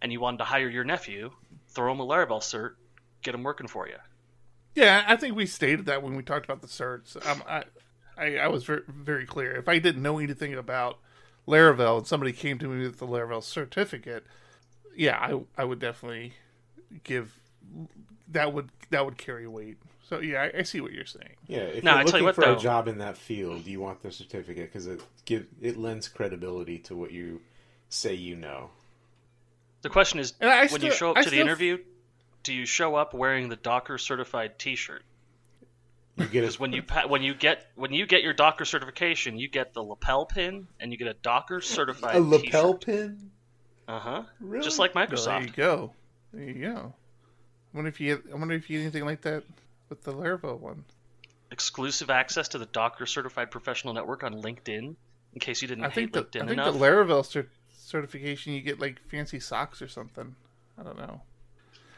and 0.00 0.12
you 0.12 0.20
wanted 0.20 0.38
to 0.38 0.44
hire 0.44 0.68
your 0.68 0.84
nephew, 0.84 1.30
throw 1.68 1.92
him 1.92 2.00
a 2.00 2.06
Laravel 2.06 2.40
cert, 2.40 2.74
get 3.22 3.34
him 3.34 3.42
working 3.42 3.66
for 3.66 3.88
you. 3.88 3.96
Yeah, 4.74 5.04
I 5.06 5.16
think 5.16 5.34
we 5.34 5.46
stated 5.46 5.86
that 5.86 6.02
when 6.02 6.16
we 6.16 6.22
talked 6.22 6.44
about 6.44 6.60
the 6.60 6.68
certs. 6.68 7.16
Um, 7.26 7.42
I, 7.48 7.64
I, 8.16 8.36
I 8.36 8.48
was 8.48 8.64
very, 8.64 8.82
very 8.86 9.24
clear. 9.24 9.56
If 9.56 9.68
I 9.68 9.78
didn't 9.78 10.02
know 10.02 10.18
anything 10.18 10.54
about 10.54 10.98
Laravel 11.48 11.98
and 11.98 12.06
somebody 12.06 12.32
came 12.32 12.58
to 12.58 12.68
me 12.68 12.84
with 12.84 12.98
the 12.98 13.06
Laravel 13.06 13.42
certificate, 13.42 14.26
yeah, 14.94 15.16
I, 15.18 15.62
I 15.62 15.64
would 15.64 15.78
definitely 15.78 16.34
give 17.04 17.32
that 18.28 18.52
would 18.52 18.68
that 18.90 19.04
would 19.04 19.16
carry 19.18 19.46
weight. 19.46 19.76
So 20.08 20.20
yeah, 20.20 20.42
I, 20.54 20.58
I 20.58 20.62
see 20.62 20.80
what 20.80 20.92
you're 20.92 21.04
saying. 21.06 21.34
Yeah, 21.48 21.58
if 21.58 21.82
No, 21.84 21.90
you're 21.92 22.00
I 22.00 22.02
looking 22.04 22.18
you 22.20 22.24
what, 22.26 22.34
for 22.36 22.40
though. 22.42 22.54
a 22.56 22.58
job 22.58 22.86
in 22.88 22.98
that 22.98 23.16
field, 23.16 23.66
you 23.66 23.80
want 23.80 24.02
the 24.02 24.12
certificate 24.12 24.72
because 24.72 24.86
it 24.86 25.00
give 25.24 25.46
it 25.60 25.76
lends 25.76 26.08
credibility 26.08 26.78
to 26.80 26.94
what 26.96 27.10
you 27.12 27.40
say 27.88 28.14
you 28.14 28.36
know. 28.36 28.70
The 29.82 29.88
question 29.90 30.18
is, 30.20 30.34
when 30.40 30.68
still- 30.68 30.84
you 30.84 30.90
show 30.92 31.10
up 31.10 31.16
I 31.18 31.22
to 31.22 31.30
the 31.30 31.36
still- 31.36 31.46
interview, 31.46 31.78
do 32.44 32.52
you 32.52 32.66
show 32.66 32.94
up 32.94 33.14
wearing 33.14 33.48
the 33.48 33.56
Docker 33.56 33.98
certified 33.98 34.58
T-shirt? 34.58 35.02
You 36.16 36.24
get 36.24 36.32
Because 36.42 36.54
it 36.54 36.60
when 36.60 36.72
you 36.72 36.82
pa- 36.82 37.06
when 37.08 37.22
you 37.22 37.34
get 37.34 37.66
when 37.74 37.92
you 37.92 38.06
get 38.06 38.22
your 38.22 38.32
Docker 38.32 38.64
certification, 38.64 39.38
you 39.38 39.48
get 39.48 39.74
the 39.74 39.82
lapel 39.82 40.24
pin 40.24 40.66
and 40.80 40.90
you 40.90 40.96
get 40.98 41.08
a 41.08 41.14
Docker 41.14 41.60
certified 41.60 42.16
a 42.16 42.20
lapel 42.20 42.74
T-shirt. 42.74 42.86
pin. 42.86 43.30
Uh 43.86 43.98
huh. 43.98 44.22
Really? 44.40 44.64
Just 44.64 44.78
like 44.78 44.94
Well, 44.94 45.06
there 45.06 45.16
Microsoft. 45.18 45.42
you 45.46 45.52
go. 45.52 45.92
There 46.36 46.44
you 46.44 46.60
go. 46.66 46.92
I 47.72 47.76
wonder 47.76 47.88
if 47.88 47.98
you 48.00 48.22
I 48.30 48.36
wonder 48.36 48.54
if 48.54 48.68
you 48.68 48.78
get 48.78 48.82
anything 48.84 49.04
like 49.06 49.22
that 49.22 49.42
with 49.88 50.02
the 50.02 50.12
Laravel 50.12 50.58
one. 50.60 50.84
Exclusive 51.50 52.10
access 52.10 52.48
to 52.48 52.58
the 52.58 52.66
Docker 52.66 53.06
certified 53.06 53.50
professional 53.50 53.94
network 53.94 54.22
on 54.22 54.42
LinkedIn. 54.42 54.94
In 55.32 55.40
case 55.40 55.62
you 55.62 55.68
didn't 55.68 55.84
I 55.84 55.90
think 55.90 56.14
hate 56.14 56.30
the 56.32 56.38
LinkedIn 56.38 56.42
I 56.42 56.46
think 56.46 56.52
enough. 56.52 56.74
the 56.74 56.78
Laravel 56.80 57.24
cer- 57.24 57.48
certification 57.76 58.52
you 58.52 58.60
get 58.60 58.78
like 58.80 59.00
fancy 59.08 59.40
socks 59.40 59.80
or 59.80 59.88
something. 59.88 60.34
I 60.78 60.82
don't 60.82 60.98
know. 60.98 61.22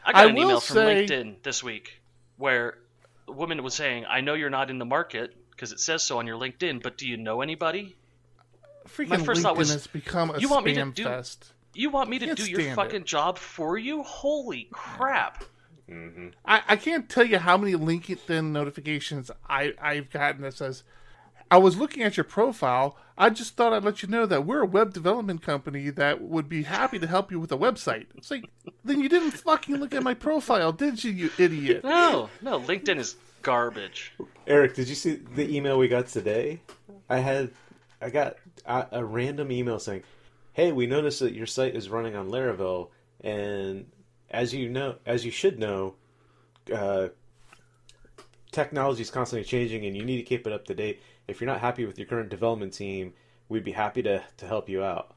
I 0.05 0.13
got 0.13 0.25
I 0.25 0.29
an 0.29 0.37
email 0.37 0.59
from 0.61 0.75
say- 0.75 1.05
LinkedIn 1.05 1.43
this 1.43 1.61
week 1.63 1.99
where 2.37 2.77
a 3.27 3.33
woman 3.33 3.61
was 3.61 3.73
saying, 3.73 4.05
"I 4.07 4.21
know 4.21 4.35
you're 4.35 4.49
not 4.49 4.69
in 4.69 4.79
the 4.79 4.85
market 4.85 5.35
because 5.51 5.73
it 5.73 5.81
says 5.81 6.01
so 6.03 6.19
on 6.19 6.27
your 6.27 6.39
LinkedIn, 6.39 6.81
but 6.81 6.97
do 6.97 7.05
you 7.07 7.17
know 7.17 7.41
anybody? 7.41 7.97
Freaking 8.87 9.25
first 9.25 9.41
LinkedIn 9.41 9.43
thought 9.43 9.57
was, 9.57 9.71
has 9.73 9.87
become 9.87 10.31
a 10.31 10.39
you 10.39 10.47
want 10.47 10.65
me 10.65 10.73
to 10.75 10.81
spam 10.81 10.93
do- 10.95 11.03
fest. 11.03 11.51
You 11.73 11.89
want 11.89 12.09
me 12.09 12.19
to 12.19 12.35
do 12.35 12.49
your 12.49 12.75
fucking 12.75 13.01
it. 13.01 13.07
job 13.07 13.37
for 13.37 13.77
you? 13.77 14.03
Holy 14.03 14.67
crap!" 14.71 15.43
hmm 15.87 16.27
I, 16.45 16.61
I 16.67 16.75
can't 16.75 17.09
tell 17.09 17.25
you 17.25 17.39
how 17.39 17.57
many 17.57 17.73
LinkedIn 17.73 18.51
notifications 18.51 19.31
I, 19.47 19.73
I've 19.81 20.09
gotten 20.11 20.41
that 20.43 20.53
says, 20.53 20.83
I 21.51 21.57
was 21.57 21.77
looking 21.77 22.03
at 22.03 22.15
your 22.15 22.25
profile. 22.25 22.95
I 23.17 23.31
just 23.31 23.55
thought 23.55 23.73
I'd 23.73 23.83
let 23.83 24.03
you 24.03 24.07
know 24.07 24.25
that 24.27 24.45
we're 24.45 24.61
a 24.61 24.67
web 24.67 24.93
development 24.93 25.41
company 25.41 25.89
that 25.89 26.21
would 26.21 26.47
be 26.47 26.63
happy 26.63 26.99
to 26.99 27.07
help 27.07 27.31
you 27.31 27.39
with 27.39 27.51
a 27.51 27.57
website. 27.57 28.05
It's 28.15 28.29
like, 28.29 28.45
then 28.85 29.01
you 29.01 29.09
didn't 29.09 29.31
fucking 29.31 29.77
look 29.77 29.93
at 29.95 30.03
my 30.03 30.13
profile, 30.13 30.71
did 30.71 31.03
you, 31.03 31.11
you 31.11 31.31
idiot? 31.39 31.83
No, 31.83 32.29
no, 32.41 32.59
LinkedIn 32.59 32.99
is 32.99 33.15
garbage. 33.41 34.13
Eric, 34.45 34.75
did 34.75 34.87
you 34.87 34.95
see 34.95 35.15
the 35.35 35.55
email 35.55 35.79
we 35.79 35.87
got 35.87 36.07
today? 36.07 36.61
I 37.09 37.17
had, 37.17 37.49
I 37.99 38.11
got 38.11 38.37
a, 38.65 38.85
a 38.91 39.03
random 39.03 39.51
email 39.51 39.79
saying, 39.79 40.03
"Hey, 40.53 40.71
we 40.71 40.87
noticed 40.87 41.19
that 41.19 41.33
your 41.33 41.45
site 41.45 41.75
is 41.75 41.89
running 41.89 42.15
on 42.15 42.29
Laravel, 42.29 42.89
and 43.21 43.91
as 44.29 44.53
you 44.53 44.69
know, 44.69 44.95
as 45.05 45.25
you 45.25 45.31
should 45.31 45.59
know, 45.59 45.95
uh, 46.73 47.09
technology 48.51 49.01
is 49.01 49.11
constantly 49.11 49.45
changing, 49.45 49.85
and 49.85 49.95
you 49.95 50.03
need 50.03 50.17
to 50.17 50.23
keep 50.23 50.45
it 50.45 50.53
up 50.53 50.65
to 50.65 50.75
date. 50.75 51.01
If 51.27 51.39
you're 51.39 51.49
not 51.49 51.61
happy 51.61 51.85
with 51.85 51.97
your 51.97 52.07
current 52.07 52.29
development 52.29 52.73
team, 52.73 53.13
we'd 53.47 53.63
be 53.63 53.71
happy 53.71 54.01
to 54.03 54.23
to 54.37 54.47
help 54.47 54.69
you 54.69 54.83
out." 54.83 55.15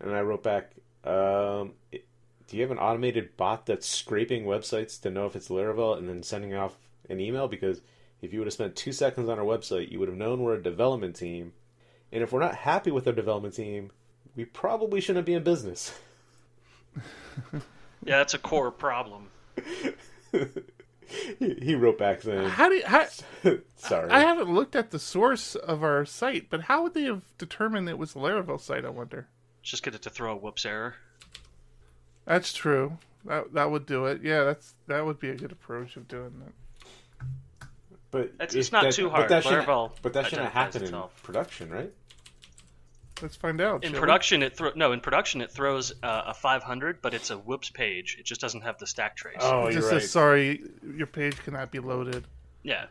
And 0.00 0.14
I 0.14 0.22
wrote 0.22 0.42
back, 0.42 0.72
um, 1.04 1.74
"Do 1.92 2.56
you 2.56 2.62
have 2.62 2.70
an 2.70 2.78
automated 2.78 3.36
bot 3.36 3.66
that's 3.66 3.86
scraping 3.86 4.44
websites 4.44 5.00
to 5.02 5.10
know 5.10 5.26
if 5.26 5.36
it's 5.36 5.48
Laravel 5.48 5.96
and 5.98 6.08
then 6.08 6.22
sending 6.22 6.54
off 6.54 6.78
an 7.08 7.20
email? 7.20 7.48
Because 7.48 7.80
if 8.22 8.32
you 8.32 8.40
would 8.40 8.46
have 8.46 8.54
spent 8.54 8.76
two 8.76 8.92
seconds 8.92 9.28
on 9.28 9.38
our 9.38 9.44
website, 9.44 9.90
you 9.90 9.98
would 9.98 10.08
have 10.08 10.16
known 10.16 10.40
we're 10.40 10.54
a 10.54 10.62
development 10.62 11.16
team. 11.16 11.52
And 12.12 12.22
if 12.22 12.32
we're 12.32 12.40
not 12.40 12.54
happy 12.54 12.90
with 12.90 13.06
our 13.06 13.12
development 13.12 13.54
team, 13.54 13.92
we 14.36 14.44
probably 14.44 15.00
shouldn't 15.00 15.26
be 15.26 15.34
in 15.34 15.42
business." 15.42 15.92
Yeah, 18.02 18.16
that's 18.16 18.32
a 18.32 18.38
core 18.38 18.70
problem. 18.70 19.28
he 20.30 21.54
he 21.60 21.74
wrote 21.74 21.98
back 21.98 22.22
saying, 22.22 22.48
How 22.48 22.68
do 22.70 22.76
you, 22.76 22.82
how, 22.86 23.06
"Sorry." 23.76 24.08
I 24.10 24.20
haven't 24.20 24.52
looked 24.54 24.74
at 24.74 24.90
the 24.90 24.98
source 24.98 25.54
of 25.54 25.82
our 25.82 26.04
site, 26.06 26.48
but 26.48 26.62
how 26.62 26.82
would 26.82 26.94
they 26.94 27.02
have 27.02 27.22
determined 27.36 27.88
it 27.90 27.98
was 27.98 28.14
a 28.14 28.18
Laravel 28.18 28.60
site, 28.60 28.84
I 28.86 28.90
wonder? 28.90 29.26
Just 29.62 29.82
get 29.82 29.94
it 29.94 30.02
to 30.02 30.10
throw 30.10 30.32
a 30.32 30.36
whoops 30.36 30.64
error. 30.64 30.94
That's 32.24 32.52
true. 32.54 32.96
That 33.26 33.52
that 33.52 33.70
would 33.70 33.84
do 33.84 34.06
it. 34.06 34.22
Yeah, 34.22 34.44
that's 34.44 34.74
that 34.86 35.04
would 35.04 35.18
be 35.18 35.28
a 35.28 35.34
good 35.36 35.52
approach 35.52 35.96
of 35.96 36.08
doing 36.08 36.32
that. 36.42 37.68
But 38.10 38.20
It's- 38.40 38.54
it's 38.54 38.72
not 38.72 38.84
that- 38.84 38.94
too 38.94 39.04
but 39.10 39.16
hard. 39.16 39.28
that 39.28 39.42
shouldn't- 39.44 39.66
But 40.02 40.12
that 40.14 40.26
shouldn't 40.26 40.48
identifies 40.56 40.74
happen 40.90 40.94
in 40.94 41.08
production, 41.22 41.70
right? 41.70 41.92
Let's 43.22 43.36
find 43.36 43.60
out. 43.60 43.84
In 43.84 43.90
shall 43.90 43.94
we? 43.94 44.00
production, 44.00 44.42
it 44.42 44.56
thro- 44.56 44.72
no. 44.74 44.92
In 44.92 45.00
production, 45.00 45.40
it 45.40 45.50
throws 45.50 45.92
uh, 46.02 46.22
a 46.26 46.34
500, 46.34 47.02
but 47.02 47.12
it's 47.14 47.30
a 47.30 47.36
whoops 47.38 47.68
page. 47.70 48.16
It 48.18 48.24
just 48.24 48.40
doesn't 48.40 48.62
have 48.62 48.78
the 48.78 48.86
stack 48.86 49.16
trace. 49.16 49.36
Oh, 49.40 49.66
It 49.66 49.72
you're 49.74 49.82
just 49.82 49.92
right. 49.92 50.00
says 50.00 50.10
sorry, 50.10 50.62
your 50.96 51.06
page 51.06 51.36
cannot 51.44 51.70
be 51.70 51.78
loaded. 51.80 52.24
Yeah. 52.62 52.86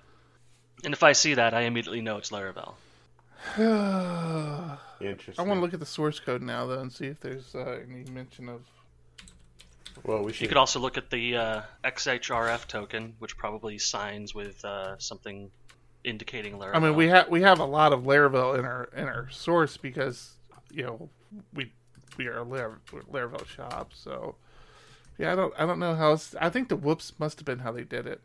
And 0.83 0.93
if 0.93 1.03
I 1.03 1.11
see 1.13 1.33
that, 1.33 1.53
I 1.53 1.61
immediately 1.61 2.01
know 2.01 2.17
it's 2.17 2.29
Laravel. 2.31 2.73
Interesting. 5.01 5.43
I 5.43 5.47
want 5.47 5.57
to 5.59 5.61
look 5.61 5.73
at 5.73 5.79
the 5.79 5.85
source 5.85 6.19
code 6.19 6.41
now, 6.41 6.65
though, 6.65 6.79
and 6.79 6.91
see 6.91 7.05
if 7.07 7.19
there's 7.21 7.55
uh, 7.55 7.79
any 7.89 8.03
mention 8.11 8.49
of. 8.49 8.61
Well, 10.03 10.23
we 10.23 10.31
should. 10.33 10.41
You 10.43 10.47
could 10.49 10.57
also 10.57 10.79
look 10.79 10.97
at 10.97 11.09
the 11.09 11.35
uh, 11.37 11.61
XSRF 11.83 12.67
token, 12.67 13.15
which 13.19 13.37
probably 13.37 13.77
signs 13.79 14.33
with 14.35 14.63
uh, 14.63 14.97
something 14.97 15.51
indicating 16.03 16.53
Laravel. 16.57 16.75
I 16.75 16.79
mean, 16.79 16.95
we 16.95 17.07
have 17.07 17.29
we 17.29 17.41
have 17.41 17.59
a 17.59 17.65
lot 17.65 17.93
of 17.93 18.01
Laravel 18.01 18.57
in 18.57 18.65
our 18.65 18.89
in 18.95 19.05
our 19.05 19.29
source 19.29 19.77
because 19.77 20.33
you 20.71 20.83
know 20.83 21.09
we 21.53 21.71
we 22.17 22.27
are 22.27 22.39
a 22.39 22.43
Lar- 22.43 22.79
Laravel 23.11 23.45
shop. 23.47 23.91
So 23.93 24.35
yeah, 25.17 25.33
I 25.33 25.35
don't 25.35 25.53
I 25.57 25.65
don't 25.65 25.79
know 25.79 25.95
how. 25.95 26.13
It's, 26.13 26.35
I 26.39 26.49
think 26.49 26.69
the 26.69 26.75
whoops 26.75 27.13
must 27.19 27.39
have 27.39 27.45
been 27.45 27.59
how 27.59 27.71
they 27.71 27.83
did 27.83 28.07
it. 28.07 28.21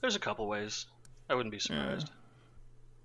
There's 0.00 0.16
a 0.16 0.20
couple 0.20 0.46
ways. 0.48 0.86
I 1.30 1.34
wouldn't 1.34 1.52
be 1.52 1.58
surprised. 1.58 2.10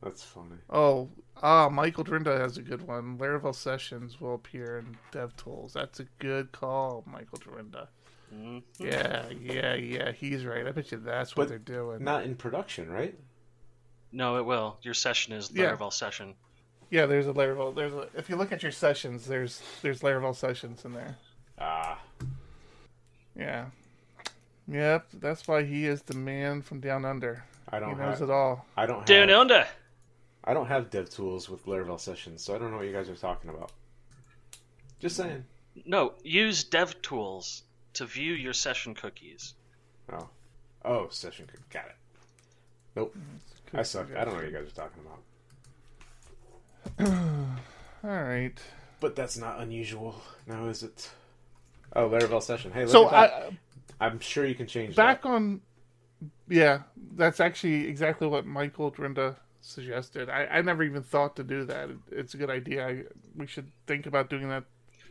That's 0.03 0.23
funny. 0.23 0.57
Oh, 0.69 1.09
ah, 1.41 1.69
Michael 1.69 2.03
Dyrynda 2.03 2.39
has 2.39 2.57
a 2.57 2.61
good 2.61 2.85
one. 2.87 3.17
Laravel 3.17 3.55
sessions 3.55 4.21
will 4.21 4.35
appear 4.35 4.79
in 4.79 4.95
DevTools. 5.11 5.73
That's 5.73 5.99
a 5.99 6.05
good 6.19 6.51
call, 6.51 7.03
Michael 7.07 7.39
Dyrynda. 7.39 7.87
Mhm. 8.33 8.61
Yeah, 8.77 9.27
yeah, 9.29 9.73
yeah. 9.73 10.11
He's 10.11 10.45
right. 10.45 10.67
I 10.67 10.71
bet 10.71 10.91
you 10.91 10.97
that's 10.99 11.35
what 11.35 11.43
But 11.43 11.49
they're 11.49 11.57
doing. 11.59 12.03
Not 12.03 12.25
in 12.25 12.35
production, 12.35 12.91
right? 12.91 13.17
No, 14.17 14.37
it 14.37 14.45
will. 14.47 14.79
Your 14.81 14.95
session 14.95 15.31
is 15.33 15.51
Yeah. 15.53 15.75
Laravel 15.75 15.93
session. 15.93 16.33
Yeah, 16.89 17.05
there's 17.05 17.27
a 17.27 17.33
Laravel. 17.33 17.75
There's 17.75 17.93
a, 17.93 18.07
if 18.15 18.29
you 18.31 18.35
look 18.35 18.51
at 18.51 18.63
your 18.63 18.71
sessions, 18.71 19.27
there's 19.27 19.61
there's 19.83 19.99
Laravel 20.01 20.35
sessions 20.35 20.83
in 20.85 20.93
there. 20.93 21.15
Ah, 21.59 21.99
Yeah. 23.35 23.65
Yep, 24.67 25.07
that's 25.13 25.47
why 25.47 25.63
he 25.63 25.85
is 25.85 26.01
the 26.01 26.15
man 26.15 26.63
from 26.63 26.79
down 26.79 27.05
under. 27.05 27.43
I 27.69 27.79
don't 27.79 27.91
He 27.91 27.95
knows 27.95 28.19
have. 28.19 28.29
it 28.29 28.31
all. 28.33 28.65
I 28.75 28.87
don't 28.87 28.97
have. 28.97 29.05
Down 29.05 29.29
under. 29.29 29.67
I 30.43 30.53
don't 30.55 30.65
have 30.65 30.89
dev 30.89 31.11
tools 31.11 31.47
with 31.47 31.65
Laravel 31.67 31.99
sessions, 31.99 32.41
so 32.43 32.55
I 32.55 32.57
don't 32.57 32.71
know 32.71 32.77
what 32.77 32.87
you 32.87 32.93
guys 32.93 33.09
are 33.09 33.15
talking 33.15 33.51
about. 33.51 33.71
Just 34.99 35.15
saying. 35.15 35.45
No, 35.85 36.15
use 36.23 36.63
DevTools 36.65 37.61
to 37.93 38.05
view 38.07 38.33
your 38.33 38.53
session 38.53 38.95
cookies. 38.95 39.53
Oh, 40.11 40.27
oh, 40.83 41.07
session 41.09 41.45
cookie. 41.45 41.63
Got 41.69 41.85
it. 41.85 41.95
Nope. 42.95 43.15
I 43.73 43.83
suck. 43.83 44.07
I 44.15 44.23
don't 44.23 44.33
know 44.33 44.39
what 44.41 44.45
you 44.51 44.57
guys 44.57 44.67
are 44.67 44.71
talking 44.71 45.01
about. 45.05 45.19
All 48.03 48.09
right. 48.23 48.57
But 48.99 49.15
that's 49.15 49.37
not 49.37 49.59
unusual, 49.59 50.21
now 50.47 50.67
is 50.67 50.83
it? 50.83 51.09
Oh, 51.95 52.09
Laravel 52.09 52.41
session. 52.41 52.71
Hey, 52.71 52.81
look 52.81 52.89
So 52.91 53.05
at 53.07 53.11
that. 53.11 53.33
I, 53.33 53.39
uh, 53.45 53.51
I'm 53.99 54.19
sure 54.19 54.45
you 54.45 54.55
can 54.55 54.67
change 54.67 54.95
that. 54.95 55.01
back 55.03 55.21
that. 55.23 55.29
on 55.29 55.61
yeah 56.49 56.81
that's 57.15 57.39
actually 57.39 57.87
exactly 57.87 58.25
what 58.27 58.45
michael 58.45 58.91
dyrynda 58.91 59.35
suggested 59.61 60.29
I, 60.29 60.45
I 60.45 60.61
never 60.61 60.81
even 60.83 61.03
thought 61.03 61.35
to 61.35 61.43
do 61.43 61.65
that 61.65 61.89
it's 62.11 62.33
a 62.33 62.37
good 62.37 62.49
idea 62.49 62.87
I, 62.87 63.03
we 63.35 63.45
should 63.47 63.67
think 63.85 64.05
about 64.07 64.29
doing 64.29 64.47
that 64.49 64.63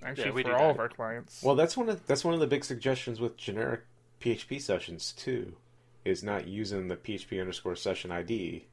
actually 0.02 0.42
Yeah, 0.42 0.50
for 0.50 0.57
all 0.57 0.68
that. 0.68 0.70
of 0.74 0.80
our 0.80 0.88
clients 0.88 1.42
Well, 1.42 1.54
that's 1.57 1.76
one 1.76 1.88
of 1.88 2.04
that's 2.07 2.24
one 2.24 2.32
of 2.34 2.40
the 2.40 2.46
big 2.46 2.64
suggestions 2.64 3.20
with 3.20 3.36
generic 3.36 3.82
PHP 4.20 4.61
sessions 4.62 5.12
too, 5.12 5.54
is 6.07 6.22
not 6.22 6.46
using 6.46 6.88
the 6.88 6.96
PHP 6.96 7.40
underscore 7.40 7.76
session 7.76 8.11
ID 8.12 8.66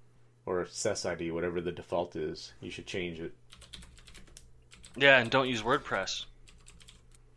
or 0.46 0.66
SES 0.70 1.06
ID, 1.06 1.32
whatever 1.32 1.62
the 1.62 1.72
default 1.72 2.16
is. 2.16 2.54
You 2.62 2.70
should 2.70 2.86
change 2.86 3.20
it. 3.20 3.34
Yeah, 4.96 5.20
and 5.20 5.30
don't 5.32 5.48
use 5.50 5.62
WordPress. 5.64 6.26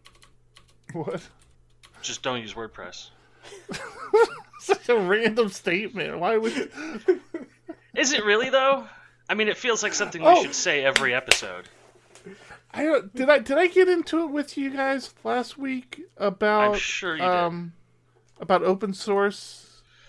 what 0.92 1.22
Just 2.02 2.22
don't 2.22 2.40
use 2.42 2.54
WordPress. 2.54 3.10
such 4.60 4.88
a 4.88 4.96
random 4.98 5.48
statement 5.48 6.18
why 6.18 6.36
would 6.36 6.52
Is 7.96 8.12
it 8.12 8.24
really 8.24 8.50
though? 8.50 8.84
I 9.28 9.34
mean, 9.34 9.48
it 9.48 9.56
feels 9.56 9.82
like 9.82 9.94
something 9.94 10.20
we 10.22 10.28
Oh. 10.28 10.42
should 10.42 10.54
say 10.54 10.84
every 10.84 11.14
episode. 11.14 11.68
I 12.74 12.82
don't, 12.84 13.14
did 13.14 13.30
I 13.30 13.38
did 13.38 13.56
I 13.56 13.68
get 13.68 13.88
into 13.88 14.22
it 14.24 14.30
with 14.30 14.58
you 14.58 14.70
guys 14.70 15.14
last 15.24 15.56
week 15.56 16.02
about 16.16 16.72
I'm 16.74 16.78
sure 16.78 17.14
you 17.16 17.22
did. 17.22 17.28
um 17.28 17.72
about 18.40 18.62
open 18.64 18.92
source 18.92 19.65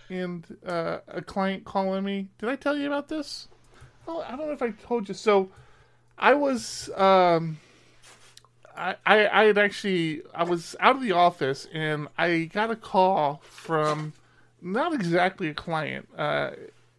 and 0.09 0.45
uh, 0.65 0.99
a 1.07 1.21
client 1.21 1.65
calling 1.65 2.03
me. 2.03 2.29
Did 2.39 2.49
I 2.49 2.55
tell 2.55 2.77
you 2.77 2.87
about 2.87 3.09
this? 3.09 3.47
I 4.07 4.35
don't 4.35 4.47
know 4.47 4.51
if 4.51 4.61
I 4.61 4.71
told 4.71 5.09
you. 5.09 5.13
So 5.13 5.49
I 6.17 6.33
was 6.33 6.89
um 6.95 7.59
I, 8.75 8.95
I 9.05 9.27
I 9.27 9.43
had 9.45 9.57
actually 9.57 10.21
I 10.33 10.43
was 10.43 10.75
out 10.79 10.95
of 10.95 11.01
the 11.01 11.11
office 11.11 11.67
and 11.73 12.07
I 12.17 12.49
got 12.53 12.71
a 12.71 12.75
call 12.75 13.41
from 13.43 14.13
not 14.61 14.93
exactly 14.93 15.49
a 15.49 15.53
client. 15.53 16.07
Uh, 16.17 16.51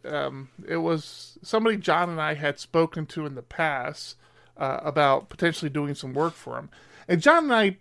um, 0.05 0.49
it 0.67 0.77
was 0.77 1.39
somebody 1.43 1.77
John 1.77 2.09
and 2.09 2.21
I 2.21 2.35
had 2.35 2.59
spoken 2.59 3.07
to 3.07 3.27
in 3.27 3.35
the 3.35 3.43
past 3.43 4.17
uh, 4.57 4.81
about 4.83 5.29
potentially 5.29 5.69
doing 5.69 5.95
some 5.95 6.13
work 6.13 6.35
for 6.35 6.59
him. 6.59 6.71
And 7.07 7.21
John 7.21 7.45
and 7.45 7.55
I, 7.55 7.77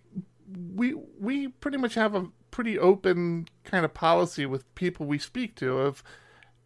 we 0.74 0.94
we 1.20 1.48
pretty 1.48 1.78
much 1.78 1.94
have 1.94 2.14
a 2.14 2.28
pretty 2.50 2.78
open 2.78 3.48
kind 3.64 3.84
of 3.84 3.94
policy 3.94 4.46
with 4.46 4.72
people 4.74 5.06
we 5.06 5.18
speak 5.18 5.54
to. 5.56 5.78
Of 5.78 6.02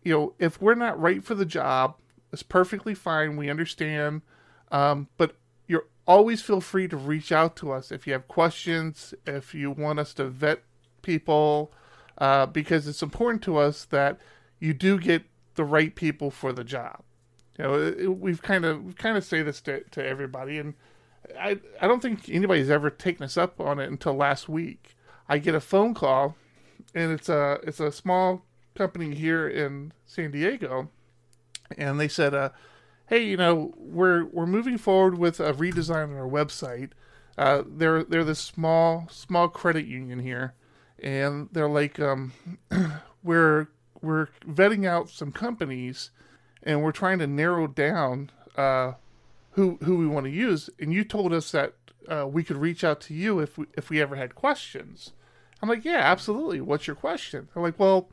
you 0.03 0.13
know, 0.13 0.35
if 0.39 0.61
we're 0.61 0.75
not 0.75 1.01
right 1.01 1.23
for 1.25 1.35
the 1.35 1.45
job, 1.47 1.97
it's 2.33 2.43
perfectly 2.43 2.95
fine. 2.95 3.37
We 3.37 3.51
understand, 3.51 4.23
um, 4.71 5.09
but 5.17 5.37
you're 5.67 5.87
always 6.07 6.43
feel 6.43 6.61
free 6.61 6.89
to 6.89 6.97
reach 6.97 7.31
out 7.33 7.57
to 7.57 7.73
us 7.73 7.93
if 7.93 8.07
you 8.07 8.13
have 8.13 8.29
questions, 8.29 9.15
if 9.27 9.55
you 9.55 9.71
want 9.71 9.99
us 9.99 10.15
to 10.15 10.25
vet 10.25 10.63
people, 11.03 11.73
uh, 12.19 12.47
because 12.47 12.89
it's 12.89 13.03
important 13.03 13.43
to 13.43 13.57
us 13.59 13.85
that 13.87 14.19
you 14.59 14.75
do 14.75 14.99
get 14.99 15.25
the 15.55 15.65
right 15.65 15.95
people 15.95 16.31
for 16.31 16.53
the 16.53 16.65
job. 16.65 17.03
You 17.59 17.65
know, 17.65 17.75
it, 17.75 18.01
it- 18.01 18.19
we've 18.19 18.43
kind 18.43 18.65
of 18.65 18.85
we 18.85 18.93
kind 18.95 19.17
of 19.17 19.25
say 19.25 19.43
this 19.43 19.61
to, 19.63 19.83
to 19.91 20.05
everybody, 20.05 20.59
and 20.59 20.75
I 21.39 21.59
I 21.81 21.87
don't 21.87 22.01
think 22.03 22.29
anybody's 22.29 22.71
ever 22.71 22.91
taken 22.91 23.25
us 23.25 23.37
up 23.37 23.61
on 23.61 23.79
it 23.79 23.91
until 23.91 24.15
last 24.15 24.49
week. 24.49 24.97
I 25.33 25.39
get 25.39 25.55
a 25.55 25.61
phone 25.61 25.95
call, 25.95 26.37
and 26.95 27.11
it's 27.11 27.31
a 27.31 27.59
it's 27.63 27.81
a 27.81 27.91
small 27.91 28.45
company 28.75 29.15
here 29.15 29.49
in 29.49 29.95
San 30.05 30.31
Diego, 30.31 30.91
and 31.79 31.99
they 31.99 32.07
said, 32.07 32.35
uh, 32.35 32.51
"Hey, 33.07 33.25
you 33.25 33.39
know, 33.39 33.73
we're 33.79 34.27
we're 34.27 34.45
moving 34.45 34.77
forward 34.77 35.17
with 35.17 35.41
a 35.41 35.55
redesign 35.55 36.11
on 36.11 36.17
our 36.19 36.29
website. 36.29 36.91
Uh, 37.39 37.63
they're 37.67 38.05
they're 38.05 38.25
this 38.25 38.41
small 38.41 39.09
small 39.11 39.49
credit 39.49 39.87
union 39.87 40.19
here, 40.19 40.53
and 41.03 41.49
they're 41.51 41.67
like, 41.67 41.99
um, 41.99 42.35
we're 43.23 43.69
we're 44.03 44.29
vetting 44.47 44.87
out 44.87 45.09
some 45.09 45.33
companies, 45.33 46.11
and 46.63 46.83
we're 46.83 46.93
trying 46.93 47.21
to 47.21 47.27
narrow 47.27 47.67
down 47.67 48.31
uh, 48.59 48.93
who 49.53 49.79
who 49.83 49.97
we 49.97 50.07
want 50.07 50.27
to 50.27 50.31
use. 50.31 50.69
And 50.79 50.93
you 50.93 51.05
told 51.05 51.33
us 51.33 51.51
that 51.53 51.73
uh, 52.07 52.27
we 52.31 52.45
could 52.45 52.59
reach 52.59 52.85
out 52.85 53.01
to 53.01 53.15
you 53.15 53.39
if 53.39 53.57
we, 53.57 53.65
if 53.79 53.89
we 53.89 53.99
ever 53.99 54.17
had 54.17 54.35
questions. 54.35 55.13
I'm 55.63 55.69
like, 55.69 55.85
yeah, 55.85 56.01
absolutely. 56.01 56.61
What's 56.61 56.87
your 56.87 56.97
question? 56.97 57.49
I'm 57.55 57.63
like, 57.63 57.79
well, 57.79 58.09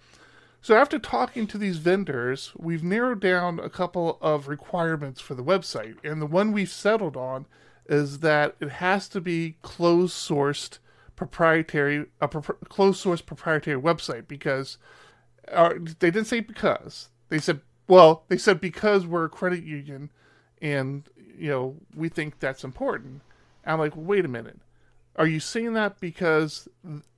so 0.61 0.75
after 0.75 0.99
talking 0.99 1.47
to 1.47 1.57
these 1.57 1.77
vendors, 1.77 2.51
we've 2.57 2.83
narrowed 2.83 3.21
down 3.21 3.59
a 3.59 3.69
couple 3.69 4.19
of 4.21 4.47
requirements 4.47 5.19
for 5.19 5.33
the 5.33 5.43
website, 5.43 5.95
and 6.03 6.21
the 6.21 6.27
one 6.27 6.51
we've 6.51 6.69
settled 6.69 7.17
on 7.17 7.45
is 7.87 8.19
that 8.19 8.55
it 8.59 8.69
has 8.69 9.09
to 9.09 9.19
be 9.19 9.57
closed 9.61 10.13
sourced 10.13 10.77
proprietary 11.19 12.05
a 12.21 12.29
pro- 12.29 12.55
closed 12.69 13.01
source 13.01 13.19
proprietary 13.19 13.79
website 13.81 14.25
because 14.25 14.77
uh, 15.51 15.73
they 15.99 16.09
didn't 16.09 16.27
say 16.27 16.39
because 16.39 17.09
they 17.27 17.39
said 17.39 17.59
well 17.89 18.23
they 18.29 18.37
said 18.37 18.61
because 18.61 19.05
we're 19.05 19.25
a 19.25 19.29
credit 19.29 19.61
union 19.61 20.09
and 20.61 21.09
you 21.37 21.49
know 21.49 21.75
we 21.93 22.07
think 22.07 22.39
that's 22.39 22.63
important 22.63 23.21
i'm 23.65 23.79
like 23.79 23.91
wait 23.97 24.23
a 24.23 24.29
minute 24.29 24.61
are 25.19 25.27
you 25.27 25.39
saying 25.39 25.73
that 25.73 25.99
because 25.99 26.67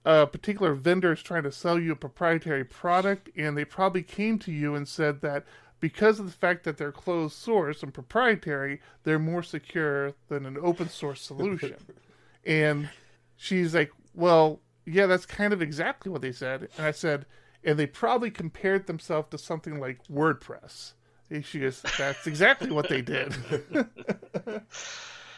uh, 0.06 0.24
a 0.24 0.28
particular 0.28 0.74
vendor 0.74 1.14
is 1.14 1.24
trying 1.24 1.44
to 1.44 1.52
sell 1.52 1.80
you 1.80 1.94
a 1.94 1.96
proprietary 1.96 2.66
product 2.66 3.30
and 3.38 3.56
they 3.56 3.64
probably 3.64 4.04
came 4.04 4.38
to 4.40 4.52
you 4.52 4.76
and 4.76 4.88
said 4.88 5.22
that 5.22 5.46
because 5.80 6.20
of 6.20 6.26
the 6.26 6.32
fact 6.32 6.66
that 6.66 6.78
they're 6.78 6.92
closed 6.92 7.36
source 7.36 7.82
and 7.82 7.94
proprietary 7.94 8.82
they're 9.04 9.20
more 9.20 9.44
secure 9.44 10.14
than 10.28 10.46
an 10.46 10.58
open 10.62 10.90
source 10.90 11.22
solution 11.22 11.76
and 12.46 12.90
she's 13.42 13.74
like, 13.74 13.92
Well, 14.14 14.60
yeah, 14.86 15.08
that's 15.08 15.26
kind 15.26 15.54
of 15.54 15.62
exactly 15.62 16.12
what 16.12 16.22
they 16.22 16.32
said. 16.32 16.70
And 16.78 16.86
I 16.86 16.92
said, 16.92 17.26
And 17.64 17.78
they 17.78 17.88
probably 17.88 18.32
compared 18.32 18.88
themselves 18.88 19.30
to 19.32 19.38
something 19.38 19.80
like 19.80 20.00
WordPress. 20.08 20.94
And 21.30 21.46
she 21.46 21.60
goes, 21.60 21.82
That's 21.98 22.28
exactly 22.28 22.72
what 22.72 22.88
they 22.88 23.02
did. 23.02 23.36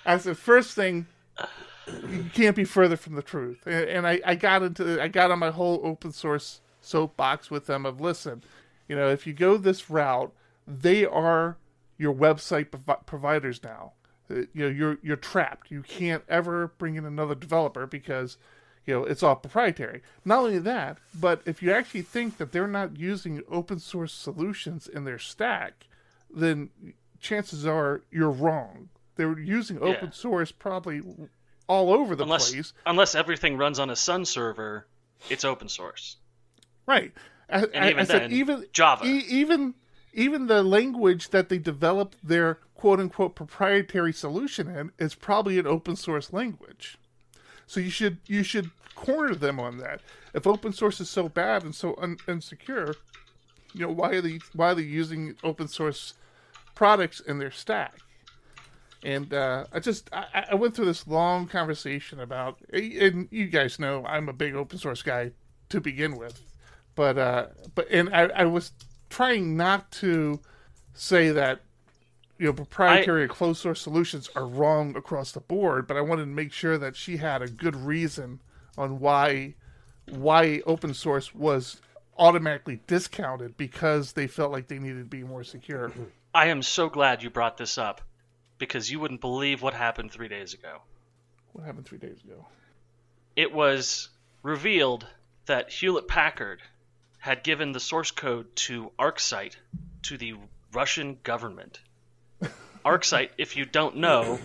I 0.05 0.17
said, 0.17 0.37
First 0.37 0.75
thing, 0.75 1.07
you 1.87 2.25
can't 2.33 2.55
be 2.55 2.63
further 2.63 2.97
from 2.97 3.15
the 3.15 3.21
truth. 3.21 3.65
And, 3.65 3.89
and 3.89 4.07
I, 4.07 4.21
I 4.25 4.35
got 4.35 4.63
into, 4.63 5.01
I 5.01 5.07
got 5.07 5.31
on 5.31 5.39
my 5.39 5.51
whole 5.51 5.81
open 5.83 6.11
source 6.11 6.61
soapbox 6.81 7.49
with 7.49 7.65
them 7.65 7.85
of 7.85 7.99
listen, 8.01 8.43
you 8.87 8.95
know, 8.95 9.09
if 9.09 9.25
you 9.25 9.33
go 9.33 9.57
this 9.57 9.89
route, 9.89 10.33
they 10.67 11.05
are 11.05 11.57
your 11.97 12.13
website 12.13 12.71
provi- 12.71 13.01
providers 13.05 13.61
now. 13.63 13.93
Uh, 14.29 14.35
You 14.53 14.65
know, 14.65 14.67
you're 14.67 14.97
you're 15.01 15.15
trapped. 15.17 15.71
You 15.71 15.81
can't 15.81 16.23
ever 16.27 16.67
bring 16.77 16.95
in 16.95 17.05
another 17.05 17.35
developer 17.35 17.85
because, 17.87 18.37
you 18.85 18.93
know, 18.93 19.03
it's 19.03 19.23
all 19.23 19.35
proprietary. 19.35 20.01
Not 20.25 20.39
only 20.39 20.59
that, 20.59 20.97
but 21.13 21.41
if 21.45 21.61
you 21.61 21.71
actually 21.71 22.01
think 22.03 22.37
that 22.37 22.51
they're 22.51 22.67
not 22.67 22.97
using 22.97 23.41
open 23.49 23.79
source 23.79 24.13
solutions 24.13 24.87
in 24.87 25.03
their 25.05 25.19
stack, 25.19 25.87
then 26.33 26.69
chances 27.19 27.65
are 27.65 28.01
you're 28.11 28.31
wrong. 28.31 28.89
They're 29.15 29.37
using 29.39 29.77
open 29.77 30.09
Yeah. 30.09 30.11
source 30.11 30.51
probably 30.51 31.01
all 31.67 31.93
over 31.93 32.15
the 32.15 32.23
Unless 32.23 32.51
place. 32.51 32.73
unless 32.85 33.15
everything 33.15 33.57
runs 33.57 33.79
on 33.79 33.89
a 33.89 33.95
Sun 33.95 34.25
server, 34.25 34.85
it's 35.29 35.45
open 35.45 35.69
source. 35.69 36.17
Right. 36.85 37.13
I, 37.49 37.59
I, 37.59 37.65
And 37.73 37.85
even 37.89 37.99
I 37.99 38.03
said 38.03 38.21
then, 38.23 38.31
even 38.33 38.65
Java. 38.73 39.05
e- 39.05 39.23
even 39.29 39.73
even 40.13 40.47
the 40.47 40.61
language 40.63 41.29
that 41.29 41.49
they 41.49 41.57
developed 41.57 42.17
their 42.23 42.59
quote 42.75 42.99
unquote 42.99 43.35
proprietary 43.35 44.13
solution 44.13 44.67
in 44.67 44.91
is 44.99 45.15
probably 45.15 45.57
an 45.59 45.65
open 45.67 45.95
source 45.95 46.33
language. 46.33 46.97
So 47.67 47.79
you 47.79 47.89
should 47.89 48.17
you 48.27 48.43
should 48.43 48.71
corner 48.95 49.33
them 49.35 49.59
on 49.59 49.77
that. 49.77 50.01
If 50.33 50.45
open 50.45 50.73
source 50.73 50.99
is 50.99 51.09
so 51.09 51.29
bad 51.29 51.63
and 51.63 51.73
so 51.73 51.95
un- 51.99 52.17
insecure, 52.27 52.95
you 53.73 53.81
know 53.87 53.91
why 53.91 54.11
are 54.11 54.21
they 54.21 54.39
why 54.53 54.71
are 54.71 54.75
they 54.75 54.81
using 54.83 55.35
open 55.43 55.67
source 55.67 56.13
products 56.75 57.19
in 57.19 57.39
their 57.39 57.51
stack? 57.51 57.93
And 59.03 59.33
uh, 59.33 59.65
I 59.71 59.79
just 59.79 60.09
I, 60.13 60.45
I 60.51 60.55
went 60.55 60.75
through 60.75 60.85
this 60.85 61.05
long 61.07 61.47
conversation 61.47 62.21
about, 62.21 62.59
and 62.71 63.27
you 63.31 63.47
guys 63.47 63.77
know 63.77 64.05
I'm 64.05 64.29
a 64.29 64.33
big 64.33 64.55
open 64.55 64.77
source 64.77 65.01
guy 65.01 65.31
to 65.69 65.81
begin 65.81 66.15
with, 66.15 66.41
but 66.95 67.17
uh, 67.17 67.47
but 67.75 67.89
and 67.91 68.09
I, 68.15 68.23
I 68.27 68.45
was 68.45 68.71
trying 69.09 69.57
not 69.57 69.91
to 69.91 70.39
say 70.93 71.31
that 71.31 71.61
you 72.37 72.45
know 72.45 72.53
proprietary 72.53 73.23
or 73.23 73.27
closed 73.27 73.61
source 73.61 73.81
solutions 73.81 74.29
are 74.37 74.47
wrong 74.47 74.95
across 74.95 75.33
the 75.33 75.41
board, 75.41 75.85
but 75.85 75.97
I 75.97 76.01
wanted 76.01 76.23
to 76.23 76.31
make 76.31 76.53
sure 76.53 76.77
that 76.77 76.95
she 76.95 77.17
had 77.17 77.41
a 77.41 77.47
good 77.47 77.75
reason 77.75 78.39
on 78.77 79.01
why 79.01 79.55
why 80.09 80.61
open 80.65 80.93
source 80.93 81.35
was 81.35 81.81
automatically 82.17 82.79
discounted 82.87 83.57
because 83.57 84.13
they 84.13 84.27
felt 84.27 84.51
like 84.51 84.67
they 84.67 84.79
needed 84.79 84.99
to 84.99 85.09
be 85.09 85.23
more 85.23 85.43
secure. 85.43 85.91
I 86.33 86.47
am 86.47 86.61
so 86.61 86.87
glad 86.89 87.21
you 87.21 87.29
brought 87.29 87.57
this 87.57 87.77
up 87.77 88.01
because 88.57 88.89
you 88.89 88.99
wouldn't 88.99 89.21
believe 89.21 89.61
what 89.61 89.73
happened 89.73 90.11
three 90.11 90.27
days 90.27 90.53
ago. 90.53 90.81
What 91.53 91.65
happened 91.65 91.85
three 91.85 91.97
days 91.97 92.17
ago? 92.23 92.45
It 93.35 93.51
was 93.51 94.09
revealed 94.41 95.05
that 95.45 95.71
Hewlett 95.71 96.07
Packard 96.07 96.61
had 97.19 97.43
given 97.43 97.71
the 97.71 97.79
source 97.79 98.11
code 98.11 98.53
to 98.55 98.91
ArcSight 98.99 99.55
to 100.03 100.17
the 100.17 100.35
Russian 100.73 101.17
government. 101.23 101.79
ArcSight, 102.85 103.29
if 103.37 103.55
you 103.55 103.65
don't 103.65 103.97
know, 103.97 104.39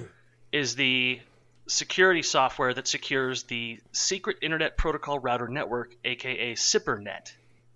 is 0.53 0.75
the 0.75 1.21
security 1.67 2.23
software 2.23 2.73
that 2.73 2.89
secures 2.89 3.43
the 3.45 3.81
Secret 3.93 4.39
Internet 4.43 4.77
Protocol 4.77 5.19
Router 5.19 5.49
Network, 5.49 5.95
aka 6.05 6.55
SIPRNet, 6.55 7.33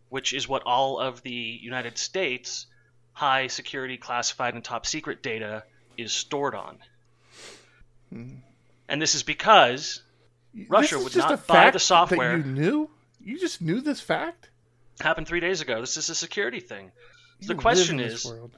which 0.09 0.33
is 0.33 0.49
what 0.49 0.63
all 0.65 0.99
of 0.99 1.23
the 1.23 1.31
United 1.31 1.99
States 1.99 2.67
high 3.13 3.47
security 3.47 3.99
classified 3.99 4.55
and 4.55 4.65
top 4.65 4.87
secret 4.87 5.23
data 5.23 5.65
is 5.97 6.13
stored 6.13 6.55
on. 6.55 6.79
Hmm. 8.11 8.35
And 8.89 9.01
this 9.01 9.15
is 9.15 9.23
because 9.23 10.03
Russia 10.69 10.97
is 10.97 11.05
would 11.05 11.17
not 11.17 11.47
buy 11.47 11.71
the 11.71 11.79
software. 11.79 12.37
That 12.37 12.47
you 12.47 12.53
knew? 12.53 12.91
You 13.21 13.39
just 13.39 13.63
knew 13.63 13.81
this 13.81 14.01
fact? 14.01 14.51
happened 15.01 15.27
three 15.27 15.41
days 15.41 15.61
ago. 15.61 15.81
This 15.81 15.97
is 15.97 16.11
a 16.11 16.15
security 16.15 16.61
thing. 16.61 16.93
You 17.41 17.49
the 17.49 17.55
question 17.55 18.01
is 18.01 18.25
world. 18.25 18.57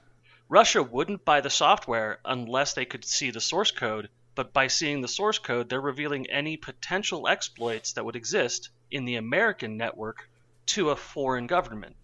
Russia 0.48 0.82
wouldn't 0.82 1.24
buy 1.24 1.40
the 1.40 1.50
software 1.50 2.18
unless 2.24 2.74
they 2.74 2.84
could 2.84 3.04
see 3.04 3.30
the 3.30 3.40
source 3.40 3.70
code, 3.70 4.10
but 4.34 4.52
by 4.52 4.66
seeing 4.66 5.00
the 5.00 5.08
source 5.08 5.38
code, 5.38 5.68
they're 5.68 5.80
revealing 5.80 6.28
any 6.28 6.56
potential 6.56 7.28
exploits 7.28 7.92
that 7.92 8.04
would 8.04 8.16
exist 8.16 8.68
in 8.90 9.04
the 9.04 9.16
American 9.16 9.76
network 9.76 10.28
to 10.66 10.90
a 10.90 10.96
foreign 10.96 11.46
government. 11.46 11.96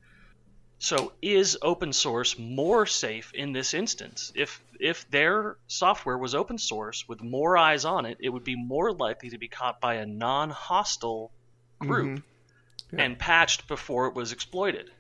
So 0.83 1.13
is 1.21 1.59
open 1.61 1.93
source 1.93 2.39
more 2.39 2.87
safe 2.87 3.33
in 3.35 3.53
this 3.53 3.75
instance? 3.75 4.33
If 4.35 4.61
if 4.81 5.09
their 5.11 5.57
software 5.69 6.17
was 6.17 6.35
open 6.35 6.57
source 6.59 7.07
with 7.07 7.23
more 7.23 7.57
eyes 7.59 7.85
on 7.85 8.07
it, 8.07 8.17
it 8.21 8.31
would 8.31 8.45
be 8.45 8.57
more 8.57 8.91
likely 8.93 9.29
to 9.31 9.39
be 9.39 9.47
caught 9.47 9.79
by 9.81 9.95
a 9.97 10.07
non-hostile 10.07 11.31
group 11.79 12.07
Mm-hmm. 12.19 12.97
Yeah. 12.97 13.05
and 13.05 13.19
patched 13.19 13.69
before 13.69 14.09
it 14.09 14.15
was 14.15 14.33
exploited. 14.33 14.91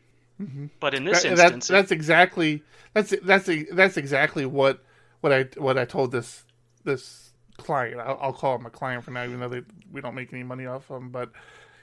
But 0.78 0.95
in 0.95 1.05
this 1.05 1.22
That- 1.22 1.37
that- 1.37 1.53
instance, 1.55 1.68
that's 1.68 1.91
exactly 1.91 2.62
that's 2.95 3.14
that's 3.22 3.49
that's 3.72 3.97
exactly 3.97 4.47
what 4.47 4.83
what 5.22 5.33
I 5.33 5.43
what 5.57 5.76
I 5.78 5.85
told 5.87 6.12
this 6.12 6.45
this 6.85 7.33
client. 7.57 8.01
I'll, 8.01 8.18
I'll 8.22 8.33
call 8.33 8.55
him 8.57 8.64
a 8.66 8.70
client 8.70 9.05
for 9.05 9.11
now, 9.11 9.24
even 9.24 9.41
though 9.41 9.49
they, 9.49 9.62
we 9.93 10.01
don't 10.01 10.14
make 10.14 10.33
any 10.33 10.43
money 10.45 10.64
off 10.66 10.89
them. 10.89 11.11
But 11.11 11.31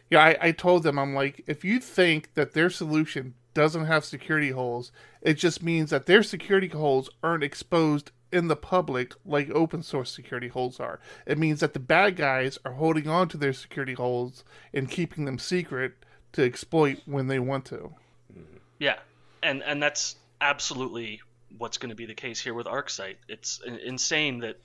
yeah, 0.09 0.23
I, 0.23 0.37
I 0.41 0.51
told 0.53 0.83
them 0.83 0.97
I'm 0.97 1.13
like, 1.13 1.43
if 1.45 1.63
you 1.65 1.79
think 1.79 2.33
that 2.35 2.53
their 2.53 2.69
solution 2.71 3.33
doesn't 3.57 3.85
have 3.85 4.05
security 4.05 4.51
holes, 4.51 4.91
it 5.19 5.33
just 5.33 5.63
means 5.63 5.89
that 5.89 6.05
their 6.05 6.21
security 6.21 6.67
holes 6.67 7.09
aren't 7.23 7.43
exposed 7.43 8.11
in 8.31 8.49
the 8.49 8.55
public 8.55 9.15
like 9.25 9.49
open 9.49 9.81
source 9.81 10.11
security 10.11 10.47
holes 10.47 10.79
are. 10.79 10.99
It 11.25 11.39
means 11.39 11.61
that 11.61 11.73
the 11.73 11.79
bad 11.79 12.17
guys 12.17 12.59
are 12.63 12.73
holding 12.73 13.07
on 13.07 13.29
to 13.29 13.37
their 13.37 13.53
security 13.53 13.95
holes 13.95 14.43
and 14.75 14.91
keeping 14.91 15.25
them 15.25 15.39
secret 15.39 15.93
to 16.33 16.43
exploit 16.45 17.01
when 17.07 17.29
they 17.29 17.39
want 17.39 17.65
to. 17.65 17.93
Mm-hmm. 18.31 18.57
Yeah, 18.77 18.99
and 19.41 19.63
and 19.63 19.81
that's 19.81 20.17
absolutely 20.39 21.21
what's 21.57 21.79
going 21.79 21.89
to 21.89 21.95
be 21.95 22.05
the 22.05 22.13
case 22.13 22.39
here 22.39 22.53
with 22.53 22.67
ArcSight. 22.67 23.15
It's 23.27 23.59
insane 23.83 24.41
that 24.41 24.57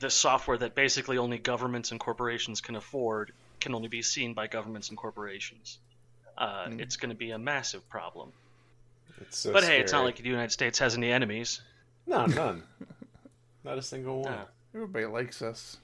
the 0.00 0.08
software 0.08 0.56
that 0.56 0.74
basically 0.74 1.18
only 1.18 1.36
governments 1.36 1.90
and 1.90 2.00
corporations 2.00 2.62
can 2.62 2.76
afford 2.76 3.32
can 3.60 3.74
only 3.74 3.88
be 3.88 4.00
seen 4.00 4.32
by 4.32 4.46
governments 4.46 4.88
and 4.88 4.96
corporations. 4.96 5.78
Uh, 6.38 6.68
It's 6.72 6.96
going 6.96 7.10
to 7.10 7.16
be 7.16 7.30
a 7.30 7.38
massive 7.38 7.88
problem. 7.88 8.32
It's 9.20 9.38
so 9.38 9.52
but 9.52 9.64
hey, 9.64 9.80
it's 9.80 9.92
not 9.92 10.04
like 10.04 10.16
the 10.16 10.24
United 10.28 10.52
States 10.52 10.78
has 10.80 10.94
any 10.94 11.10
enemies. 11.10 11.62
no, 12.06 12.26
none, 12.26 12.62
not 13.64 13.78
a 13.78 13.82
single 13.82 14.22
one. 14.22 14.32
No. 14.32 14.40
Everybody 14.74 15.06
likes 15.06 15.40
us. 15.40 15.78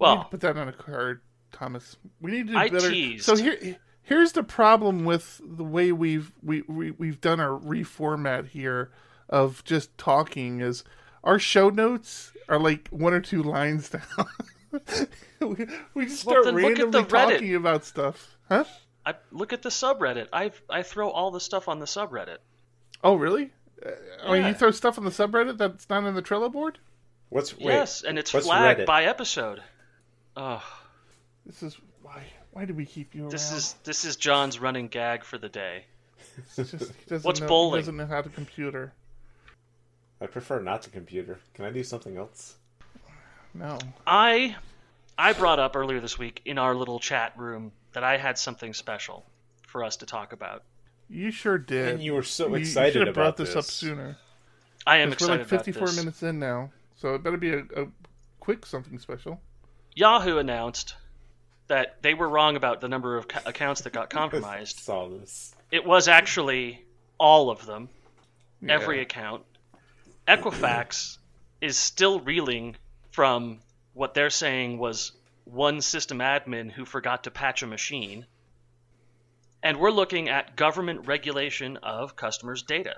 We 0.00 0.06
need 0.08 0.14
to 0.14 0.16
Well, 0.18 0.24
put 0.24 0.40
that 0.40 0.56
on 0.56 0.66
a 0.68 0.72
card, 0.72 1.20
Thomas. 1.52 1.96
We 2.20 2.32
need 2.32 2.46
to 2.48 2.52
do 2.54 2.58
I 2.58 2.68
better. 2.68 2.90
teased. 2.90 3.24
So 3.24 3.36
here, 3.36 3.76
here's 4.02 4.32
the 4.32 4.42
problem 4.42 5.04
with 5.04 5.40
the 5.44 5.62
way 5.62 5.92
we've 5.92 6.32
we, 6.42 6.62
we 6.62 6.90
we've 6.90 7.20
done 7.20 7.38
our 7.38 7.56
reformat 7.60 8.48
here 8.48 8.90
of 9.28 9.62
just 9.62 9.96
talking 9.96 10.60
is 10.60 10.82
our 11.22 11.38
show 11.38 11.70
notes 11.70 12.32
are 12.48 12.58
like 12.58 12.88
one 12.88 13.14
or 13.14 13.20
two 13.20 13.44
lines 13.44 13.88
down. 13.90 14.26
we, 15.40 15.66
we 15.94 16.06
just 16.06 16.24
Well, 16.26 16.42
start 16.42 16.44
then 16.46 16.54
randomly 16.56 17.04
talking 17.04 17.54
about 17.54 17.84
stuff, 17.84 18.36
huh? 18.48 18.64
I 19.04 19.14
look 19.30 19.52
at 19.52 19.62
the 19.62 19.68
subreddit. 19.68 20.28
I 20.32 20.52
I 20.70 20.82
throw 20.82 21.10
all 21.10 21.30
the 21.30 21.40
stuff 21.40 21.68
on 21.68 21.78
the 21.80 21.86
subreddit. 21.86 22.38
Oh, 23.02 23.14
really? 23.16 23.50
Uh, 23.84 23.90
I 24.24 24.32
mean, 24.32 24.42
Yeah. 24.42 24.48
you 24.48 24.54
throw 24.54 24.70
stuff 24.70 24.96
on 24.98 25.04
the 25.04 25.10
subreddit 25.10 25.58
that's 25.58 25.88
not 25.90 26.04
in 26.04 26.14
the 26.14 26.22
Trello 26.22 26.50
board. 26.52 26.78
What's 27.30 27.56
wait, 27.56 27.64
yes, 27.66 28.02
and 28.02 28.18
it's 28.18 28.30
flagged 28.30 28.80
Reddit? 28.80 28.86
by 28.86 29.04
episode. 29.06 29.62
Oh, 30.36 30.62
This 31.46 31.62
is 31.62 31.76
why. 32.02 32.22
Why 32.52 32.64
do 32.66 32.74
we 32.74 32.84
keep 32.86 33.14
you 33.14 33.22
around? 33.22 33.32
this 33.32 33.50
is 33.52 33.74
this 33.84 34.04
is 34.04 34.16
John's 34.16 34.58
running 34.60 34.88
gag 34.88 35.24
for 35.24 35.38
the 35.38 35.48
day. 35.48 35.84
It's 36.56 36.70
just, 36.70 36.92
What's 37.24 37.40
know, 37.40 37.48
bowling? 37.48 37.78
He 37.78 37.82
doesn't 37.82 37.96
know 37.96 38.06
how 38.06 38.22
to 38.22 38.28
computer. 38.28 38.92
I 40.20 40.26
prefer 40.26 40.60
not 40.60 40.82
to 40.82 40.90
computer. 40.90 41.40
Can 41.54 41.64
I 41.64 41.70
do 41.70 41.82
something 41.82 42.16
else? 42.16 42.54
No. 43.54 43.78
I 44.06 44.54
I 45.18 45.32
brought 45.32 45.58
up 45.58 45.76
earlier 45.76 46.00
this 46.00 46.18
week 46.18 46.40
in 46.44 46.58
our 46.58 46.74
little 46.74 46.98
chat 46.98 47.32
room 47.36 47.72
that 47.92 48.02
I 48.04 48.16
had 48.16 48.38
something 48.38 48.72
special 48.74 49.24
for 49.66 49.84
us 49.84 49.96
to 49.98 50.06
talk 50.06 50.32
about. 50.32 50.62
You 51.08 51.30
sure 51.30 51.58
did. 51.58 51.88
And 51.94 52.02
you 52.02 52.14
were 52.14 52.22
so 52.22 52.48
You- 52.48 52.54
excited 52.56 52.94
You 52.94 53.00
should 53.00 53.06
have 53.08 53.14
brought 53.14 53.36
this, 53.36 53.50
this. 53.50 53.56
up 53.56 53.64
sooner. 53.64 54.16
I 54.86 54.96
am 54.98 55.08
'Cause 55.10 55.14
excited 55.14 55.32
we're 55.32 55.38
like 55.42 55.48
54 55.48 55.82
about 55.82 55.86
this. 55.90 55.96
minutes 55.96 56.22
in 56.22 56.38
now, 56.38 56.72
so 56.96 57.14
it 57.14 57.22
better 57.22 57.36
be 57.36 57.52
a, 57.52 57.58
a 57.76 57.86
quick 58.40 58.64
something 58.66 58.98
special. 58.98 59.40
Yahoo 59.94 60.38
announced 60.38 60.96
that 61.68 62.02
they 62.02 62.14
were 62.14 62.28
wrong 62.28 62.56
about 62.56 62.80
the 62.80 62.88
number 62.88 63.16
of 63.16 63.28
ca- 63.28 63.42
accounts 63.46 63.82
that 63.82 63.92
got 63.92 64.04
I 64.04 64.06
compromised. 64.18 64.78
saw 64.80 65.08
this. 65.08 65.54
It 65.70 65.84
was 65.84 66.08
actually 66.08 66.84
all 67.18 67.50
of 67.50 67.64
them, 67.66 67.88
every 68.68 69.00
account. 69.00 69.44
Equifax 70.26 71.18
is 71.60 71.76
still 71.76 72.20
reeling 72.20 72.76
from 73.10 73.60
what 73.94 74.14
they're 74.14 74.30
saying 74.30 74.78
was 74.78 75.12
one 75.44 75.80
system 75.80 76.18
admin 76.18 76.70
who 76.70 76.84
forgot 76.84 77.24
to 77.24 77.30
patch 77.30 77.62
a 77.62 77.66
machine. 77.66 78.26
And 79.62 79.78
we're 79.78 79.90
looking 79.90 80.28
at 80.28 80.56
government 80.56 81.06
regulation 81.06 81.76
of 81.78 82.16
customers' 82.16 82.62
data. 82.62 82.96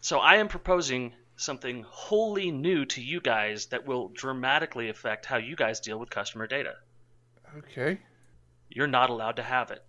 So 0.00 0.18
I 0.18 0.36
am 0.36 0.48
proposing 0.48 1.14
something 1.36 1.84
wholly 1.88 2.50
new 2.50 2.84
to 2.86 3.02
you 3.02 3.20
guys 3.20 3.66
that 3.66 3.86
will 3.86 4.08
dramatically 4.08 4.88
affect 4.88 5.26
how 5.26 5.36
you 5.36 5.56
guys 5.56 5.80
deal 5.80 5.98
with 5.98 6.10
customer 6.10 6.46
data. 6.46 6.74
Okay. 7.58 8.00
You're 8.68 8.86
not 8.86 9.10
allowed 9.10 9.36
to 9.36 9.42
have 9.42 9.70
it. 9.70 9.84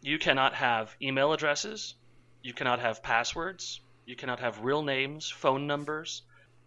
You 0.00 0.18
cannot 0.18 0.54
have 0.54 0.94
email 1.00 1.32
addresses. 1.32 1.94
You 2.42 2.52
cannot 2.52 2.80
have 2.80 3.02
passwords. 3.02 3.80
You 4.04 4.16
cannot 4.16 4.40
have 4.40 4.64
real 4.64 4.82
names, 4.82 5.30
phone 5.30 5.66
numbers. 5.66 6.22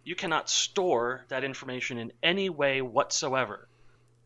You 0.08 0.16
cannot 0.16 0.48
store 0.48 1.26
that 1.28 1.44
information 1.44 1.98
in 1.98 2.14
any 2.22 2.48
way 2.48 2.80
whatsoever 2.80 3.68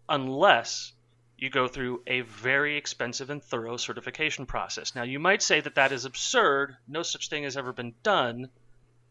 unless 0.09 0.93
you 1.37 1.51
go 1.51 1.67
through 1.67 2.05
a 2.07 2.21
very 2.21 2.77
expensive 2.77 3.31
and 3.31 3.43
thorough 3.43 3.77
certification 3.77 4.47
process. 4.47 4.95
Now, 4.95 5.03
you 5.03 5.19
might 5.19 5.43
say 5.43 5.61
that 5.61 5.75
that 5.75 5.91
is 5.91 6.05
absurd. 6.05 6.77
No 6.87 7.03
such 7.03 7.29
thing 7.29 7.43
has 7.43 7.57
ever 7.57 7.73
been 7.73 7.95
done. 8.05 8.49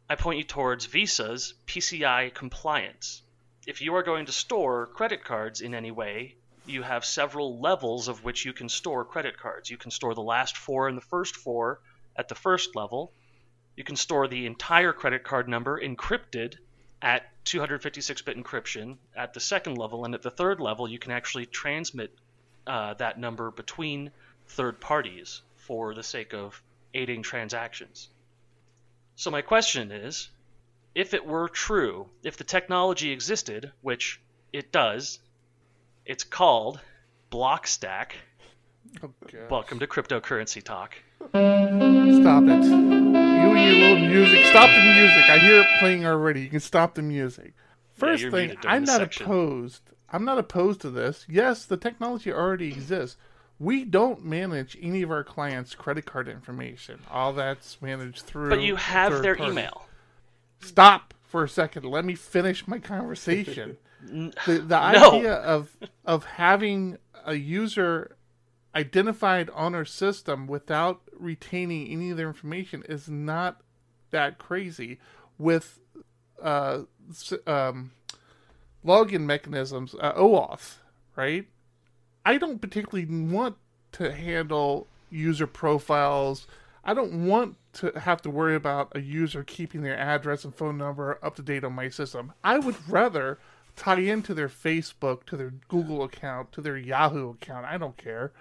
I 0.09 0.15
point 0.15 0.37
you 0.37 0.45
towards 0.45 0.85
Visa's 0.85 1.55
PCI 1.67 2.33
compliance. 2.33 3.21
If 3.67 3.81
you 3.81 3.95
are 3.95 4.03
going 4.03 4.27
to 4.27 4.31
store 4.31 4.87
credit 4.87 5.25
cards 5.25 5.59
in 5.59 5.75
any 5.75 5.91
way, 5.91 6.37
you 6.65 6.83
have 6.83 7.03
several 7.03 7.59
levels 7.59 8.07
of 8.07 8.23
which 8.23 8.45
you 8.45 8.53
can 8.53 8.69
store 8.69 9.03
credit 9.03 9.37
cards. 9.37 9.69
You 9.69 9.75
can 9.75 9.91
store 9.91 10.15
the 10.15 10.21
last 10.21 10.55
four 10.55 10.87
and 10.87 10.95
the 10.95 11.01
first 11.01 11.35
four 11.35 11.81
at 12.15 12.29
the 12.29 12.35
first 12.35 12.77
level. 12.77 13.11
You 13.75 13.83
can 13.83 13.95
store 13.95 14.27
the 14.27 14.45
entire 14.45 14.93
credit 14.93 15.23
card 15.23 15.47
number 15.47 15.79
encrypted 15.79 16.57
at 17.01 17.23
256 17.45 18.21
bit 18.21 18.37
encryption 18.37 18.97
at 19.15 19.33
the 19.33 19.39
second 19.39 19.77
level, 19.77 20.05
and 20.05 20.13
at 20.13 20.21
the 20.21 20.29
third 20.29 20.59
level, 20.59 20.89
you 20.89 20.99
can 20.99 21.11
actually 21.11 21.45
transmit 21.45 22.13
uh, 22.67 22.93
that 22.95 23.19
number 23.19 23.49
between 23.51 24.11
third 24.47 24.79
parties 24.79 25.41
for 25.55 25.93
the 25.93 26.03
sake 26.03 26.33
of 26.33 26.61
aiding 26.93 27.23
transactions. 27.23 28.09
So, 29.15 29.31
my 29.31 29.41
question 29.41 29.91
is 29.91 30.29
if 30.93 31.13
it 31.13 31.25
were 31.25 31.47
true, 31.47 32.09
if 32.23 32.37
the 32.37 32.43
technology 32.43 33.11
existed, 33.11 33.71
which 33.81 34.19
it 34.51 34.71
does, 34.71 35.19
it's 36.05 36.23
called 36.23 36.79
Blockstack. 37.31 38.11
Oh. 39.03 39.11
Welcome 39.49 39.79
to 39.79 39.87
cryptocurrency 39.87 40.61
talk. 40.61 40.95
Stop 41.29 42.43
it. 42.47 43.00
And 43.55 43.63
your 43.65 43.89
little 43.89 44.07
music. 44.09 44.45
Stop 44.45 44.69
the 44.69 44.83
music. 44.83 45.29
I 45.29 45.37
hear 45.39 45.61
it 45.61 45.67
playing 45.79 46.05
already. 46.05 46.41
You 46.41 46.49
can 46.49 46.59
stop 46.59 46.95
the 46.95 47.01
music. 47.01 47.53
First 47.93 48.23
you're 48.23 48.31
thing, 48.31 48.55
I'm 48.65 48.83
not 48.83 48.97
section. 48.99 49.25
opposed. 49.25 49.81
I'm 50.09 50.25
not 50.25 50.37
opposed 50.37 50.81
to 50.81 50.89
this. 50.89 51.25
Yes, 51.29 51.65
the 51.65 51.77
technology 51.77 52.31
already 52.33 52.67
exists. 52.69 53.17
We 53.59 53.85
don't 53.85 54.25
manage 54.25 54.75
any 54.81 55.03
of 55.03 55.11
our 55.11 55.23
clients' 55.23 55.75
credit 55.75 56.05
card 56.05 56.27
information. 56.27 56.99
All 57.11 57.31
that's 57.33 57.79
managed 57.81 58.21
through. 58.23 58.49
But 58.49 58.61
you 58.61 58.75
have 58.75 59.21
their 59.21 59.35
parties. 59.35 59.53
email. 59.53 59.85
Stop 60.59 61.13
for 61.23 61.43
a 61.43 61.49
second. 61.49 61.85
Let 61.85 62.03
me 62.05 62.15
finish 62.15 62.67
my 62.67 62.79
conversation. 62.79 63.77
The 64.03 64.33
the 64.65 64.91
No. 64.93 65.11
idea 65.17 65.33
of 65.35 65.69
of 66.05 66.25
having 66.25 66.97
a 67.23 67.35
user 67.35 68.15
identified 68.75 69.49
on 69.51 69.75
our 69.75 69.85
system 69.85 70.47
without 70.47 71.01
retaining 71.13 71.87
any 71.87 72.11
of 72.11 72.17
their 72.17 72.27
information 72.27 72.83
is 72.87 73.09
not 73.09 73.61
that 74.11 74.37
crazy. 74.37 74.99
With 75.37 75.79
uh, 76.41 76.83
um, 77.47 77.91
login 78.85 79.21
mechanisms, 79.21 79.95
uh, 79.99 80.13
OAuth, 80.13 80.75
right? 81.15 81.47
I 82.25 82.37
don't 82.37 82.61
particularly 82.61 83.05
want 83.05 83.57
to 83.93 84.11
handle 84.11 84.87
user 85.09 85.47
profiles. 85.47 86.47
I 86.83 86.93
don't 86.93 87.25
want 87.27 87.57
to 87.73 87.91
have 87.99 88.21
to 88.23 88.29
worry 88.29 88.55
about 88.55 88.91
a 88.95 89.01
user 89.01 89.43
keeping 89.43 89.81
their 89.81 89.97
address 89.97 90.43
and 90.43 90.53
phone 90.53 90.77
number 90.77 91.19
up 91.23 91.35
to 91.35 91.41
date 91.41 91.63
on 91.63 91.73
my 91.73 91.89
system. 91.89 92.33
I 92.43 92.59
would 92.59 92.75
rather 92.89 93.39
tie 93.75 93.99
into 93.99 94.33
their 94.33 94.49
Facebook, 94.49 95.25
to 95.25 95.37
their 95.37 95.53
Google 95.67 96.03
account, 96.03 96.51
to 96.53 96.61
their 96.61 96.77
Yahoo 96.77 97.31
account. 97.31 97.65
I 97.65 97.77
don't 97.77 97.97
care. 97.97 98.31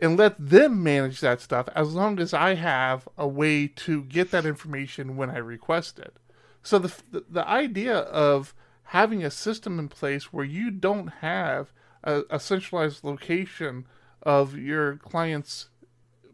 And 0.00 0.16
let 0.16 0.34
them 0.38 0.82
manage 0.82 1.20
that 1.20 1.40
stuff 1.40 1.68
as 1.74 1.94
long 1.94 2.20
as 2.20 2.34
I 2.34 2.54
have 2.54 3.08
a 3.16 3.26
way 3.26 3.66
to 3.68 4.02
get 4.04 4.30
that 4.30 4.46
information 4.46 5.16
when 5.16 5.30
I 5.30 5.38
request 5.38 5.98
it. 5.98 6.14
So 6.62 6.78
the 6.78 6.94
the, 7.10 7.24
the 7.28 7.48
idea 7.48 7.98
of 7.98 8.54
having 8.88 9.24
a 9.24 9.30
system 9.30 9.78
in 9.78 9.88
place 9.88 10.32
where 10.32 10.44
you 10.44 10.70
don't 10.70 11.08
have 11.20 11.72
a, 12.02 12.22
a 12.30 12.38
centralized 12.38 13.02
location 13.02 13.86
of 14.22 14.56
your 14.56 14.96
client's 14.96 15.68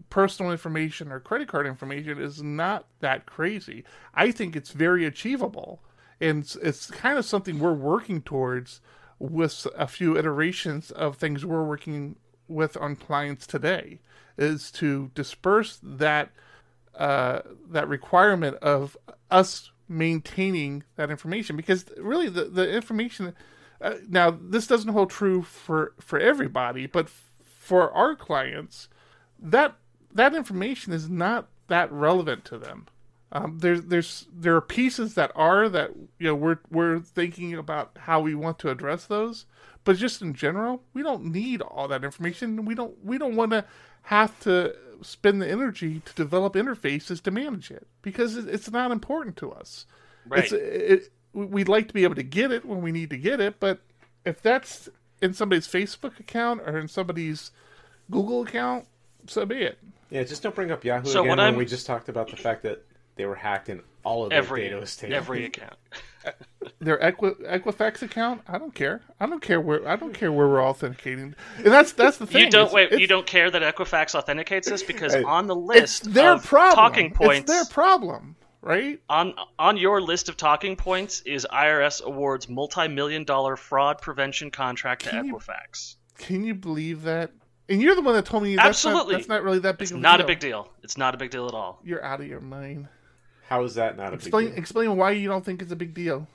personal 0.08 0.50
information 0.50 1.12
or 1.12 1.20
credit 1.20 1.48
card 1.48 1.66
information 1.66 2.20
is 2.20 2.42
not 2.42 2.86
that 2.98 3.26
crazy. 3.26 3.84
I 4.12 4.32
think 4.32 4.56
it's 4.56 4.72
very 4.72 5.06
achievable, 5.06 5.80
and 6.20 6.42
it's, 6.42 6.56
it's 6.56 6.90
kind 6.90 7.16
of 7.16 7.24
something 7.24 7.58
we're 7.58 7.72
working 7.72 8.20
towards 8.20 8.80
with 9.20 9.66
a 9.76 9.86
few 9.86 10.16
iterations 10.16 10.90
of 10.90 11.16
things 11.16 11.46
we're 11.46 11.64
working 11.64 12.16
with 12.50 12.76
on 12.76 12.96
clients 12.96 13.46
today. 13.46 14.00
Is 14.36 14.70
to 14.72 15.10
disperse 15.14 15.78
that 15.82 16.30
uh, 16.94 17.40
that 17.68 17.88
requirement 17.88 18.56
of 18.56 18.96
us 19.30 19.70
maintaining 19.88 20.84
that 20.96 21.10
information 21.10 21.56
because 21.56 21.84
really 21.96 22.28
the, 22.28 22.44
the 22.44 22.72
information 22.72 23.34
uh, 23.80 23.94
now 24.08 24.30
this 24.30 24.68
doesn't 24.68 24.92
hold 24.92 25.10
true 25.10 25.42
for 25.42 25.94
for 25.98 26.18
everybody 26.18 26.86
but 26.86 27.06
f- 27.06 27.32
for 27.42 27.90
our 27.92 28.14
clients 28.14 28.88
that 29.36 29.74
that 30.12 30.32
information 30.32 30.92
is 30.92 31.08
not 31.08 31.48
that 31.66 31.90
relevant 31.90 32.44
to 32.44 32.56
them 32.56 32.86
um, 33.32 33.58
there's 33.58 33.82
there's 33.82 34.26
there 34.32 34.54
are 34.54 34.60
pieces 34.60 35.14
that 35.14 35.32
are 35.34 35.68
that 35.68 35.90
you 36.18 36.28
know 36.28 36.34
we're 36.34 36.58
we're 36.70 37.00
thinking 37.00 37.54
about 37.54 37.96
how 38.02 38.20
we 38.20 38.34
want 38.34 38.60
to 38.60 38.70
address 38.70 39.06
those 39.06 39.44
but 39.84 39.96
just 39.96 40.20
in 40.22 40.34
general 40.34 40.82
we 40.94 41.02
don't 41.02 41.24
need 41.24 41.60
all 41.62 41.88
that 41.88 42.04
information 42.04 42.64
we 42.64 42.74
don't 42.74 42.94
we 43.04 43.18
don't 43.18 43.36
want 43.36 43.50
to 43.52 43.64
have 44.02 44.38
to 44.40 44.74
spend 45.02 45.40
the 45.40 45.48
energy 45.50 46.00
to 46.04 46.12
develop 46.14 46.54
interfaces 46.54 47.22
to 47.22 47.30
manage 47.30 47.70
it 47.70 47.86
because 48.02 48.36
it's 48.36 48.70
not 48.70 48.90
important 48.90 49.36
to 49.36 49.50
us 49.52 49.86
Right. 50.28 50.44
it's 50.44 50.52
it, 50.52 51.12
we'd 51.32 51.68
like 51.68 51.88
to 51.88 51.94
be 51.94 52.04
able 52.04 52.14
to 52.16 52.22
get 52.22 52.52
it 52.52 52.64
when 52.64 52.82
we 52.82 52.92
need 52.92 53.10
to 53.10 53.16
get 53.16 53.40
it 53.40 53.58
but 53.60 53.80
if 54.24 54.42
that's 54.42 54.88
in 55.22 55.32
somebody's 55.32 55.66
facebook 55.66 56.20
account 56.20 56.60
or 56.66 56.78
in 56.78 56.88
somebody's 56.88 57.50
google 58.10 58.42
account 58.42 58.86
so 59.26 59.46
be 59.46 59.62
it 59.62 59.78
Yeah, 60.10 60.24
just 60.24 60.42
don't 60.42 60.54
bring 60.54 60.70
up 60.70 60.84
Yahoo 60.84 61.06
So 61.06 61.20
again 61.20 61.28
what 61.30 61.38
when 61.38 61.40
I'm- 61.46 61.56
we 61.56 61.64
just 61.64 61.86
talked 61.86 62.08
about 62.08 62.28
the 62.30 62.36
fact 62.36 62.62
that 62.64 62.84
they 63.16 63.24
were 63.26 63.34
hacked 63.34 63.68
and 63.70 63.80
all 64.04 64.24
of 64.24 64.30
their 64.30 64.38
every 64.38 64.62
data 64.62 64.76
was 64.76 64.96
taken. 64.96 65.14
every 65.14 65.44
account. 65.50 65.74
Their 66.80 67.02
Equi- 67.02 67.34
Equifax 67.46 68.02
account. 68.02 68.42
I 68.48 68.58
don't 68.58 68.74
care. 68.74 69.00
I 69.18 69.26
don't 69.26 69.40
care 69.42 69.60
where. 69.60 69.86
I 69.88 69.96
don't 69.96 70.12
care 70.14 70.30
where 70.32 70.48
we're 70.48 70.62
authenticating. 70.64 71.34
And 71.56 71.66
that's 71.66 71.92
that's 71.92 72.16
the 72.18 72.26
thing. 72.26 72.44
You 72.44 72.50
don't 72.50 72.62
It's- 72.66 72.74
wait. 72.74 72.84
it's- 72.86 73.00
You 73.00 73.06
don't 73.06 73.26
care 73.26 73.50
that 73.50 73.62
Equifax 73.62 74.14
authenticates 74.14 74.68
this 74.68 74.82
because 74.82 75.14
on 75.14 75.46
the 75.46 75.56
list 75.56 76.12
their 76.12 76.32
of 76.34 76.44
problem. 76.44 76.74
talking 76.76 77.12
points, 77.12 77.50
It's 77.50 77.52
their 77.52 77.64
problem, 77.72 78.36
right? 78.62 79.00
on 79.08 79.34
on 79.58 79.76
your 79.76 80.00
list 80.00 80.28
of 80.28 80.36
talking 80.36 80.76
points 80.76 81.20
is 81.22 81.46
IRS 81.50 82.02
awards 82.02 82.48
multi-million 82.48 83.24
dollar 83.24 83.56
fraud 83.56 84.00
prevention 84.00 84.50
contract 84.50 85.04
to 85.04 85.10
Can 85.10 85.24
you- 85.26 85.34
Equifax. 85.36 85.96
Can 86.18 86.44
you 86.44 86.54
believe 86.54 87.02
that? 87.02 87.30
And 87.68 87.80
you're 87.80 87.94
the 87.94 88.02
one 88.02 88.14
that 88.14 88.26
told 88.26 88.42
me 88.42 88.56
that's 88.56 88.66
Absolutely. 88.66 89.12
Not, 89.12 89.18
that's 89.18 89.28
not 89.28 89.42
really 89.44 89.60
that 89.60 89.78
big. 89.78 89.82
It's 89.84 89.92
of 89.92 89.98
a 89.98 90.00
not 90.00 90.16
deal. 90.16 90.24
a 90.24 90.26
big 90.26 90.40
deal. 90.40 90.68
It's 90.82 90.98
not 90.98 91.14
a 91.14 91.16
big 91.18 91.30
deal 91.30 91.46
at 91.46 91.54
all. 91.54 91.80
You're 91.84 92.04
out 92.04 92.20
of 92.20 92.26
your 92.26 92.40
mind. 92.40 92.88
How 93.50 93.64
is 93.64 93.74
that 93.74 93.96
not 93.96 94.12
a 94.12 94.14
Explain 94.14 94.44
big 94.46 94.54
deal? 94.54 94.60
explain 94.62 94.96
why 94.96 95.10
you 95.10 95.26
don't 95.28 95.44
think 95.44 95.60
it's 95.60 95.72
a 95.72 95.76
big 95.76 95.92
deal. 95.92 96.28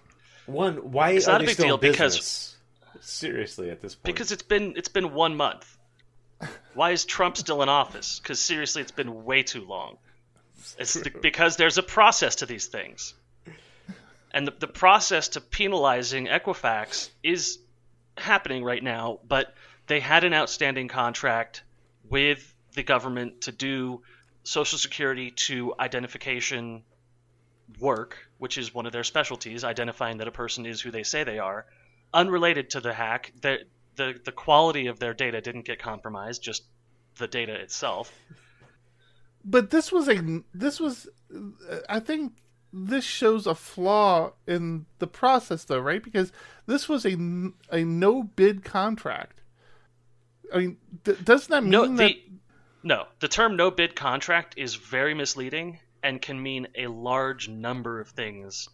One, 0.48 0.92
why 0.92 1.12
It's 1.12 1.28
are 1.30 1.32
not 1.32 1.42
a 1.42 1.46
big 1.46 1.56
deal 1.56 1.76
in 1.76 1.80
because- 1.80 2.58
seriously 3.00 3.70
at 3.72 3.82
this 3.82 3.96
point. 3.96 4.04
Because 4.04 4.34
it's 4.34 4.44
been 4.44 4.74
it's 4.76 4.90
been 4.90 5.14
one 5.14 5.38
month. 5.38 5.78
Why 6.74 6.92
is 6.92 7.06
Trump 7.06 7.38
still 7.38 7.62
in 7.62 7.70
office? 7.70 8.20
Because 8.20 8.42
seriously, 8.42 8.82
it's 8.82 8.92
been 8.92 9.24
way 9.24 9.44
too 9.44 9.64
long. 9.64 9.98
It's 10.78 10.98
because 11.22 11.56
there's 11.56 11.78
a 11.78 11.84
process 11.84 12.36
to 12.38 12.46
these 12.46 12.68
things, 12.68 13.14
and 14.34 14.46
the, 14.48 14.54
the 14.60 14.68
process 14.68 15.30
to 15.30 15.42
penalizing 15.42 16.28
Equifax 16.28 17.10
is 17.24 17.60
happening 18.18 18.64
right 18.64 18.84
now. 18.84 19.20
But 19.26 19.54
they 19.88 20.02
had 20.02 20.26
an 20.26 20.34
outstanding 20.34 20.90
contract 20.90 21.64
with 22.10 22.54
the 22.74 22.84
government 22.84 23.42
to 23.42 23.54
do 23.54 24.02
Social 24.44 24.78
Security 24.78 25.32
to 25.32 25.74
identification 25.80 26.84
work, 27.80 28.18
which 28.38 28.58
is 28.58 28.74
one 28.74 28.86
of 28.86 28.92
their 28.92 29.04
specialties, 29.04 29.64
identifying 29.64 30.18
that 30.18 30.28
a 30.28 30.32
person 30.32 30.66
is 30.66 30.82
who 30.82 30.92
they 30.92 31.04
say 31.04 31.24
they 31.24 31.40
are 31.40 31.66
unrelated 32.14 32.70
to 32.72 32.80
the 32.80 32.94
hack, 32.94 33.34
the, 33.42 33.60
the 33.96 34.20
the 34.24 34.32
quality 34.32 34.88
of 34.88 35.00
their 35.00 35.14
data 35.14 35.42
didn't 35.42 35.66
get 35.66 35.80
compromised, 35.80 36.42
just 36.42 36.64
the 37.18 37.28
data 37.28 37.54
itself. 37.54 38.12
But 39.44 39.70
this 39.70 39.92
was 39.92 40.10
a 40.10 40.42
this 40.54 40.80
was 40.80 41.08
I 41.88 42.00
think 42.00 42.34
this 42.74 43.06
shows 43.06 43.48
a 43.48 43.56
flaw 43.56 44.34
in 44.48 44.86
the 45.00 45.08
process 45.08 45.64
though, 45.64 45.80
right? 45.80 46.04
Because 46.04 46.32
this 46.66 46.90
was 46.90 47.06
a 47.06 47.16
a 47.72 47.84
no 47.84 48.24
bid 48.24 48.64
contract. 48.64 49.42
I 50.54 50.60
mean, 50.60 50.78
th- 51.04 51.24
doesn't 51.24 51.52
that 51.52 51.64
mean 51.64 51.72
No, 51.72 51.88
that 51.88 51.98
the 51.98 52.24
no, 52.84 53.08
the 53.20 53.28
term 53.28 53.56
no 53.56 53.72
bid 53.72 53.96
contract 53.96 54.56
is 54.58 54.76
very 54.76 55.14
misleading 55.14 55.80
and 56.06 56.22
can 56.22 56.42
mean 56.42 56.68
a 56.76 56.88
large 56.88 57.50
number 57.50 58.00
of 58.00 58.08
things 58.10 58.70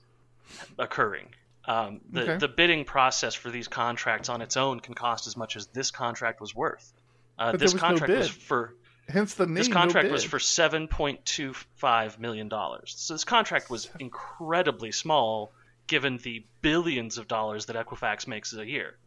occurring. 0.77 1.29
Um, 1.65 2.01
the 2.11 2.21
Okay. 2.23 2.37
the 2.37 2.47
bidding 2.47 2.85
process 2.85 3.33
for 3.35 3.49
these 3.49 3.67
contracts 3.67 4.29
on 4.29 4.41
its 4.41 4.57
own 4.57 4.79
can 4.79 4.93
cost 4.93 5.27
as 5.27 5.37
much 5.37 5.55
as 5.55 5.67
this 5.67 5.91
contract 5.91 6.41
was 6.41 6.53
worth. 6.53 6.91
Uh, 7.39 7.53
this 7.53 7.73
was 7.73 7.75
no 7.75 7.87
contract 7.87 8.13
was 8.13 8.29
for 8.29 8.75
hence 9.07 9.35
the 9.35 9.45
name 9.45 9.55
This 9.55 9.69
no 9.69 9.73
contract 9.75 10.05
bid. 10.05 10.11
was 10.11 10.23
for 10.23 10.39
seven 10.39 10.87
point 10.87 11.23
two 11.25 11.53
five 11.77 12.19
million 12.19 12.49
dollars. 12.49 12.93
So 12.97 13.13
this 13.13 13.23
contract 13.23 13.69
was 13.69 13.89
incredibly 13.99 14.91
small, 14.91 15.51
given 15.87 16.17
the 16.17 16.43
billions 16.61 17.17
of 17.17 17.27
dollars 17.27 17.67
that 17.67 17.75
Equifax 17.75 18.27
makes 18.27 18.53
a 18.53 18.65
year. 18.65 18.97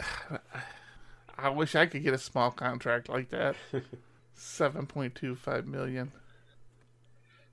I 1.38 1.48
wish 1.50 1.74
I 1.74 1.86
could 1.86 2.02
get 2.02 2.14
a 2.14 2.18
small 2.18 2.50
contract 2.50 3.08
like 3.08 3.28
that. 3.30 3.56
7.25 4.38 5.66
million. 5.66 6.10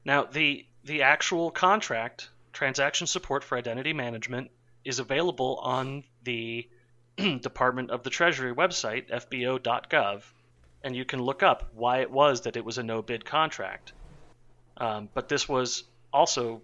Now 0.05 0.23
the 0.23 0.65
the 0.83 1.03
actual 1.03 1.51
contract, 1.51 2.29
transaction 2.53 3.07
support 3.07 3.43
for 3.43 3.57
identity 3.57 3.93
management, 3.93 4.51
is 4.85 4.99
available 4.99 5.57
on 5.61 6.03
the 6.23 6.67
Department 7.17 7.91
of 7.91 8.03
the 8.03 8.09
Treasury 8.09 8.53
website, 8.53 9.09
fbo.gov, 9.09 10.23
and 10.83 10.95
you 10.95 11.05
can 11.05 11.21
look 11.21 11.43
up 11.43 11.69
why 11.73 11.99
it 11.99 12.11
was 12.11 12.41
that 12.41 12.55
it 12.55 12.63
was 12.63 12.77
a 12.77 12.83
no 12.83 13.01
bid 13.01 13.25
contract. 13.25 13.93
Um, 14.77 15.09
but 15.13 15.27
this 15.27 15.49
was 15.49 15.83
also, 16.13 16.61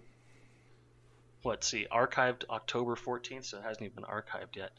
let's 1.44 1.66
see, 1.66 1.86
archived 1.92 2.44
October 2.48 2.96
14th, 2.96 3.44
so 3.44 3.58
it 3.58 3.64
hasn't 3.64 3.82
even 3.82 3.96
been 3.96 4.04
archived 4.04 4.56
yet. 4.56 4.72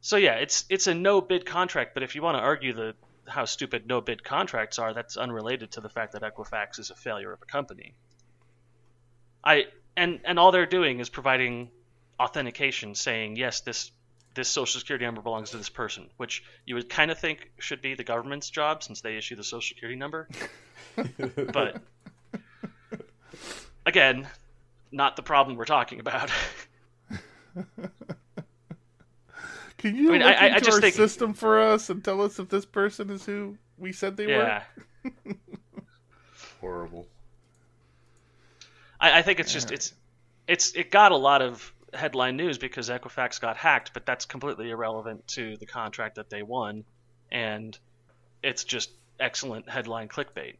So 0.00 0.16
yeah, 0.16 0.34
it's 0.34 0.64
it's 0.68 0.86
a 0.86 0.94
no 0.94 1.20
bid 1.20 1.46
contract, 1.46 1.94
but 1.94 2.02
if 2.02 2.14
you 2.14 2.22
want 2.22 2.36
to 2.36 2.42
argue 2.42 2.72
the 2.72 2.94
how 3.28 3.44
stupid 3.44 3.86
no 3.86 4.00
bid 4.00 4.22
contracts 4.24 4.78
are, 4.78 4.94
that's 4.94 5.16
unrelated 5.16 5.72
to 5.72 5.80
the 5.80 5.88
fact 5.88 6.12
that 6.12 6.22
Equifax 6.22 6.78
is 6.78 6.90
a 6.90 6.94
failure 6.94 7.32
of 7.32 7.42
a 7.42 7.46
company. 7.46 7.94
I 9.44 9.66
and 9.96 10.20
and 10.24 10.38
all 10.38 10.52
they're 10.52 10.66
doing 10.66 11.00
is 11.00 11.08
providing 11.08 11.70
authentication 12.18 12.94
saying 12.94 13.36
yes 13.36 13.60
this 13.60 13.90
this 14.34 14.48
social 14.48 14.78
security 14.80 15.04
number 15.04 15.22
belongs 15.22 15.50
to 15.50 15.56
this 15.56 15.70
person, 15.70 16.08
which 16.18 16.44
you 16.66 16.74
would 16.74 16.88
kind 16.88 17.10
of 17.10 17.18
think 17.18 17.50
should 17.58 17.80
be 17.80 17.94
the 17.94 18.04
government's 18.04 18.50
job 18.50 18.82
since 18.82 19.00
they 19.00 19.16
issue 19.16 19.34
the 19.34 19.42
social 19.42 19.74
security 19.74 19.96
number. 19.96 20.28
but 21.52 21.80
again, 23.86 24.28
not 24.92 25.16
the 25.16 25.22
problem 25.22 25.56
we're 25.56 25.64
talking 25.64 26.00
about. 26.00 26.30
Can 29.78 29.94
you 29.94 30.08
I 30.08 30.12
mean, 30.12 30.22
look 30.22 30.30
I- 30.30 30.34
I- 30.34 30.44
I 30.44 30.46
into 30.48 30.60
just 30.60 30.74
our 30.76 30.80
think- 30.80 30.94
system 30.94 31.34
for 31.34 31.60
us 31.60 31.90
and 31.90 32.02
tell 32.04 32.20
us 32.22 32.38
if 32.38 32.48
this 32.48 32.64
person 32.64 33.10
is 33.10 33.24
who 33.26 33.56
we 33.78 33.92
said 33.92 34.16
they 34.16 34.26
were? 34.26 34.32
yeah. 34.32 34.62
Horrible. 36.60 37.06
I, 39.00 39.18
I 39.18 39.22
think 39.22 39.40
it's 39.40 39.52
just 39.52 39.70
it's 39.70 39.92
it's 40.48 40.72
it 40.74 40.90
got 40.90 41.12
a 41.12 41.16
lot 41.16 41.42
of 41.42 41.72
headline 41.92 42.36
news 42.36 42.58
because 42.58 42.88
Equifax 42.88 43.40
got 43.40 43.56
hacked, 43.56 43.92
but 43.92 44.06
that's 44.06 44.24
completely 44.24 44.70
irrelevant 44.70 45.26
to 45.28 45.56
the 45.58 45.66
contract 45.66 46.16
that 46.16 46.30
they 46.30 46.42
won, 46.42 46.84
and 47.30 47.78
it's 48.42 48.64
just 48.64 48.90
excellent 49.20 49.68
headline 49.68 50.08
clickbait. 50.08 50.56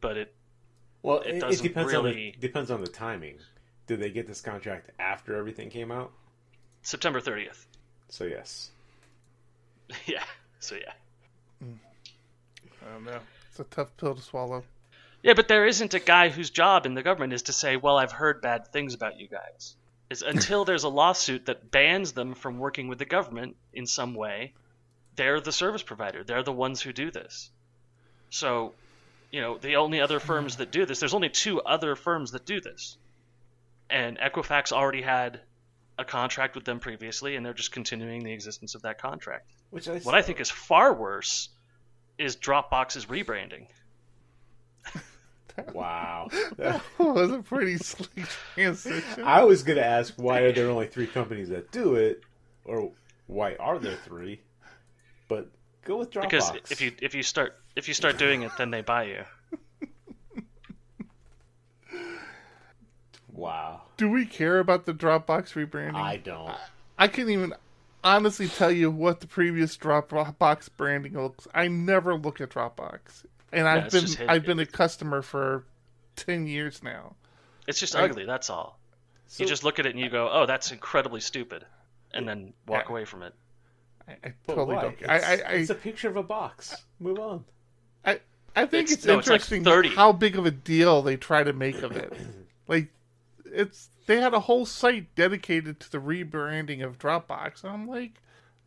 But 0.00 0.16
it 0.16 0.34
Well, 1.02 1.18
It 1.20 1.26
it, 1.30 1.34
it 1.36 1.40
doesn't 1.40 1.66
depends 1.66 1.94
on 1.94 2.04
really- 2.04 2.30
the 2.40 2.46
depends 2.46 2.70
on 2.70 2.80
the 2.80 2.86
timing. 2.88 3.38
Did 3.88 3.98
they 4.00 4.10
get 4.10 4.28
this 4.28 4.40
contract 4.40 4.90
after 5.00 5.34
everything 5.36 5.68
came 5.68 5.90
out? 5.90 6.12
September 6.82 7.20
30th. 7.20 7.66
So 8.12 8.24
yes. 8.24 8.70
yeah. 10.06 10.22
So 10.60 10.74
yeah. 10.74 10.92
I 11.62 12.92
don't 12.92 13.06
know. 13.06 13.20
It's 13.48 13.58
a 13.58 13.64
tough 13.64 13.96
pill 13.96 14.14
to 14.14 14.20
swallow. 14.20 14.64
Yeah, 15.22 15.32
but 15.32 15.48
there 15.48 15.66
isn't 15.66 15.94
a 15.94 15.98
guy 15.98 16.28
whose 16.28 16.50
job 16.50 16.84
in 16.84 16.92
the 16.92 17.02
government 17.02 17.32
is 17.32 17.44
to 17.44 17.54
say, 17.54 17.76
"Well, 17.76 17.96
I've 17.96 18.12
heard 18.12 18.42
bad 18.42 18.66
things 18.66 18.92
about 18.92 19.18
you 19.18 19.28
guys." 19.28 19.76
Is 20.10 20.20
until 20.34 20.66
there's 20.66 20.84
a 20.84 20.90
lawsuit 20.90 21.46
that 21.46 21.70
bans 21.70 22.12
them 22.12 22.34
from 22.34 22.58
working 22.58 22.88
with 22.88 22.98
the 22.98 23.06
government 23.06 23.56
in 23.72 23.86
some 23.86 24.14
way, 24.14 24.52
they're 25.16 25.40
the 25.40 25.50
service 25.50 25.82
provider. 25.82 26.22
They're 26.22 26.42
the 26.42 26.52
ones 26.52 26.82
who 26.82 26.92
do 26.92 27.10
this. 27.10 27.48
So, 28.28 28.74
you 29.30 29.40
know, 29.40 29.56
the 29.56 29.76
only 29.76 30.02
other 30.02 30.20
firms 30.20 30.56
that 30.56 30.70
do 30.70 30.84
this, 30.84 31.00
there's 31.00 31.14
only 31.14 31.30
two 31.30 31.62
other 31.62 31.96
firms 31.96 32.32
that 32.32 32.44
do 32.44 32.60
this. 32.60 32.98
And 33.88 34.18
Equifax 34.18 34.70
already 34.70 35.00
had 35.00 35.40
a 36.02 36.04
contract 36.04 36.54
with 36.54 36.64
them 36.64 36.78
previously, 36.80 37.36
and 37.36 37.46
they're 37.46 37.54
just 37.54 37.72
continuing 37.72 38.22
the 38.22 38.32
existence 38.32 38.74
of 38.74 38.82
that 38.82 38.98
contract. 38.98 39.50
Which 39.70 39.88
I 39.88 39.98
What 40.00 40.14
I 40.14 40.22
think 40.22 40.40
is 40.40 40.50
far 40.50 40.92
worse 40.92 41.48
is 42.18 42.36
Dropbox's 42.36 43.06
rebranding. 43.06 43.66
wow. 45.72 46.28
That 46.56 46.82
was 46.98 47.30
a 47.32 47.42
pretty 47.42 47.78
slick 47.78 48.26
transition. 48.54 49.24
I 49.24 49.44
was 49.44 49.62
gonna 49.62 49.80
ask 49.80 50.14
why 50.16 50.40
are 50.40 50.52
there 50.52 50.68
only 50.68 50.86
three 50.86 51.06
companies 51.06 51.48
that 51.48 51.70
do 51.72 51.94
it, 51.94 52.22
or 52.64 52.92
why 53.26 53.54
are 53.56 53.78
there 53.78 53.96
three? 54.04 54.40
But 55.28 55.50
go 55.84 55.96
with 55.98 56.10
Dropbox. 56.10 56.22
Because 56.22 56.52
if 56.70 56.80
you 56.80 56.92
if 57.00 57.14
you 57.14 57.22
start 57.22 57.58
if 57.76 57.88
you 57.88 57.94
start 57.94 58.18
doing 58.18 58.42
it, 58.42 58.52
then 58.58 58.70
they 58.70 58.82
buy 58.82 59.04
you. 59.04 59.24
wow, 63.32 63.82
Do 64.02 64.08
we 64.10 64.26
care 64.26 64.58
about 64.58 64.84
the 64.84 64.92
Dropbox 64.92 65.52
rebranding? 65.54 65.94
I 65.94 66.16
don't. 66.16 66.56
I 66.98 67.06
can't 67.06 67.28
even 67.28 67.54
honestly 68.02 68.48
tell 68.48 68.72
you 68.72 68.90
what 68.90 69.20
the 69.20 69.28
previous 69.28 69.76
Dropbox 69.76 70.70
branding 70.76 71.14
looks. 71.14 71.46
I 71.54 71.68
never 71.68 72.16
look 72.16 72.40
at 72.40 72.50
Dropbox, 72.50 73.24
and 73.52 73.68
I've 73.68 73.92
been. 73.92 74.06
I've 74.28 74.44
been 74.44 74.58
a 74.58 74.66
customer 74.66 75.22
for 75.22 75.62
ten 76.16 76.48
years 76.48 76.82
now. 76.82 77.14
It's 77.68 77.78
just 77.78 77.94
Right. 77.94 78.10
ugly. 78.10 78.24
That's 78.24 78.50
all. 78.50 78.76
So, 79.28 79.44
you 79.44 79.48
just 79.48 79.62
look 79.62 79.78
at 79.78 79.86
it 79.86 79.90
and 79.90 80.00
you 80.00 80.10
go, 80.10 80.28
"Oh, 80.32 80.46
that's 80.46 80.72
incredibly 80.72 81.20
stupid," 81.20 81.64
and 82.12 82.26
then 82.28 82.54
walk 82.66 82.86
Yeah. 82.86 82.90
away 82.90 83.04
from 83.04 83.22
it. 83.22 83.34
I, 84.08 84.12
I 84.24 84.32
totally 84.48 84.74
why? 84.74 84.82
don't. 84.82 84.98
care. 84.98 85.08
I, 85.12 85.14
I, 85.18 85.32
I, 85.34 85.52
it's 85.52 85.70
a 85.70 85.76
picture 85.76 86.08
of 86.08 86.16
a 86.16 86.24
box. 86.24 86.74
Move 86.98 87.20
on. 87.20 87.44
I, 88.04 88.18
I 88.56 88.66
think 88.66 88.88
It's- 88.88 88.92
it's, 88.94 89.06
no, 89.06 89.20
it's 89.20 89.28
like 89.28 89.48
interesting 89.48 89.90
how 89.94 90.10
big 90.10 90.36
of 90.36 90.44
a 90.44 90.50
deal 90.50 91.02
they 91.02 91.16
try 91.16 91.44
to 91.44 91.52
make 91.52 91.82
of 91.82 91.92
it. 91.92 92.12
like, 92.66 92.88
it's 93.54 93.90
they 94.06 94.20
had 94.20 94.34
a 94.34 94.40
whole 94.40 94.66
site 94.66 95.14
dedicated 95.14 95.80
to 95.80 95.90
the 95.90 95.98
rebranding 95.98 96.84
of 96.84 96.98
Dropbox, 96.98 97.64
and 97.64 97.72
I'm 97.72 97.86
like, 97.86 98.20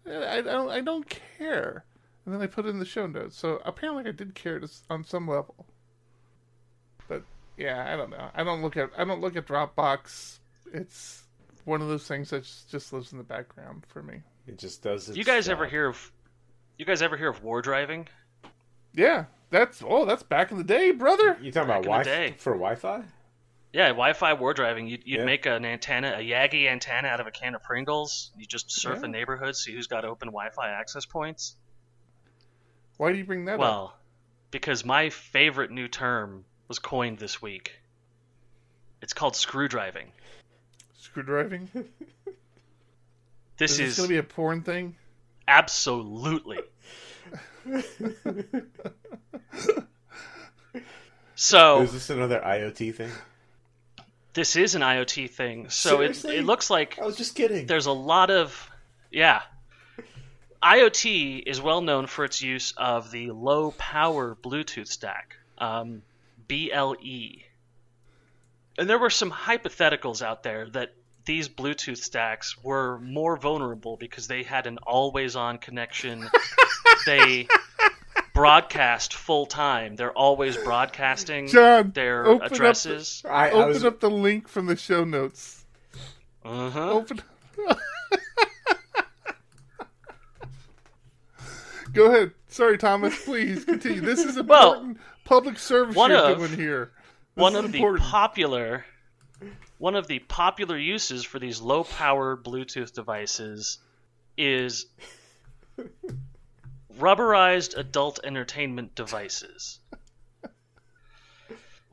I, 0.07 0.37
I 0.37 0.41
don't, 0.41 0.69
I 0.69 0.81
don't 0.81 1.07
care. 1.09 1.85
And 2.25 2.33
then 2.33 2.41
I 2.41 2.47
put 2.47 2.65
it 2.65 2.69
in 2.69 2.79
the 2.79 2.85
show 2.85 3.05
notes, 3.07 3.37
so 3.37 3.61
apparently 3.65 4.05
I 4.07 4.11
did 4.11 4.33
care 4.35 4.59
to, 4.59 4.69
on 4.89 5.03
some 5.03 5.27
level. 5.27 5.65
But 7.07 7.23
yeah, 7.57 7.91
I 7.91 7.95
don't 7.95 8.09
know. 8.09 8.29
I 8.33 8.43
don't 8.43 8.61
look 8.61 8.77
at, 8.77 8.89
I 8.97 9.03
don't 9.03 9.21
look 9.21 9.35
at 9.35 9.45
Dropbox. 9.45 10.39
It's 10.73 11.23
one 11.65 11.81
of 11.81 11.87
those 11.87 12.07
things 12.07 12.31
that 12.31 12.43
just, 12.43 12.69
just 12.69 12.93
lives 12.93 13.11
in 13.11 13.17
the 13.17 13.23
background 13.23 13.83
for 13.87 14.01
me. 14.01 14.21
It 14.47 14.57
just 14.57 14.81
does. 14.81 15.09
Its 15.09 15.17
you 15.17 15.23
guys 15.23 15.49
ever 15.49 15.65
hear 15.65 15.87
of? 15.87 16.11
You 16.77 16.85
guys 16.85 17.01
ever 17.01 17.17
hear 17.17 17.29
of 17.29 17.43
war 17.43 17.61
driving? 17.61 18.07
Yeah, 18.93 19.25
that's 19.49 19.83
oh, 19.85 20.05
that's 20.05 20.23
back 20.23 20.51
in 20.51 20.57
the 20.57 20.63
day, 20.63 20.91
brother. 20.91 21.37
You 21.41 21.51
talking 21.51 21.67
Back 21.67 21.85
about 21.85 22.03
Wi 22.03 22.03
day. 22.03 22.35
for 22.37 22.53
Wi-Fi? 22.53 23.03
Yeah, 23.75 23.89
Wi-Fi 23.89 24.33
war 24.35 24.53
driving. 24.53 24.87
You'd, 24.87 25.01
you'd 25.05 25.19
Yeah. 25.19 25.25
make 25.25 25.45
an 25.45 25.65
antenna, 25.65 26.13
a 26.13 26.21
Yagi 26.21 26.65
antenna 26.71 27.09
out 27.09 27.19
of 27.19 27.27
a 27.27 27.31
can 27.31 27.55
of 27.55 27.61
Pringles. 27.63 28.31
You 28.37 28.45
just 28.45 28.71
surf 28.71 28.99
Yeah. 28.99 29.05
a 29.05 29.09
neighborhood, 29.09 29.53
see 29.57 29.73
who's 29.73 29.87
got 29.87 30.05
open 30.05 30.29
Wi-Fi 30.29 30.69
access 30.69 31.05
points. 31.05 31.57
Why 32.95 33.11
do 33.11 33.17
you 33.17 33.25
bring 33.25 33.43
that 33.45 33.55
up? 33.55 33.59
Well, 33.59 33.93
because 34.49 34.85
my 34.85 35.09
favorite 35.09 35.71
new 35.71 35.89
term 35.89 36.45
was 36.69 36.79
coined 36.79 37.19
this 37.19 37.41
week. 37.41 37.77
It's 39.01 39.11
called 39.11 39.35
screw 39.35 39.67
driving. 39.67 40.09
Screw 40.97 41.23
driving. 41.23 41.69
This 43.57 43.79
Is 43.79 43.91
is, 43.91 43.95
gonna 43.97 44.09
be 44.09 44.17
a 44.17 44.23
porn 44.23 44.63
thing? 44.63 44.97
absolutely. 45.47 46.59
so 51.35 51.81
Is 51.81 51.93
this 51.93 52.09
another 52.09 52.41
IoT 52.41 52.93
thing? 52.95 53.11
This 54.35 54.55
is 54.55 54.75
an 54.75 54.81
IoT 54.81 55.31
thing. 55.31 55.69
So 55.69 56.01
it, 56.01 56.23
it 56.25 56.45
looks 56.45 56.69
like 56.69 56.99
I 57.01 57.05
was 57.05 57.17
just 57.17 57.35
kidding. 57.35 57.65
there's 57.65 57.87
a 57.87 57.91
lot 57.91 58.29
of 58.29 58.69
yeah 59.11 59.41
iot 60.61 61.43
is 61.45 61.61
well 61.61 61.81
known 61.81 62.07
for 62.07 62.25
its 62.25 62.41
use 62.41 62.73
of 62.75 63.11
the 63.11 63.31
low 63.31 63.71
power 63.71 64.35
bluetooth 64.35 64.87
stack 64.87 65.35
um, 65.57 66.01
ble 66.47 66.95
and 68.77 68.89
there 68.89 68.99
were 68.99 69.09
some 69.09 69.31
hypotheticals 69.31 70.21
out 70.21 70.43
there 70.43 70.69
that 70.71 70.93
these 71.25 71.47
bluetooth 71.47 71.97
stacks 71.97 72.61
were 72.63 72.99
more 72.99 73.37
vulnerable 73.37 73.95
because 73.95 74.27
they 74.27 74.43
had 74.43 74.67
an 74.67 74.77
always 74.79 75.35
on 75.35 75.59
connection 75.59 76.27
they 77.05 77.47
broadcast 78.35 79.13
full 79.15 79.45
time 79.47 79.95
they're 79.95 80.11
always 80.11 80.55
broadcasting 80.57 81.47
John, 81.47 81.91
their 81.95 82.25
open 82.27 82.43
up 82.45 82.51
the- 82.51 83.21
I, 83.27 83.47
I 83.47 83.51
Open 83.51 83.67
was, 83.69 83.83
up 83.85 83.99
the 84.01 84.09
link 84.11 84.47
from 84.47 84.67
the 84.67 84.75
show 84.75 85.03
notes. 85.05 85.65
uh-huh. 86.43 86.91
Open. 86.91 87.21
Go 91.93 92.07
ahead. 92.07 92.31
Sorry, 92.49 92.77
Thomas. 92.77 93.23
Please 93.23 93.63
continue. 93.63 94.01
This 94.01 94.19
is 94.23 94.35
Well, 94.43 94.73
important 94.73 94.97
public 95.23 95.57
service 95.57 95.95
one 95.95 96.11
you're 96.11 96.19
of- 96.19 96.37
doing 96.37 96.51
here. 96.59 96.91
This 97.35 97.41
one 97.41 97.55
is 97.55 97.65
of 97.65 97.71
the 97.71 97.81
popular 97.97 98.85
one 99.77 99.95
of 99.95 100.07
the 100.07 100.19
popular 100.19 100.77
uses 100.77 101.23
for 101.25 101.37
these 101.39 101.59
low 101.61 101.83
power 101.83 102.35
bluetooth 102.37 102.93
devices 102.93 103.79
is 104.37 104.85
rubberized 106.97 107.77
adult 107.77 108.19
entertainment 108.23 108.95
devices 108.95 109.79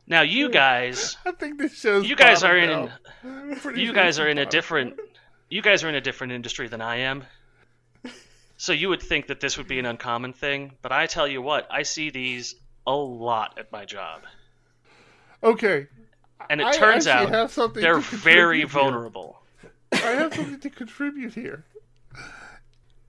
now 0.06 0.22
you 0.22 0.50
guys 0.50 1.16
I 1.24 1.32
think 1.32 1.58
this 1.58 1.78
shows. 1.78 2.08
you 2.08 2.16
guys 2.16 2.42
are 2.42 2.56
in 2.56 2.90
you 3.76 3.92
guys 3.92 4.18
are 4.18 4.28
in 4.28 4.38
a 4.38 4.46
different 4.46 4.98
you 5.52 5.60
guys 5.60 5.84
are 5.84 5.88
in 5.90 5.94
a 5.94 6.00
different 6.00 6.32
industry 6.32 6.66
than 6.68 6.80
I 6.80 6.96
am. 6.96 7.24
So 8.56 8.72
you 8.72 8.88
would 8.88 9.02
think 9.02 9.26
that 9.26 9.40
this 9.40 9.58
would 9.58 9.68
be 9.68 9.78
an 9.78 9.84
uncommon 9.84 10.32
thing, 10.32 10.72
but 10.80 10.92
I 10.92 11.06
tell 11.06 11.28
you 11.28 11.42
what, 11.42 11.66
I 11.70 11.82
see 11.82 12.08
these 12.08 12.54
a 12.86 12.94
lot 12.94 13.58
at 13.58 13.70
my 13.70 13.84
job. 13.84 14.22
Okay. 15.42 15.88
And 16.48 16.60
it 16.60 16.68
I 16.68 16.72
turns 16.72 17.06
out 17.06 17.28
they're 17.74 17.98
very 17.98 18.60
contribute 18.60 18.60
here. 18.60 18.66
vulnerable. 18.66 19.42
I 19.92 19.96
have 19.96 20.32
something 20.34 20.60
to 20.60 20.70
contribute 20.70 21.34
here. 21.34 21.66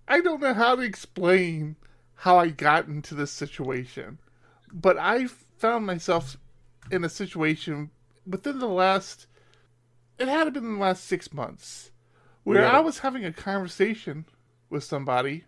I 0.07 0.21
don't 0.21 0.41
know 0.41 0.53
how 0.53 0.75
to 0.75 0.81
explain 0.81 1.75
how 2.15 2.37
I 2.37 2.49
got 2.49 2.87
into 2.87 3.15
this 3.15 3.31
situation, 3.31 4.19
but 4.71 4.97
I 4.97 5.27
found 5.57 5.85
myself 5.85 6.37
in 6.91 7.03
a 7.03 7.09
situation 7.09 7.91
within 8.25 8.59
the 8.59 8.67
last, 8.67 9.27
it 10.19 10.27
had 10.27 10.45
to 10.45 10.51
been 10.51 10.65
in 10.65 10.73
the 10.75 10.79
last 10.79 11.05
six 11.05 11.33
months, 11.33 11.91
where 12.43 12.61
Yeah. 12.61 12.77
I 12.77 12.79
was 12.79 12.99
having 12.99 13.25
a 13.25 13.33
conversation 13.33 14.25
with 14.69 14.83
somebody 14.83 15.45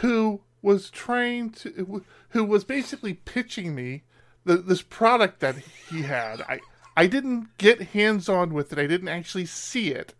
who 0.00 0.42
was 0.60 0.90
trying 0.90 1.50
to, 1.50 2.04
who 2.30 2.44
was 2.44 2.64
basically 2.64 3.14
pitching 3.14 3.74
me 3.74 4.02
the, 4.44 4.56
this 4.56 4.82
product 4.82 5.40
that 5.40 5.56
he 5.90 6.02
had. 6.02 6.42
I, 6.42 6.60
I 6.96 7.06
didn't 7.06 7.56
get 7.58 7.80
hands 7.80 8.28
on 8.28 8.52
with 8.52 8.72
it. 8.72 8.78
I 8.78 8.86
didn't 8.86 9.08
actually 9.08 9.46
see 9.46 9.92
it, 9.92 10.14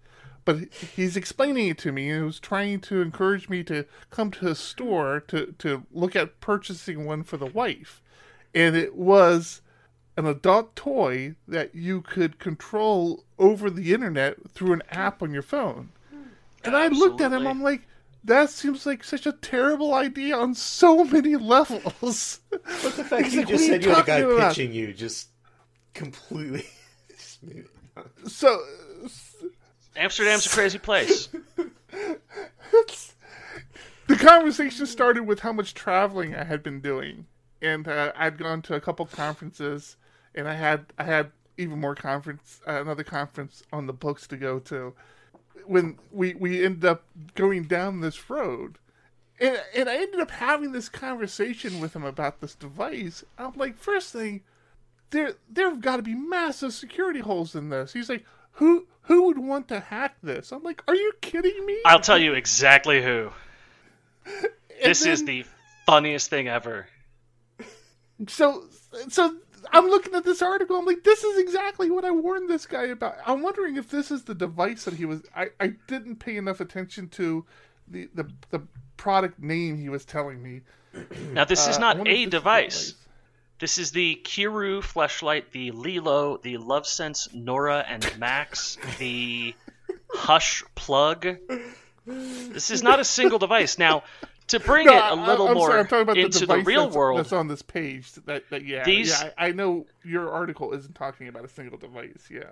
but 0.44 0.72
he's 0.74 1.16
explaining 1.16 1.68
it 1.68 1.78
to 1.78 1.92
me 1.92 2.08
and 2.10 2.18
he 2.20 2.24
was 2.26 2.40
trying 2.40 2.80
to 2.80 3.00
encourage 3.00 3.48
me 3.48 3.62
to 3.64 3.84
come 4.10 4.30
to 4.32 4.48
a 4.48 4.54
store 4.54 5.20
to, 5.28 5.54
to 5.58 5.84
look 5.92 6.16
at 6.16 6.40
purchasing 6.40 7.04
one 7.04 7.22
for 7.22 7.36
the 7.36 7.46
wife. 7.46 8.02
And 8.54 8.76
it 8.76 8.94
was 8.96 9.60
an 10.16 10.26
adult 10.26 10.74
toy 10.76 11.34
that 11.48 11.74
you 11.74 12.02
could 12.02 12.38
control 12.38 13.24
over 13.38 13.70
the 13.70 13.94
internet 13.94 14.50
through 14.50 14.72
an 14.72 14.82
app 14.90 15.22
on 15.22 15.32
your 15.32 15.42
phone. 15.42 15.90
And 16.64 16.76
I 16.76 16.88
looked 16.88 17.20
at 17.20 17.32
him, 17.32 17.46
I'm 17.46 17.62
like, 17.62 17.82
that 18.24 18.50
seems 18.50 18.86
like 18.86 19.02
such 19.02 19.26
a 19.26 19.32
terrible 19.32 19.94
idea 19.94 20.36
on 20.36 20.54
so 20.54 21.04
many 21.04 21.34
levels. 21.36 22.40
But 22.50 22.62
the 22.96 23.04
fact 23.04 23.32
you 23.32 23.40
like, 23.40 23.48
just 23.48 23.62
"What 23.64 23.70
said 23.70 23.84
you 23.84 23.90
had 23.90 24.04
a 24.04 24.06
guy 24.06 24.18
about?" 24.18 24.54
pitching 24.54 24.72
you 24.72 24.92
just 24.92 25.28
completely. 25.94 26.66
just 27.10 27.42
made 27.42 27.56
it- 27.56 27.68
so 28.30 28.58
Amsterdam's 29.96 30.46
a 30.46 30.48
crazy 30.48 30.78
place. 30.78 31.28
the 34.06 34.16
conversation 34.16 34.86
started 34.86 35.26
with 35.26 35.40
how 35.40 35.52
much 35.52 35.74
traveling 35.74 36.34
I 36.34 36.44
had 36.44 36.62
been 36.62 36.80
doing, 36.80 37.26
and 37.60 37.86
uh, 37.86 38.12
I'd 38.16 38.38
gone 38.38 38.62
to 38.62 38.74
a 38.74 38.80
couple 38.80 39.06
conferences, 39.06 39.96
and 40.34 40.48
I 40.48 40.54
had 40.54 40.86
I 40.98 41.04
had 41.04 41.32
even 41.56 41.80
more 41.80 41.94
conference, 41.94 42.60
uh, 42.66 42.80
another 42.80 43.04
conference 43.04 43.62
on 43.72 43.86
the 43.86 43.92
books 43.92 44.26
to 44.28 44.36
go 44.36 44.58
to. 44.60 44.94
When 45.66 45.98
we 46.10 46.34
we 46.34 46.64
ended 46.64 46.84
up 46.84 47.04
going 47.34 47.64
down 47.64 48.00
this 48.00 48.30
road, 48.30 48.78
and 49.38 49.60
and 49.74 49.88
I 49.88 49.96
ended 49.96 50.20
up 50.20 50.30
having 50.30 50.72
this 50.72 50.88
conversation 50.88 51.80
with 51.80 51.94
him 51.94 52.04
about 52.04 52.40
this 52.40 52.54
device. 52.54 53.24
I'm 53.38 53.52
like, 53.56 53.76
first 53.76 54.12
thing, 54.12 54.42
there 55.10 55.34
there've 55.48 55.80
got 55.80 55.96
to 55.96 56.02
be 56.02 56.14
massive 56.14 56.72
security 56.72 57.20
holes 57.20 57.54
in 57.54 57.68
this. 57.68 57.92
He's 57.92 58.08
like, 58.08 58.24
who 58.52 58.86
who 59.02 59.24
would 59.26 59.38
want 59.38 59.68
to 59.68 59.80
hack 59.80 60.16
this? 60.22 60.52
I'm 60.52 60.62
like, 60.62 60.82
are 60.86 60.94
you 60.94 61.12
kidding 61.20 61.66
me? 61.66 61.78
I'll 61.84 62.00
tell 62.00 62.18
you 62.18 62.34
exactly 62.34 63.02
who. 63.02 63.30
This 64.82 65.02
then- 65.04 65.12
is 65.12 65.24
the 65.24 65.44
funniest 65.86 66.30
thing 66.30 66.48
ever. 66.48 66.86
so 68.28 68.64
so 69.08 69.36
I'm 69.72 69.86
looking 69.88 70.14
at 70.14 70.24
this 70.24 70.42
article. 70.42 70.76
I'm 70.76 70.84
like, 70.84 71.04
this 71.04 71.22
is 71.24 71.38
exactly 71.38 71.90
what 71.90 72.04
I 72.04 72.10
warned 72.10 72.50
this 72.50 72.66
guy 72.66 72.84
about. 72.86 73.14
I'm 73.26 73.42
wondering 73.42 73.76
if 73.76 73.90
this 73.90 74.10
is 74.10 74.24
the 74.24 74.34
device 74.34 74.84
that 74.84 74.94
he 74.94 75.04
was. 75.04 75.22
I, 75.36 75.48
I 75.60 75.74
didn't 75.86 76.16
pay 76.16 76.36
enough 76.36 76.60
attention 76.60 77.08
to 77.10 77.44
the, 77.88 78.08
the 78.14 78.28
the 78.50 78.62
product 78.96 79.40
name 79.40 79.78
he 79.78 79.88
was 79.88 80.04
telling 80.04 80.42
me. 80.42 80.62
Now, 81.32 81.44
this 81.44 81.66
is 81.68 81.76
Uh, 81.76 81.80
not 81.80 82.06
a 82.08 82.26
device. 82.26 82.94
This 83.62 83.78
is 83.78 83.92
the 83.92 84.20
Kiiroo 84.24 84.80
fleshlight, 84.80 85.52
the 85.52 85.70
Lelo, 85.70 86.42
the 86.42 86.56
Lovense 86.58 87.32
Nora 87.32 87.84
and 87.88 88.18
Max, 88.18 88.76
the 88.98 89.54
Hush 90.12 90.64
plug. 90.74 91.36
This 92.04 92.72
is 92.72 92.82
not 92.82 92.98
a 92.98 93.04
single 93.04 93.38
device. 93.38 93.78
Now, 93.78 94.02
to 94.48 94.58
bring 94.58 94.86
No, 94.86 94.96
it 94.96 95.12
a 95.12 95.14
little 95.14 95.46
I'm 95.46 95.54
more 95.54 95.68
sorry, 95.68 95.78
I'm 95.78 95.86
talking 95.86 96.02
about 96.02 96.18
into 96.18 96.40
the, 96.40 96.56
the, 96.56 96.62
real 96.64 96.86
that's, 96.86 96.96
world, 96.96 97.20
that's 97.20 97.32
on 97.32 97.46
this 97.46 97.62
page. 97.62 98.10
That, 98.26 98.50
that 98.50 98.64
yeah, 98.66 98.82
These- 98.82 99.10
yeah, 99.10 99.30
I, 99.38 99.46
I 99.46 99.52
know 99.52 99.86
your 100.02 100.32
article 100.32 100.72
isn't 100.72 100.96
talking 100.96 101.28
about 101.28 101.44
a 101.44 101.48
single 101.48 101.78
device. 101.78 102.28
Yeah, 102.28 102.50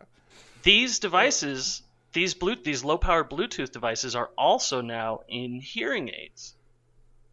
these 0.63 1.01
devices, 1.01 1.83
these 2.13 2.35
blue, 2.35 2.55
these 2.55 2.85
low-power 2.85 3.25
Bluetooth 3.25 3.73
devices, 3.73 4.15
are 4.15 4.31
also 4.39 4.81
now 4.81 5.23
in 5.27 5.59
hearing 5.61 6.09
aids. 6.09 6.55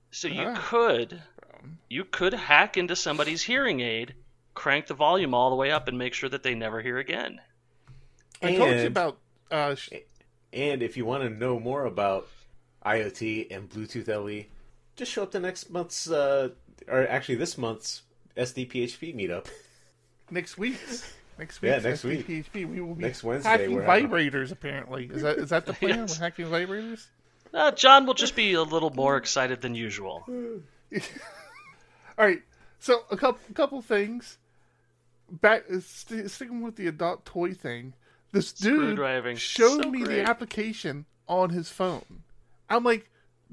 So 0.09 0.27
you 0.29 0.47
Ah. 0.47 0.55
could, 0.67 1.21
you 1.89 2.03
could 2.05 2.33
hack 2.33 2.77
into 2.77 2.95
somebody's 2.95 3.43
hearing 3.43 3.79
aid, 3.79 4.13
crank 4.53 4.87
the 4.87 4.93
volume 4.93 5.33
all 5.33 5.49
the 5.49 5.55
way 5.55 5.71
up, 5.71 5.87
and 5.87 5.97
make 5.97 6.13
sure 6.13 6.29
that 6.29 6.43
they 6.43 6.55
never 6.55 6.81
hear 6.81 6.97
again. 6.97 7.39
I 8.41 8.55
told 8.55 8.69
you 8.71 8.75
And- 8.77 8.87
about. 8.87 9.17
Uh, 9.49 9.75
sh- 9.75 9.89
And 10.53 10.81
if 10.83 10.97
you 10.97 11.05
want 11.05 11.23
to 11.23 11.29
know 11.29 11.59
more 11.59 11.85
about 11.85 12.27
IoT 12.85 13.47
and 13.51 13.69
Bluetooth 13.69 14.07
LE, 14.07 14.45
just 14.95 15.11
show 15.11 15.23
up 15.23 15.31
to 15.31 15.39
next 15.39 15.69
month's, 15.69 16.09
uh, 16.09 16.49
or 16.87 17.07
actually 17.07 17.35
this 17.35 17.57
month's 17.57 18.01
SDPHP 18.35 19.13
meetup. 19.15 19.47
next 20.31 20.57
week's. 20.57 21.13
Next 21.37 21.61
week, 21.61 21.69
Yeah, 21.71 21.77
next 21.79 22.03
week. 22.03 22.25
PHP, 22.27 22.65
we 22.67 22.81
will 22.81 22.95
be 22.95 23.03
Next 23.03 23.23
Wednesday, 23.23 23.47
hacking 23.49 23.73
we're 23.75 23.83
having- 23.83 24.07
vibrators. 24.09 24.51
Apparently, 24.51 25.05
is 25.13 25.21
that 25.21 25.37
is 25.37 25.49
that 25.51 25.65
the 25.67 25.73
plan? 25.79 25.99
Yes. 25.99 26.17
We're 26.19 26.25
hacking 26.25 26.45
vibrators. 26.47 27.05
Uh, 27.53 27.71
John 27.71 28.05
will 28.05 28.13
just 28.15 28.35
be 28.35 28.53
a 28.53 28.63
little 28.63 28.89
more 28.89 29.17
excited 29.17 29.61
than 29.61 29.75
usual. 29.75 30.25
All 32.17 32.25
right, 32.25 32.41
so 32.79 33.03
a 33.11 33.17
couple 33.17 33.39
couple 33.53 33.81
things. 33.81 34.37
Back 35.29 35.63
st- 35.81 36.31
sticking 36.31 36.61
with 36.61 36.75
the 36.77 36.87
adult 36.87 37.25
toy 37.25 37.53
thing. 37.53 37.93
This 38.31 38.51
dude 38.53 38.97
showed 39.37 39.83
So 39.83 39.89
me 39.91 40.03
great. 40.03 40.15
the 40.17 40.29
application 40.29 41.05
on 41.27 41.49
his 41.49 41.69
phone. 41.69 42.23
I'm 42.69 42.83
like, 42.83 43.09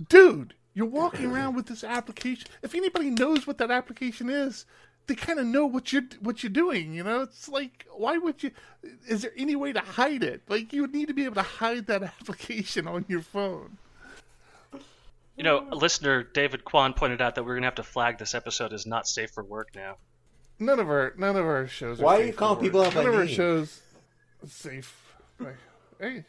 dude, 0.09 0.55
you're 0.73 0.87
walking 0.87 1.27
around 1.31 1.55
with 1.57 1.67
this 1.67 1.85
application. 1.85 2.47
If 2.63 2.75
anybody 2.75 3.11
knows 3.11 3.47
what 3.47 3.59
that 3.59 3.71
application 3.71 4.29
is, 4.31 4.67
they 5.07 5.15
kind 5.15 5.39
of 5.39 5.47
know 5.47 5.67
what 5.67 5.93
you're 5.93 6.03
what 6.21 6.43
you're 6.43 6.51
doing. 6.51 6.95
You 6.95 7.05
know, 7.05 7.23
it's 7.23 7.49
like, 7.49 7.87
why 7.95 8.19
would 8.19 8.43
you? 8.43 8.51
Is 9.09 9.23
there 9.23 9.33
any 9.37 9.57
way 9.57 9.73
to 9.73 9.81
hide 9.81 10.23
it? 10.23 10.43
Like, 10.49 10.73
you 10.73 10.83
would 10.83 10.95
need 10.95 11.09
to 11.09 11.15
be 11.15 11.25
able 11.25 11.37
to 11.37 11.43
hide 11.43 11.87
that 11.89 12.03
application 12.21 12.87
on 12.89 13.05
your 13.09 13.23
phone. 13.23 13.79
You 15.37 15.43
know, 15.45 15.67
listener 15.73 16.23
David 16.23 16.65
Kwan 16.65 16.93
pointed 16.95 17.21
out 17.21 17.35
that 17.35 17.43
we're 17.45 17.55
going 17.55 17.63
to 17.63 17.67
have 17.67 17.75
to 17.77 17.83
flag 17.83 18.19
this 18.19 18.35
episode 18.35 18.73
as 18.73 18.87
not 18.87 19.09
safe 19.09 19.31
for 19.31 19.43
work 19.43 19.71
now. 19.75 19.97
None 20.61 20.79
of 20.79 20.89
our 20.89 21.13
none 21.19 21.37
of 21.37 21.45
our 21.45 21.67
shows. 21.67 21.99
Why 21.99 22.15
are 22.15 22.19
safe 22.19 22.27
you 22.27 22.33
for 22.33 22.39
calling 22.39 22.61
people 22.61 22.83
out 22.83 22.95
by 22.95 23.01
None 23.03 23.09
of 23.09 23.15
our 23.17 23.25
name? 23.25 23.35
shows 23.35 23.81
safe. 24.47 25.13
Like, 25.41 25.57
hey, 26.01 26.25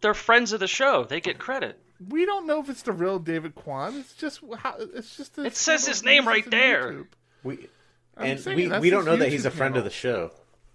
They're 0.00 0.14
friends 0.14 0.52
of 0.52 0.60
the 0.60 0.66
show. 0.66 1.04
They 1.04 1.20
get 1.20 1.38
credit. 1.38 1.78
we 2.08 2.24
don't 2.24 2.46
know 2.46 2.60
if 2.60 2.70
it's 2.70 2.80
the 2.82 2.92
real 2.92 3.18
David 3.18 3.54
Kwan. 3.54 3.96
It's 3.98 4.14
just 4.14 4.40
how. 4.58 4.76
It's 4.78 5.16
just. 5.18 5.36
the 5.36 5.44
It 5.44 5.56
says 5.56 5.86
his 5.86 6.02
name 6.02 6.26
right 6.26 6.44
in 6.44 6.50
there. 6.50 6.92
YouTube. 6.92 7.06
We 7.44 7.68
I'm 8.16 8.24
and 8.26 8.40
saying, 8.40 8.56
we, 8.56 8.66
that's 8.68 8.80
we 8.82 8.88
don't 8.90 9.00
his 9.00 9.06
know 9.06 9.16
that 9.16 9.28
he's 9.30 9.44
a 9.44 9.50
YouTube 9.50 9.52
friend 9.52 9.74
channel. 9.74 9.78
of 9.78 9.84
the 9.84 9.90
show. 9.90 10.30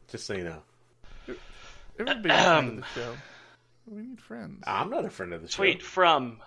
Just 0.09 0.25
so 0.27 0.33
you 0.35 0.43
know, 0.43 0.61
Everybody's 1.99 2.31
a 2.31 2.43
friend 2.43 2.69
of 2.69 2.75
the 2.77 2.85
show. 2.95 3.15
We 3.87 4.01
need 4.03 4.21
friends. 4.21 4.63
I'm 4.67 4.89
not 4.91 5.05
a 5.05 5.09
friend 5.09 5.33
of 5.33 5.41
the 5.41 5.47
show. 5.47 5.57
Tweet 5.57 5.81
from 5.81 6.39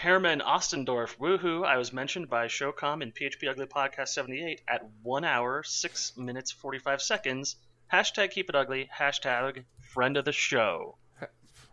Herman 0.00 0.40
Ostendorf. 0.40 1.16
Woohoo! 1.18 1.64
I 1.66 1.76
was 1.76 1.92
mentioned 1.92 2.28
by 2.30 2.46
Showcom 2.46 3.02
in 3.02 3.12
PHP 3.12 3.48
Ugly 3.50 3.66
Podcast 3.66 4.08
78 4.08 4.62
at 4.68 4.88
1 5.02 5.24
hour, 5.24 5.62
6 5.62 6.16
minutes, 6.16 6.50
45 6.50 7.02
seconds. 7.02 7.56
Hashtag 7.92 8.30
keep 8.30 8.48
it 8.48 8.54
ugly. 8.54 8.88
Hashtag 8.96 9.64
friend 9.92 10.16
of 10.16 10.24
the 10.24 10.32
show. 10.32 10.96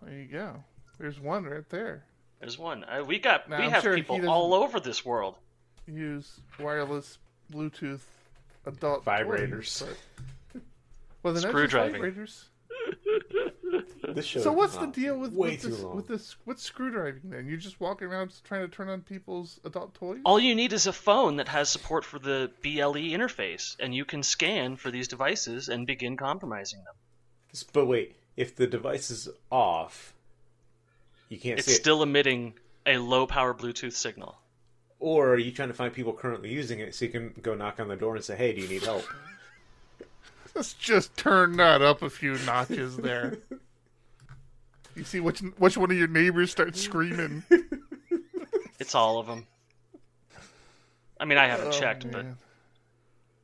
There 0.01 0.13
you 0.17 0.25
go. 0.27 0.63
There's 0.99 1.19
one 1.19 1.45
right 1.45 1.67
there. 1.69 2.03
There's 2.39 2.57
one. 2.57 2.83
Uh, 2.83 3.03
we 3.05 3.19
got 3.19 3.49
Now, 3.49 3.57
we 3.59 3.65
I'm 3.65 3.71
have 3.71 3.83
sure 3.83 3.95
he 3.95 4.01
people 4.01 4.29
all 4.29 4.53
over 4.53 4.79
this 4.79 5.03
world. 5.05 5.35
Use 5.87 6.39
wireless 6.59 7.17
Bluetooth 7.51 8.01
adult 8.65 9.03
Vibrators. 9.05 9.79
toys, 9.79 9.95
but- 10.53 10.61
Well, 11.23 11.33
then 11.33 11.43
that's 11.43 11.43
just 11.43 11.47
Screwdriving. 11.51 12.01
vibrators. 12.01 12.43
This 14.15 14.25
show 14.25 14.39
So 14.41 14.51
what's 14.51 14.75
the 14.77 14.87
deal 14.87 15.17
with, 15.17 15.33
way 15.33 15.51
with 15.51 15.61
too 15.61 15.69
this 15.69 15.79
long. 15.81 15.95
with 15.95 16.07
this 16.07 16.35
what's 16.45 16.63
screwdriving 16.63 17.29
then? 17.29 17.47
You're 17.47 17.57
just 17.57 17.79
walking 17.79 18.07
around 18.07 18.33
trying 18.43 18.61
to 18.61 18.67
turn 18.67 18.89
on 18.89 19.01
people's 19.01 19.59
adult 19.65 19.93
toys? 19.93 20.19
All 20.25 20.39
you 20.39 20.55
need 20.55 20.73
is 20.73 20.87
a 20.87 20.93
phone 20.93 21.35
that 21.37 21.47
has 21.49 21.69
support 21.69 22.05
for 22.05 22.17
the 22.19 22.51
BLE 22.61 22.93
interface, 22.95 23.75
and 23.79 23.93
you 23.93 24.05
can 24.05 24.23
scan 24.23 24.75
for 24.77 24.89
these 24.91 25.07
devices 25.07 25.69
and 25.69 25.85
begin 25.85 26.17
compromising 26.17 26.79
them. 26.83 26.95
But 27.73 27.85
wait, 27.85 28.15
if 28.37 28.55
the 28.55 28.67
device 28.67 29.11
is 29.11 29.29
off, 29.51 30.13
you 31.29 31.37
can't 31.37 31.59
It's 31.59 31.67
see 31.67 31.73
it. 31.73 31.81
still 31.81 32.01
emitting 32.03 32.53
a 32.85 32.97
low 32.97 33.27
power 33.27 33.53
Bluetooth 33.53 33.93
signal. 33.93 34.37
Or 34.99 35.29
are 35.29 35.37
you 35.37 35.51
trying 35.51 35.69
to 35.69 35.73
find 35.73 35.93
people 35.93 36.13
currently 36.13 36.51
using 36.51 36.79
it 36.79 36.93
so 36.95 37.05
you 37.05 37.11
can 37.11 37.33
go 37.41 37.55
knock 37.55 37.79
on 37.79 37.87
the 37.87 37.95
door 37.95 38.15
and 38.15 38.23
say, 38.25 38.35
"Hey, 38.35 38.53
do 38.53 38.61
you 38.61 38.67
need 38.67 38.83
help?" 38.83 39.05
Let's 40.59 40.73
just 40.73 41.15
turn 41.15 41.55
that 41.55 41.81
up 41.81 42.01
a 42.01 42.09
few 42.09 42.37
notches 42.45 42.97
there. 42.97 43.37
you 44.93 45.05
see 45.05 45.21
which 45.21 45.39
which 45.57 45.77
one 45.77 45.89
of 45.89 45.97
your 45.97 46.09
neighbors 46.09 46.51
starts 46.51 46.81
screaming. 46.81 47.43
It's 48.77 48.93
all 48.93 49.19
of 49.19 49.27
them. 49.27 49.47
I 51.17 51.23
mean, 51.23 51.37
I 51.37 51.47
haven't 51.47 51.67
Oh, 51.69 51.71
checked, 51.71 52.11
but. 52.11 52.25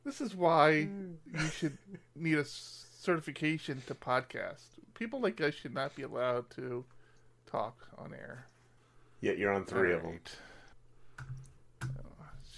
This 0.04 0.20
is 0.20 0.34
why 0.34 0.72
you 0.72 1.46
should 1.56 1.78
need 2.14 2.36
a 2.36 2.44
certification 2.44 3.82
to 3.86 3.94
podcast. 3.94 4.64
People 4.92 5.20
like 5.22 5.40
us 5.40 5.54
should 5.54 5.72
not 5.72 5.96
be 5.96 6.02
allowed 6.02 6.50
to 6.50 6.84
talk 7.50 7.88
on 7.96 8.12
air. 8.12 8.44
Yet 9.22 9.38
you're 9.38 9.54
on 9.54 9.64
three 9.64 9.94
of 9.94 10.02
them. 10.02 10.20
Uh, 11.80 11.86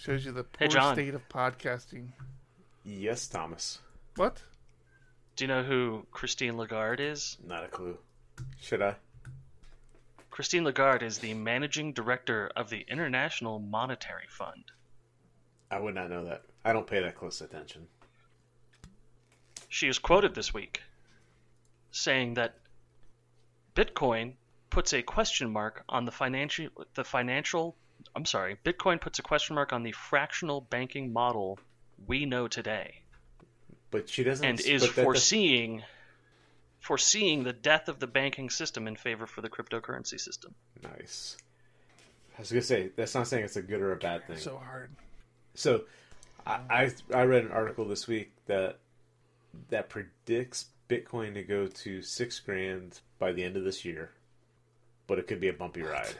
Shows 0.03 0.27
you 0.27 0.33
the 0.33 0.43
poor 0.43 0.67
John. 0.67 0.97
state 0.97 1.15
of 1.15 1.29
podcasting. 1.29 2.09
Yes, 2.85 3.29
Thomas. 3.29 3.79
What? 4.19 4.43
do 5.39 5.45
you 5.45 5.49
know 5.49 5.63
who 5.63 6.05
Christine 6.11 6.57
Lagarde 6.57 6.99
is? 6.99 7.37
Not 7.47 7.63
a 7.63 7.69
clue. 7.69 7.97
Should 8.61 8.83
I? 8.83 8.97
Christine 10.33 10.65
Lagarde 10.65 11.05
is 11.07 11.19
the 11.19 11.33
managing 11.35 11.93
director 11.93 12.51
of 12.57 12.69
the 12.69 12.85
International 12.89 13.61
Monetary 13.61 14.27
Fund. 14.29 14.65
I 15.71 15.79
would 15.79 15.95
not 15.95 16.11
know 16.11 16.25
that. 16.25 16.43
I 16.65 16.73
don't 16.73 16.89
pay 16.89 17.01
that 17.01 17.15
close 17.15 17.41
attention. 17.41 17.87
She 19.69 19.87
is 19.87 20.01
quoted 20.01 20.35
this 20.35 20.53
week 20.53 20.83
saying 21.93 22.35
that 22.35 22.57
Bitcoin 23.77 24.33
puts 24.71 24.93
a 24.93 25.03
question 25.03 25.53
mark 25.53 25.85
on 25.89 26.05
the 26.05 26.11
financial 26.11 26.71
the 26.95 27.05
financial 27.05 27.77
I'm 28.17 28.25
sorry, 28.25 28.57
Bitcoin 28.65 29.01
puts 29.01 29.21
a 29.21 29.23
question 29.23 29.55
mark 29.55 29.73
on 29.73 29.85
the 29.85 29.93
fractional 29.93 30.63
banking 30.63 31.13
model 31.13 31.61
we 32.09 32.27
know 32.27 32.49
today 32.49 33.03
But 33.91 34.09
she 34.09 34.23
doesn't. 34.25 34.45
and 34.45 34.61
is 34.61 34.87
but 34.87 34.97
that- 34.97 35.05
foreseeing 35.05 35.83
foreseeing 36.81 37.43
the 37.43 37.53
death 37.53 37.89
of 37.89 37.99
the 37.99 38.07
banking 38.07 38.49
system 38.51 38.87
in 38.87 38.97
favor 38.97 39.27
for 39.27 39.41
the 39.41 39.49
cryptocurrency 39.51 40.19
system. 40.19 40.55
Nice. 40.83 41.37
I 42.37 42.41
was 42.41 42.51
gonna 42.51 42.63
say 42.63 42.91
that's 42.95 43.15
not 43.15 43.27
saying 43.27 43.45
it's 43.45 43.57
a 43.57 43.63
good 43.63 43.81
or 43.81 43.93
a 43.93 43.97
bad 43.97 44.27
thing. 44.27 44.37
So 44.37 44.57
hard. 44.57 44.91
So, 45.55 45.85
I, 46.47 46.61
I 46.71 46.93
I 47.13 47.23
read 47.25 47.45
an 47.45 47.51
article 47.51 47.85
this 47.85 48.07
week 48.07 48.31
that 48.47 48.79
that 49.71 49.89
predicts 49.89 50.67
Bitcoin 50.89 51.35
to 51.35 51.43
go 51.43 51.67
to 51.67 52.01
six 52.01 52.39
grand 52.39 53.01
by 53.19 53.33
the 53.33 53.43
end 53.43 53.57
of 53.57 53.65
this 53.65 53.85
year, 53.85 54.13
but 55.09 55.19
it 55.19 55.27
could 55.27 55.41
be 55.41 55.49
a 55.49 55.53
bumpy 55.53 55.83
ride. 55.83 56.15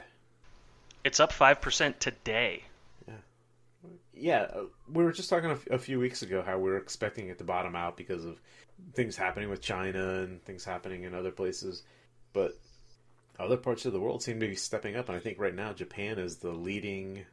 It's 1.05 1.21
up 1.21 1.31
five 1.31 1.61
percent 1.61 2.01
today. 2.01 2.63
Yeah, 4.13 4.47
uh, 4.53 4.63
we 4.91 5.03
were 5.03 5.11
just 5.11 5.29
talking 5.29 5.49
a, 5.49 5.53
f- 5.53 5.67
a 5.67 5.77
few 5.77 5.99
weeks 5.99 6.21
ago 6.21 6.41
how 6.41 6.57
we 6.57 6.69
were 6.69 6.77
expecting 6.77 7.29
it 7.29 7.37
to 7.37 7.43
bottom 7.43 7.75
out 7.75 7.95
because 7.95 8.25
of 8.25 8.41
things 8.93 9.15
happening 9.15 9.49
with 9.49 9.61
China 9.61 10.21
and 10.21 10.43
things 10.43 10.65
happening 10.65 11.03
in 11.03 11.13
other 11.13 11.31
places, 11.31 11.83
but 12.33 12.57
other 13.39 13.57
parts 13.57 13.85
of 13.85 13.93
the 13.93 13.99
world 13.99 14.21
seem 14.21 14.39
to 14.41 14.47
be 14.47 14.55
stepping 14.55 14.97
up, 14.97 15.07
and 15.07 15.17
I 15.17 15.21
think 15.21 15.39
right 15.39 15.55
now 15.55 15.71
Japan 15.71 16.19
is 16.19 16.37
the 16.37 16.51
leading 16.51 17.25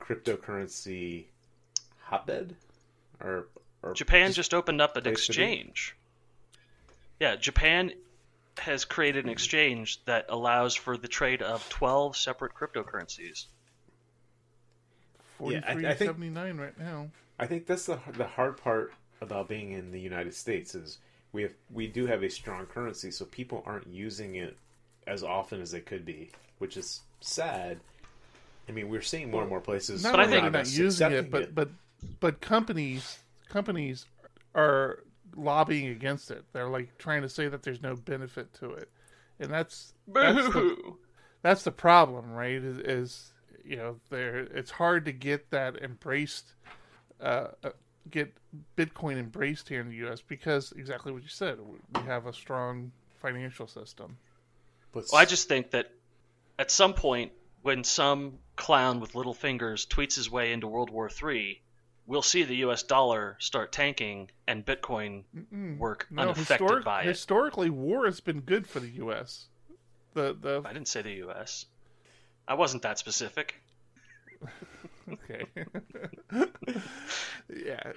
cryptocurrency 0.00 1.24
hotbed. 2.02 2.56
Or, 3.20 3.48
or 3.82 3.92
Japan 3.92 4.32
just, 4.32 4.54
opened 4.54 4.80
up 4.80 4.96
an 4.96 5.06
exchange. 5.06 5.96
Yeah, 7.18 7.36
Japan 7.36 7.92
has 8.58 8.84
created 8.84 9.24
an 9.24 9.30
exchange 9.30 10.02
that 10.04 10.26
allows 10.28 10.74
for 10.74 10.96
the 10.96 11.08
trade 11.08 11.42
of 11.42 11.68
12 11.68 12.16
separate 12.16 12.54
cryptocurrencies. 12.54 13.46
Forty 15.40 15.56
Yeah, 15.56 15.62
I- 15.66 15.72
I 15.72 15.94
think- 15.94 16.08
seventy 16.08 16.30
nine 16.30 16.56
right 16.58 16.78
now. 16.78 17.10
I 17.38 17.46
think 17.46 17.66
that's 17.66 17.86
the 17.86 17.98
the 18.12 18.26
hard 18.26 18.56
part 18.58 18.92
about 19.20 19.48
being 19.48 19.72
in 19.72 19.90
the 19.90 20.00
United 20.00 20.34
States 20.34 20.74
is 20.74 20.98
we 21.32 21.42
have 21.42 21.52
we 21.72 21.86
do 21.88 22.06
have 22.06 22.22
a 22.22 22.28
strong 22.30 22.66
currency, 22.66 23.10
so 23.10 23.24
people 23.24 23.62
aren't 23.66 23.86
using 23.88 24.34
it 24.36 24.56
as 25.06 25.24
often 25.24 25.60
as 25.60 25.70
they 25.72 25.80
could 25.80 26.04
be, 26.04 26.30
which 26.58 26.76
is 26.76 27.00
sad. 27.20 27.80
I 28.68 28.72
mean, 28.72 28.88
we're 28.88 29.00
seeing 29.02 29.30
more 29.30 29.40
and 29.40 29.50
more 29.50 29.60
places. 29.60 30.02
Not 30.04 30.12
But 30.12 30.20
I 30.20 30.26
think- 30.28 30.44
are 30.44 30.50
they 30.50 30.58
not 30.58 30.70
using 30.70 31.12
it, 31.12 31.14
accepting 31.20 31.30
but 31.30 31.54
but 31.54 31.68
but 32.20 32.40
companies 32.40 33.18
companies 33.48 34.06
are 34.54 35.00
lobbying 35.36 35.88
against 35.88 36.30
it. 36.30 36.44
They're 36.52 36.68
like 36.68 36.96
trying 36.98 37.22
to 37.22 37.28
say 37.28 37.48
that 37.48 37.62
there's 37.62 37.82
no 37.82 37.96
benefit 37.96 38.52
to 38.54 38.72
it, 38.74 38.90
and 39.38 39.50
that's 39.50 39.94
that's 40.08 40.52
the, 40.52 40.94
that's 41.42 41.62
the 41.64 41.72
problem, 41.72 42.32
right? 42.32 42.62
Is, 42.62 42.78
is 42.78 43.32
you 43.70 43.76
know 43.76 44.00
there 44.10 44.40
it's 44.40 44.72
hard 44.72 45.04
to 45.04 45.12
get 45.12 45.48
that 45.50 45.76
embraced, 45.76 46.54
uh, 47.20 47.48
uh, 47.62 47.70
get 48.10 48.34
Bitcoin 48.76 49.16
embraced 49.16 49.68
here 49.68 49.80
in 49.80 49.88
the 49.88 49.94
U.S. 50.06 50.20
because 50.20 50.72
exactly 50.76 51.12
what 51.12 51.22
you 51.22 51.28
said, 51.28 51.58
we 51.94 52.00
have 52.02 52.26
a 52.26 52.32
strong 52.32 52.90
financial 53.22 53.68
system. 53.68 54.16
but 54.92 55.04
Well, 55.12 55.20
I 55.20 55.24
just 55.24 55.46
think 55.48 55.70
that 55.70 55.92
at 56.58 56.72
some 56.72 56.94
point, 56.94 57.30
when 57.62 57.84
some 57.84 58.38
clown 58.56 58.98
with 58.98 59.14
little 59.14 59.34
fingers 59.34 59.86
tweets 59.86 60.16
his 60.16 60.28
way 60.28 60.52
into 60.52 60.66
World 60.66 60.90
War 60.90 61.08
III, 61.08 61.62
we'll 62.08 62.22
see 62.22 62.42
the 62.42 62.56
U.S. 62.56 62.82
dollar 62.82 63.36
start 63.38 63.70
tanking 63.70 64.30
and 64.48 64.66
Bitcoin 64.66 65.22
work 65.78 66.08
No, 66.10 66.22
unaffected 66.22 66.58
historic, 66.58 66.84
by 66.84 67.02
it. 67.02 67.06
historically, 67.06 67.70
war 67.70 68.06
has 68.06 68.18
been 68.18 68.40
good 68.40 68.66
for 68.66 68.80
the 68.80 68.90
U.S. 69.04 69.46
The 70.14 70.36
the 70.40 70.62
I 70.64 70.72
didn't 70.72 70.88
say 70.88 71.02
the 71.02 71.12
U.S. 71.26 71.66
I 72.50 72.54
wasn't 72.54 72.82
that 72.82 72.98
specific. 72.98 73.54
Okay. 75.12 75.44
yeah. 77.66 77.92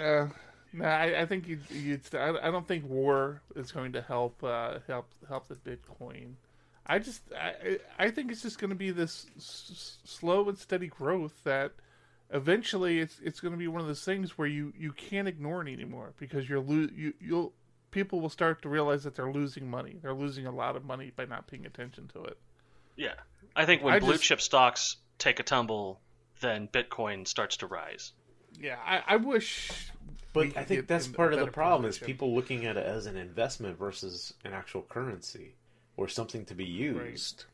Uh, 0.00 0.28
no, 0.72 0.84
I, 0.86 1.22
I 1.22 1.26
think 1.26 1.46
you 1.46 1.58
you. 1.68 2.00
I, 2.14 2.48
I 2.48 2.50
don't 2.50 2.66
think 2.66 2.88
war 2.88 3.42
is 3.54 3.70
going 3.70 3.92
to 3.92 4.00
help 4.00 4.42
uh, 4.42 4.78
help 4.86 5.10
help 5.28 5.48
the 5.48 5.56
Bitcoin. 5.56 6.34
I 6.86 6.98
just 7.00 7.22
I 7.38 7.78
I 7.98 8.10
think 8.10 8.32
it's 8.32 8.42
just 8.42 8.58
going 8.58 8.70
to 8.70 8.76
be 8.76 8.90
this 8.90 9.26
s- 9.36 9.98
slow 10.04 10.48
and 10.48 10.56
steady 10.56 10.86
growth 10.86 11.44
that 11.44 11.72
eventually 12.30 12.98
it's 13.00 13.20
it's 13.22 13.40
going 13.40 13.52
to 13.52 13.58
be 13.58 13.68
one 13.68 13.82
of 13.82 13.86
those 13.86 14.04
things 14.04 14.38
where 14.38 14.48
you 14.48 14.72
you 14.78 14.92
can't 14.92 15.28
ignore 15.28 15.62
it 15.66 15.72
anymore 15.72 16.14
because 16.18 16.48
you're 16.48 16.60
lo- 16.60 16.88
you 16.96 17.12
you'll 17.20 17.52
people 17.90 18.22
will 18.22 18.30
start 18.30 18.62
to 18.62 18.70
realize 18.70 19.04
that 19.04 19.14
they're 19.16 19.30
losing 19.32 19.68
money. 19.68 19.98
They're 20.00 20.14
losing 20.14 20.46
a 20.46 20.52
lot 20.52 20.76
of 20.76 20.84
money 20.86 21.12
by 21.14 21.26
not 21.26 21.46
paying 21.46 21.66
attention 21.66 22.08
to 22.14 22.24
it. 22.24 22.38
Yeah, 22.96 23.14
I 23.56 23.64
think 23.66 23.82
when 23.82 23.94
I 23.94 23.98
blue 24.00 24.12
just- 24.12 24.24
chip 24.24 24.40
stocks 24.40 24.96
take 25.18 25.40
a 25.40 25.42
tumble, 25.42 26.00
then 26.40 26.68
Bitcoin 26.68 27.26
starts 27.26 27.58
to 27.58 27.66
rise. 27.66 28.12
Yeah, 28.60 28.76
I, 28.84 29.02
I 29.06 29.16
wish. 29.16 29.70
But 30.32 30.56
I 30.56 30.64
think 30.64 30.86
that's 30.86 31.06
part 31.08 31.32
of 31.34 31.38
the 31.38 31.44
better 31.46 31.52
problem 31.52 31.88
is 31.88 31.98
people 31.98 32.34
looking 32.34 32.64
at 32.66 32.76
it 32.76 32.86
as 32.86 33.06
an 33.06 33.16
investment 33.16 33.78
versus 33.78 34.32
an 34.44 34.52
actual 34.52 34.82
currency 34.82 35.54
or 35.96 36.08
something 36.08 36.44
to 36.46 36.54
be 36.54 36.64
used. 36.64 37.44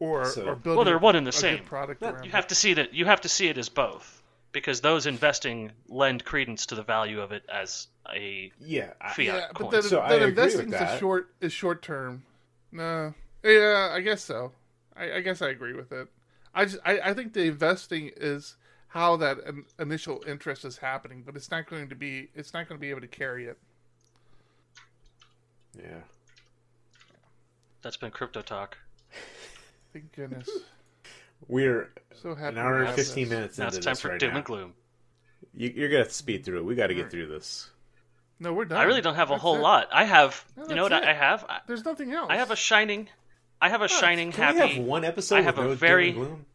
or 0.00 0.24
So- 0.26 0.46
or 0.46 0.54
building 0.54 0.76
Well, 0.76 0.84
they're 0.84 0.98
one 0.98 1.16
and 1.16 1.26
the 1.26 1.32
same. 1.32 1.64
product 1.64 2.00
No, 2.02 2.10
around 2.10 2.24
You 2.24 2.28
it. 2.28 2.34
have 2.34 2.46
to 2.48 2.54
see 2.54 2.74
that. 2.74 2.94
You 2.94 3.04
have 3.06 3.20
to 3.22 3.28
see 3.28 3.48
it 3.48 3.58
as 3.58 3.68
both, 3.68 4.22
because 4.52 4.80
those 4.80 5.06
investing 5.06 5.72
lend 5.88 6.24
credence 6.24 6.66
to 6.66 6.76
the 6.76 6.84
value 6.84 7.20
of 7.20 7.32
it 7.32 7.42
as 7.52 7.88
a 8.08 8.52
Yeah, 8.60 8.92
fiat 9.14 9.18
yeah, 9.18 9.40
coin. 9.48 9.52
but 9.58 9.70
then, 9.72 9.82
So 9.82 10.00
I 10.00 10.10
then 10.10 10.28
agree 10.28 10.44
with 10.44 10.60
investing's 10.60 10.98
short 11.00 11.34
is 11.40 11.52
short 11.52 11.82
term. 11.82 12.22
No, 12.70 13.12
yeah, 13.44 13.90
I 13.92 14.00
guess 14.00 14.22
so. 14.22 14.52
I, 14.96 15.12
I 15.14 15.20
guess 15.20 15.42
I 15.42 15.48
agree 15.50 15.74
with 15.74 15.92
it. 15.92 16.08
I 16.54 16.64
just 16.64 16.78
I, 16.84 16.98
I 17.00 17.14
think 17.14 17.32
the 17.32 17.44
investing 17.46 18.10
is 18.16 18.56
how 18.88 19.16
that 19.18 19.38
in, 19.46 19.64
initial 19.78 20.22
interest 20.26 20.64
is 20.64 20.78
happening, 20.78 21.22
but 21.24 21.36
it's 21.36 21.50
not 21.50 21.68
going 21.68 21.88
to 21.88 21.94
be 21.94 22.30
it's 22.34 22.52
not 22.54 22.68
going 22.68 22.78
to 22.78 22.80
be 22.80 22.90
able 22.90 23.00
to 23.02 23.06
carry 23.08 23.46
it. 23.46 23.58
yeah. 25.76 26.00
That's 27.82 27.96
been 27.96 28.10
crypto 28.10 28.42
talk. 28.42 28.76
Thank 29.92 30.12
goodness. 30.14 30.48
We're 31.48 31.92
So 32.20 32.34
happy. 32.34 32.56
an 32.56 32.62
hour 32.62 32.72
to 32.74 32.78
and 32.80 32.86
have 32.88 32.96
fifteen 32.96 33.28
this. 33.28 33.36
minutes 33.36 33.58
Now 33.58 33.66
into 33.66 33.76
it's 33.76 33.86
time 33.86 33.92
this 33.92 34.00
for 34.00 34.08
right 34.08 34.18
doom 34.20 34.30
now. 34.30 34.36
and 34.38 34.44
gloom. 34.44 34.74
You, 35.54 35.72
you're 35.74 35.88
gonna 35.88 36.00
have 36.00 36.08
to 36.08 36.14
speed 36.14 36.44
through 36.44 36.58
it. 36.58 36.64
We 36.64 36.74
got 36.74 36.88
to 36.88 36.94
get 36.94 37.02
Alright. 37.02 37.12
through 37.12 37.26
this. 37.28 37.70
No, 38.40 38.52
we're 38.52 38.64
done. 38.64 38.78
I 38.78 38.82
really 38.84 39.00
don't 39.00 39.14
have 39.14 39.30
a 39.30 39.34
That's 39.34 39.42
whole 39.42 39.56
it. 39.56 39.60
lot. 39.60 39.88
I 39.92 40.04
have. 40.04 40.44
No, 40.56 40.66
you 40.68 40.74
know 40.74 40.82
what 40.82 40.92
I 40.92 40.98
it. 40.98 41.04
I 41.08 41.12
have? 41.14 41.44
I, 41.48 41.58
There's 41.66 41.84
nothing 41.84 42.12
else. 42.12 42.28
I 42.30 42.36
have 42.36 42.50
a 42.50 42.56
shining. 42.56 43.08
I 43.60 43.68
have 43.70 43.82
a 43.82 43.88
shining 43.88 44.32
Can 44.32 44.56
happy. 44.56 44.60
we 44.72 44.74
have 44.78 44.84
one 44.86 45.04
episode 45.04 45.36
I 45.36 45.38
with 45.38 45.46
have 45.46 45.58
a 45.58 45.64
no 45.64 45.74
very- 45.74 46.12
gloom? 46.12 46.46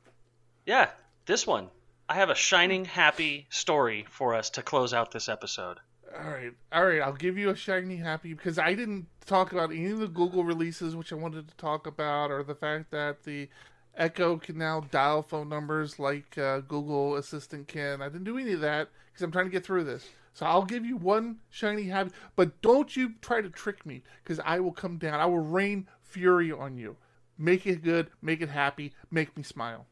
Yeah, 0.65 0.89
this 1.25 1.45
one. 1.45 1.69
I 2.07 2.15
have 2.15 2.29
a 2.29 2.35
shining 2.35 2.85
happy 2.85 3.47
story 3.49 4.05
for 4.09 4.33
us 4.35 4.49
to 4.51 4.61
close 4.61 4.93
out 4.93 5.11
this 5.11 5.27
episode. 5.29 5.79
All 6.15 6.29
right, 6.29 6.51
all 6.71 6.85
right. 6.85 7.01
I'll 7.01 7.11
give 7.13 7.37
you 7.37 7.49
a 7.49 7.55
shiny 7.55 7.95
happy 7.97 8.33
because 8.33 8.59
I 8.59 8.75
didn't 8.75 9.07
talk 9.25 9.51
about 9.51 9.71
any 9.71 9.87
of 9.91 9.99
the 9.99 10.07
Google 10.07 10.43
releases, 10.43 10.95
which 10.95 11.11
I 11.11 11.15
wanted 11.15 11.47
to 11.47 11.55
talk 11.57 11.87
about, 11.87 12.29
or 12.29 12.43
the 12.43 12.53
fact 12.55 12.91
that 12.91 13.23
the 13.23 13.49
Echo 13.95 14.37
can 14.37 14.57
now 14.57 14.81
dial 14.91 15.21
phone 15.23 15.49
numbers 15.49 15.97
like 15.99 16.37
uh, 16.37 16.59
Google 16.59 17.15
Assistant 17.15 17.67
can. 17.67 18.01
I 18.01 18.09
didn't 18.09 18.25
do 18.25 18.37
any 18.37 18.53
of 18.53 18.61
that 18.61 18.89
because 19.11 19.23
I'm 19.23 19.31
trying 19.31 19.45
to 19.45 19.51
get 19.51 19.65
through 19.65 19.85
this. 19.85 20.07
So 20.33 20.45
I'll 20.45 20.63
give 20.65 20.83
you 20.85 20.97
one 20.97 21.37
shiny 21.49 21.83
happy, 21.83 22.11
but 22.35 22.61
don't 22.61 22.95
you 22.95 23.13
try 23.21 23.41
to 23.41 23.49
trick 23.49 23.85
me 23.85 24.03
because 24.23 24.39
I 24.43 24.59
will 24.59 24.71
come 24.71 24.97
down. 24.97 25.19
I 25.19 25.25
will 25.25 25.39
rain 25.39 25.87
fury 26.13 26.51
on 26.51 26.77
you. 26.77 26.95
Make 27.37 27.65
it 27.65 27.83
good, 27.83 28.07
make 28.21 28.41
it 28.41 28.49
happy, 28.49 28.93
make 29.09 29.35
me 29.35 29.43
smile. 29.43 29.87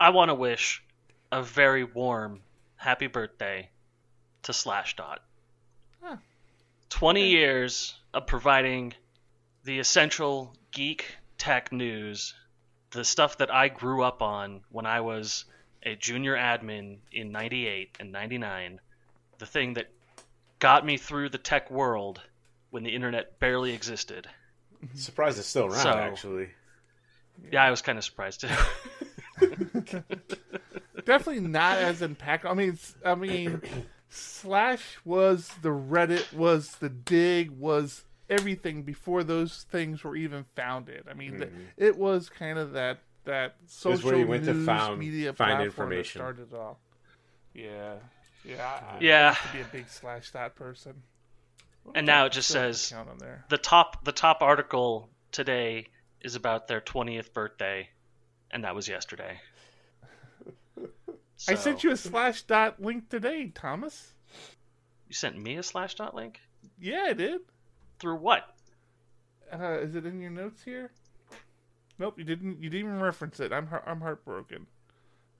I 0.00 0.10
want 0.10 0.30
to 0.30 0.34
wish 0.34 0.82
a 1.30 1.42
very 1.42 1.84
warm 1.84 2.40
happy 2.76 3.06
birthday 3.06 3.68
to 4.44 4.52
Slashdot. 4.52 5.18
Huh. 6.02 6.16
20 6.88 7.28
years 7.28 7.94
of 8.14 8.26
providing 8.26 8.94
the 9.64 9.78
essential 9.78 10.54
geek 10.70 11.04
tech 11.36 11.72
news, 11.72 12.34
the 12.90 13.04
stuff 13.04 13.36
that 13.38 13.52
I 13.52 13.68
grew 13.68 14.02
up 14.02 14.22
on 14.22 14.62
when 14.70 14.86
I 14.86 15.00
was 15.00 15.44
a 15.82 15.94
junior 15.94 16.34
admin 16.34 16.98
in 17.12 17.32
98 17.32 17.98
and 18.00 18.10
99, 18.10 18.80
the 19.38 19.46
thing 19.46 19.74
that 19.74 19.90
got 20.58 20.86
me 20.86 20.96
through 20.96 21.28
the 21.28 21.38
tech 21.38 21.70
world 21.70 22.22
when 22.70 22.82
the 22.82 22.94
internet 22.94 23.38
barely 23.38 23.74
existed. 23.74 24.26
Surprised 24.94 25.38
it's 25.38 25.48
still 25.48 25.66
around. 25.66 25.82
So- 25.82 25.90
actually, 25.90 26.48
Yeah, 27.52 27.62
I 27.64 27.70
was 27.70 27.82
kind 27.82 27.98
of 27.98 28.04
surprised 28.04 28.40
too. 28.42 28.48
definitely 31.04 31.40
not 31.40 31.78
as 31.78 32.00
impactful. 32.00 32.50
I 32.50 32.54
mean, 32.54 32.70
s- 32.72 32.96
I 33.04 33.14
mean, 33.14 33.60
Slash 34.10 34.98
was 35.04 35.50
the 35.62 35.68
Reddit, 35.70 36.32
was 36.32 36.72
the 36.76 36.88
Digg, 36.88 37.50
was 37.50 38.04
everything 38.28 38.82
before 38.82 39.24
those 39.24 39.64
things 39.70 40.04
were 40.04 40.16
even 40.16 40.44
founded. 40.56 41.04
I 41.10 41.14
mean, 41.14 41.38
th- 41.38 41.50
it 41.76 41.96
was 41.96 42.28
kind 42.28 42.58
of 42.58 42.72
that 42.72 42.98
that 43.24 43.56
social 43.66 43.98
Mm-hmm. 43.98 44.08
where 44.08 44.16
you 44.18 44.26
went 44.26 44.44
to 44.46 44.54
news 44.54 44.66
found- 44.66 44.98
media 44.98 45.32
find 45.32 45.50
platform 45.56 45.66
information. 45.66 46.20
that 46.20 46.34
started 46.34 46.52
it 46.52 46.56
all. 46.58 46.78
Yeah, 47.54 47.94
yeah, 48.44 48.80
I, 48.92 48.96
I 48.96 48.98
Yeah. 49.00 49.28
used 49.30 49.40
to 49.42 49.52
be 49.52 49.60
a 49.60 49.64
big 49.72 49.88
Slash 49.88 50.30
dot 50.30 50.54
person. 50.56 51.02
And 51.94 52.06
now 52.06 52.26
it 52.26 52.32
just 52.32 52.48
Still 52.48 52.60
have 52.62 52.68
an 52.72 52.74
says 52.74 52.92
the 53.48 53.58
top 53.58 54.04
the 54.04 54.12
top 54.12 54.42
article 54.42 55.08
today 55.32 55.86
is 56.20 56.34
about 56.34 56.68
their 56.68 56.80
20th 56.80 57.32
birthday 57.32 57.88
and 58.50 58.64
that 58.64 58.74
was 58.74 58.88
yesterday 58.88 59.38
I 61.48 61.54
sent 61.54 61.84
you 61.84 61.92
a 61.92 61.96
Slash 61.96 62.42
dot 62.42 62.80
link 62.80 63.08
today, 63.08 63.50
Thomas. 63.54 64.12
you 65.06 65.14
sent 65.14 65.40
me 65.40 65.56
a 65.56 65.62
slash 65.62 65.94
dot 65.94 66.14
link 66.14 66.40
Yeah, 66.78 67.06
I 67.08 67.12
did. 67.12 67.40
through 68.00 68.16
what 68.16 68.44
Uh, 69.52 69.78
is 69.80 69.94
it 69.94 70.04
in 70.06 70.20
your 70.20 70.30
notes 70.30 70.62
here? 70.64 70.90
Nope, 71.98 72.18
you 72.18 72.24
didn't. 72.24 72.62
You 72.62 72.70
didn't 72.70 72.86
even 72.88 73.00
reference 73.00 73.40
it. 73.40 73.52
I'm 73.52 73.68
I'm 73.86 74.00
heartbroken. 74.00 74.66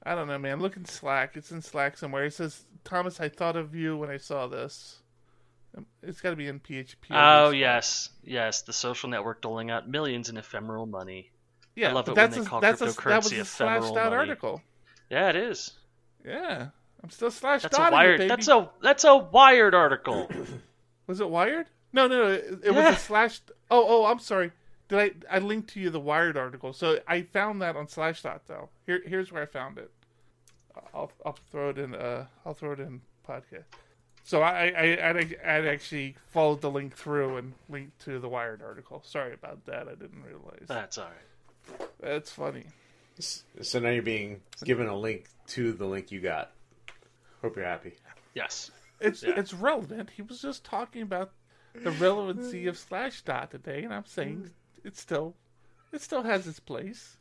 I 0.05 0.15
don't 0.15 0.27
know, 0.29 0.39
man. 0.39 0.61
Look 0.61 0.77
in 0.77 0.85
Slack. 0.85 1.37
It's 1.37 1.53
in 1.53 1.63
Slack 1.63 1.97
somewhere. 1.97 2.25
It 2.25 2.35
says, 2.35 2.65
"Thomas, 2.85 3.21
I 3.21 3.29
thought 3.29 3.57
of 3.57 3.75
you 3.75 3.97
when 3.97 4.11
I 4.11 4.17
saw 4.17 4.47
this." 4.49 5.01
It's 6.03 6.21
got 6.21 6.31
to 6.31 6.37
be 6.37 6.47
in 6.49 6.61
PHP. 6.61 6.95
Oh 7.11 7.51
yes, 7.51 8.11
yes, 8.25 8.63
the 8.63 8.73
social 8.73 9.09
network 9.09 9.41
doling 9.43 9.71
out 9.71 9.89
millions 9.89 10.29
in 10.29 10.37
ephemeral 10.37 10.87
money. 10.87 11.31
yeah. 11.77 11.91
I 11.91 11.93
love 11.93 12.07
but 12.07 12.13
it 12.13 12.17
when 12.17 12.25
that's 12.31 12.37
they 12.37 12.43
a, 12.43 12.47
call 12.49 12.61
that's 12.61 12.81
a, 12.81 12.85
that 12.85 12.87
was 12.87 12.97
cryptocurrency 12.97 13.41
a 13.41 13.45
slashed 13.45 13.85
ephemeral 13.85 13.99
out 13.99 14.05
money. 14.11 14.17
article. 14.17 14.63
Yeah, 15.11 15.29
it 15.31 15.37
is. 15.37 15.73
Yeah, 16.25 16.69
I'm 17.03 17.11
still 17.11 17.31
slashed 17.31 17.63
That's 17.63 17.79
a 17.79 17.91
wired. 17.91 18.15
It, 18.15 18.19
baby. 18.19 18.29
That's 18.29 18.49
a 18.49 18.71
that's 18.83 19.05
a 19.05 19.17
wired 19.17 19.75
article. 19.75 20.29
Was 21.07 21.21
it 21.23 21.31
Wired? 21.31 21.67
No, 21.95 22.07
no, 22.07 22.19
no. 22.25 22.29
It, 22.33 22.45
it 22.45 22.59
Yeah. 22.65 22.91
was 22.91 22.97
a 22.97 22.99
slash. 22.99 23.41
Oh, 23.71 23.83
oh, 23.89 24.05
I'm 24.05 24.19
sorry. 24.19 24.53
Did 24.89 24.99
I? 25.31 25.37
I 25.37 25.39
linked 25.39 25.71
to 25.71 25.81
you 25.81 25.89
the 25.89 25.99
Wired 26.01 26.37
article, 26.37 26.75
so 26.75 26.99
I 27.09 27.23
found 27.23 27.63
that 27.63 27.77
on 27.77 27.87
Slashdot 27.87 28.41
though. 28.47 28.69
Here, 28.85 29.01
here's 29.07 29.33
where 29.33 29.43
I 29.43 29.47
found 29.47 29.79
it. 29.79 29.91
I'll, 30.93 31.11
I'll 31.25 31.39
throw 31.51 31.71
it 31.71 31.79
in. 31.79 31.95
Uh, 31.95 32.27
I'll 32.45 32.53
throw 32.53 32.73
it 32.73 32.81
in 32.81 33.01
podcast. 33.27 33.65
So 34.29 34.43
I, 34.43 34.67
I, 34.77 35.09
I'd, 35.09 35.37
I'd 35.43 35.67
actually 35.67 36.15
followed 36.33 36.61
the 36.61 36.71
link 36.71 36.95
through 36.95 37.39
and 37.39 37.55
linked 37.71 37.99
to 38.05 38.19
the 38.19 38.29
Wired 38.29 38.61
article. 38.61 39.03
Sorry 39.07 39.33
about 39.33 39.65
that. 39.65 39.89
I 39.89 39.95
didn't 39.95 40.23
realize. 40.23 40.67
That's 40.67 40.99
all 40.99 41.07
right. 41.07 41.89
That's 41.99 42.31
funny. 42.31 42.65
So 43.19 43.79
now 43.79 43.89
you're 43.89 44.03
being 44.03 44.43
given 44.63 44.87
a 44.87 44.95
link 44.95 45.29
to 45.47 45.73
the 45.73 45.87
link 45.87 46.13
you 46.13 46.21
got. 46.21 46.51
Hope 47.41 47.57
you're 47.57 47.65
happy. 47.65 47.95
Yes. 48.35 48.71
It's 49.01 49.23
Yeah. 49.23 49.33
it's 49.39 49.55
relevant. 49.55 50.11
He 50.11 50.21
was 50.21 50.43
just 50.43 50.63
talking 50.63 51.01
about 51.01 51.31
the 51.73 51.93
relevancy 51.93 52.67
of 52.67 52.77
Slashdot 52.77 53.49
today, 53.49 53.83
and 53.85 53.95
I'm 53.95 54.05
saying 54.05 54.51
it 54.85 54.99
still, 54.99 55.37
it 55.91 56.03
still 56.03 56.25
has 56.25 56.47
its 56.47 56.61
place. 56.61 57.17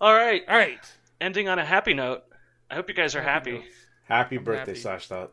All 0.00 0.14
right. 0.14 0.42
All 0.46 0.56
right. 0.56 0.78
Ending 1.20 1.48
on 1.48 1.58
a 1.58 1.64
happy 1.64 1.94
note. 1.94 2.22
I 2.70 2.76
hope 2.76 2.88
you 2.88 2.94
guys 2.94 3.16
are 3.16 3.22
happy. 3.22 3.54
notes. 3.54 3.66
Happy 4.04 4.38
birthday, 4.38 4.78
happy. 4.78 5.04
Slashdot. 5.04 5.30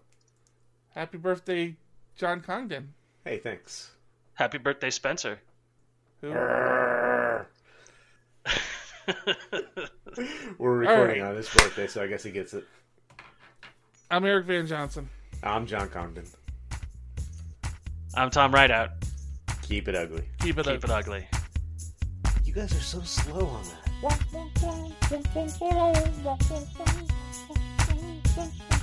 Happy 0.96 1.18
birthday, 1.18 1.76
John 2.16 2.40
Congdon. 2.40 2.94
Hey, 3.26 3.38
thanks. 3.38 3.92
Happy 4.36 4.58
birthday, 4.58 4.90
Spencer. 4.90 5.40
Who? 6.22 6.30
We're 10.58 10.78
recording 10.78 11.22
right. 11.22 11.30
on 11.30 11.36
his 11.36 11.50
birthday, 11.50 11.88
so 11.88 12.02
I 12.02 12.08
guess 12.08 12.24
he 12.24 12.32
gets 12.32 12.54
it. 12.54 12.64
I'm 14.10 14.24
Eric 14.24 14.46
Van 14.46 14.66
Johnson. 14.68 15.10
I'm 15.44 15.68
John 15.68 15.90
Congdon. 15.90 16.28
I'm 18.16 18.30
Tom 18.30 18.54
Rideout. 18.54 18.92
Keep 19.64 19.90
it 19.90 19.96
ugly. 19.96 20.24
Keep 20.40 20.60
it 20.60 20.66
Keep 20.66 20.86
it 20.86 20.90
ugly. 20.90 21.28
You 22.46 22.54
guys 22.54 22.72
are 22.72 22.80
so 22.80 23.02
slow 23.02 23.48
on 23.48 23.64
that. 23.66 23.82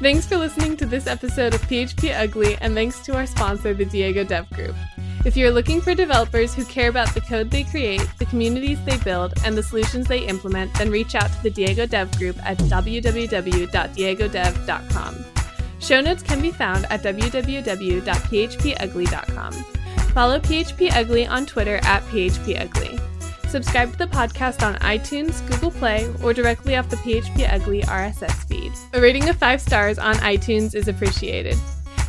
Thanks 0.00 0.26
for 0.26 0.36
listening 0.36 0.76
to 0.78 0.86
this 0.86 1.06
episode 1.06 1.54
of 1.54 1.62
PHP 1.62 2.12
Ugly, 2.14 2.56
and 2.60 2.74
thanks 2.74 2.98
to 3.06 3.16
our 3.16 3.26
sponsor, 3.26 3.72
the 3.74 3.84
Diego 3.84 4.24
Dev 4.24 4.50
Group. 4.50 4.74
If 5.24 5.36
you're 5.36 5.52
looking 5.52 5.80
for 5.80 5.94
developers 5.94 6.52
who 6.54 6.64
care 6.64 6.90
about 6.90 7.14
the 7.14 7.20
code 7.22 7.50
they 7.50 7.64
create, 7.64 8.06
the 8.18 8.26
communities 8.26 8.78
they 8.84 8.98
build, 8.98 9.32
and 9.44 9.56
the 9.56 9.62
solutions 9.62 10.06
they 10.06 10.26
implement, 10.26 10.74
then 10.74 10.90
reach 10.90 11.14
out 11.14 11.32
to 11.32 11.42
the 11.42 11.48
Diego 11.50 11.86
Dev 11.86 12.14
Group 12.18 12.36
at 12.44 12.58
www.diegodev.com. 12.58 15.24
Show 15.78 16.00
notes 16.00 16.22
can 16.22 16.40
be 16.42 16.50
found 16.50 16.86
at 16.90 17.02
www.phpugly.com. 17.02 19.52
Follow 20.12 20.40
PHP 20.40 20.94
Ugly 20.94 21.26
on 21.26 21.46
Twitter 21.46 21.76
at 21.82 22.02
PHP 22.04 22.60
Ugly. 22.60 22.98
Subscribe 23.54 23.92
to 23.92 23.98
the 23.98 24.08
podcast 24.08 24.66
on 24.66 24.74
iTunes, 24.80 25.48
Google 25.48 25.70
Play, 25.70 26.12
or 26.24 26.34
directly 26.34 26.74
off 26.74 26.90
the 26.90 26.96
PHP 26.96 27.48
Ugly 27.48 27.82
RSS 27.82 28.48
feed. 28.48 28.72
A 28.94 29.00
rating 29.00 29.28
of 29.28 29.36
5 29.36 29.60
stars 29.60 29.96
on 29.96 30.16
iTunes 30.16 30.74
is 30.74 30.88
appreciated. 30.88 31.56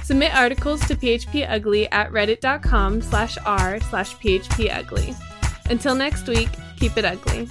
Submit 0.01 0.34
articles 0.34 0.80
to 0.88 0.95
PHP 0.95 1.47
Ugly 1.47 1.91
at 1.91 2.09
reddit.com 2.09 2.99
slash 2.99 3.38
r 3.45 3.80
slash 3.80 4.15
PHP 4.15 4.76
Ugly. 4.76 5.13
Until 5.69 5.93
next 5.93 6.27
week, 6.27 6.49
keep 6.77 6.97
it 6.97 7.05
ugly. 7.05 7.47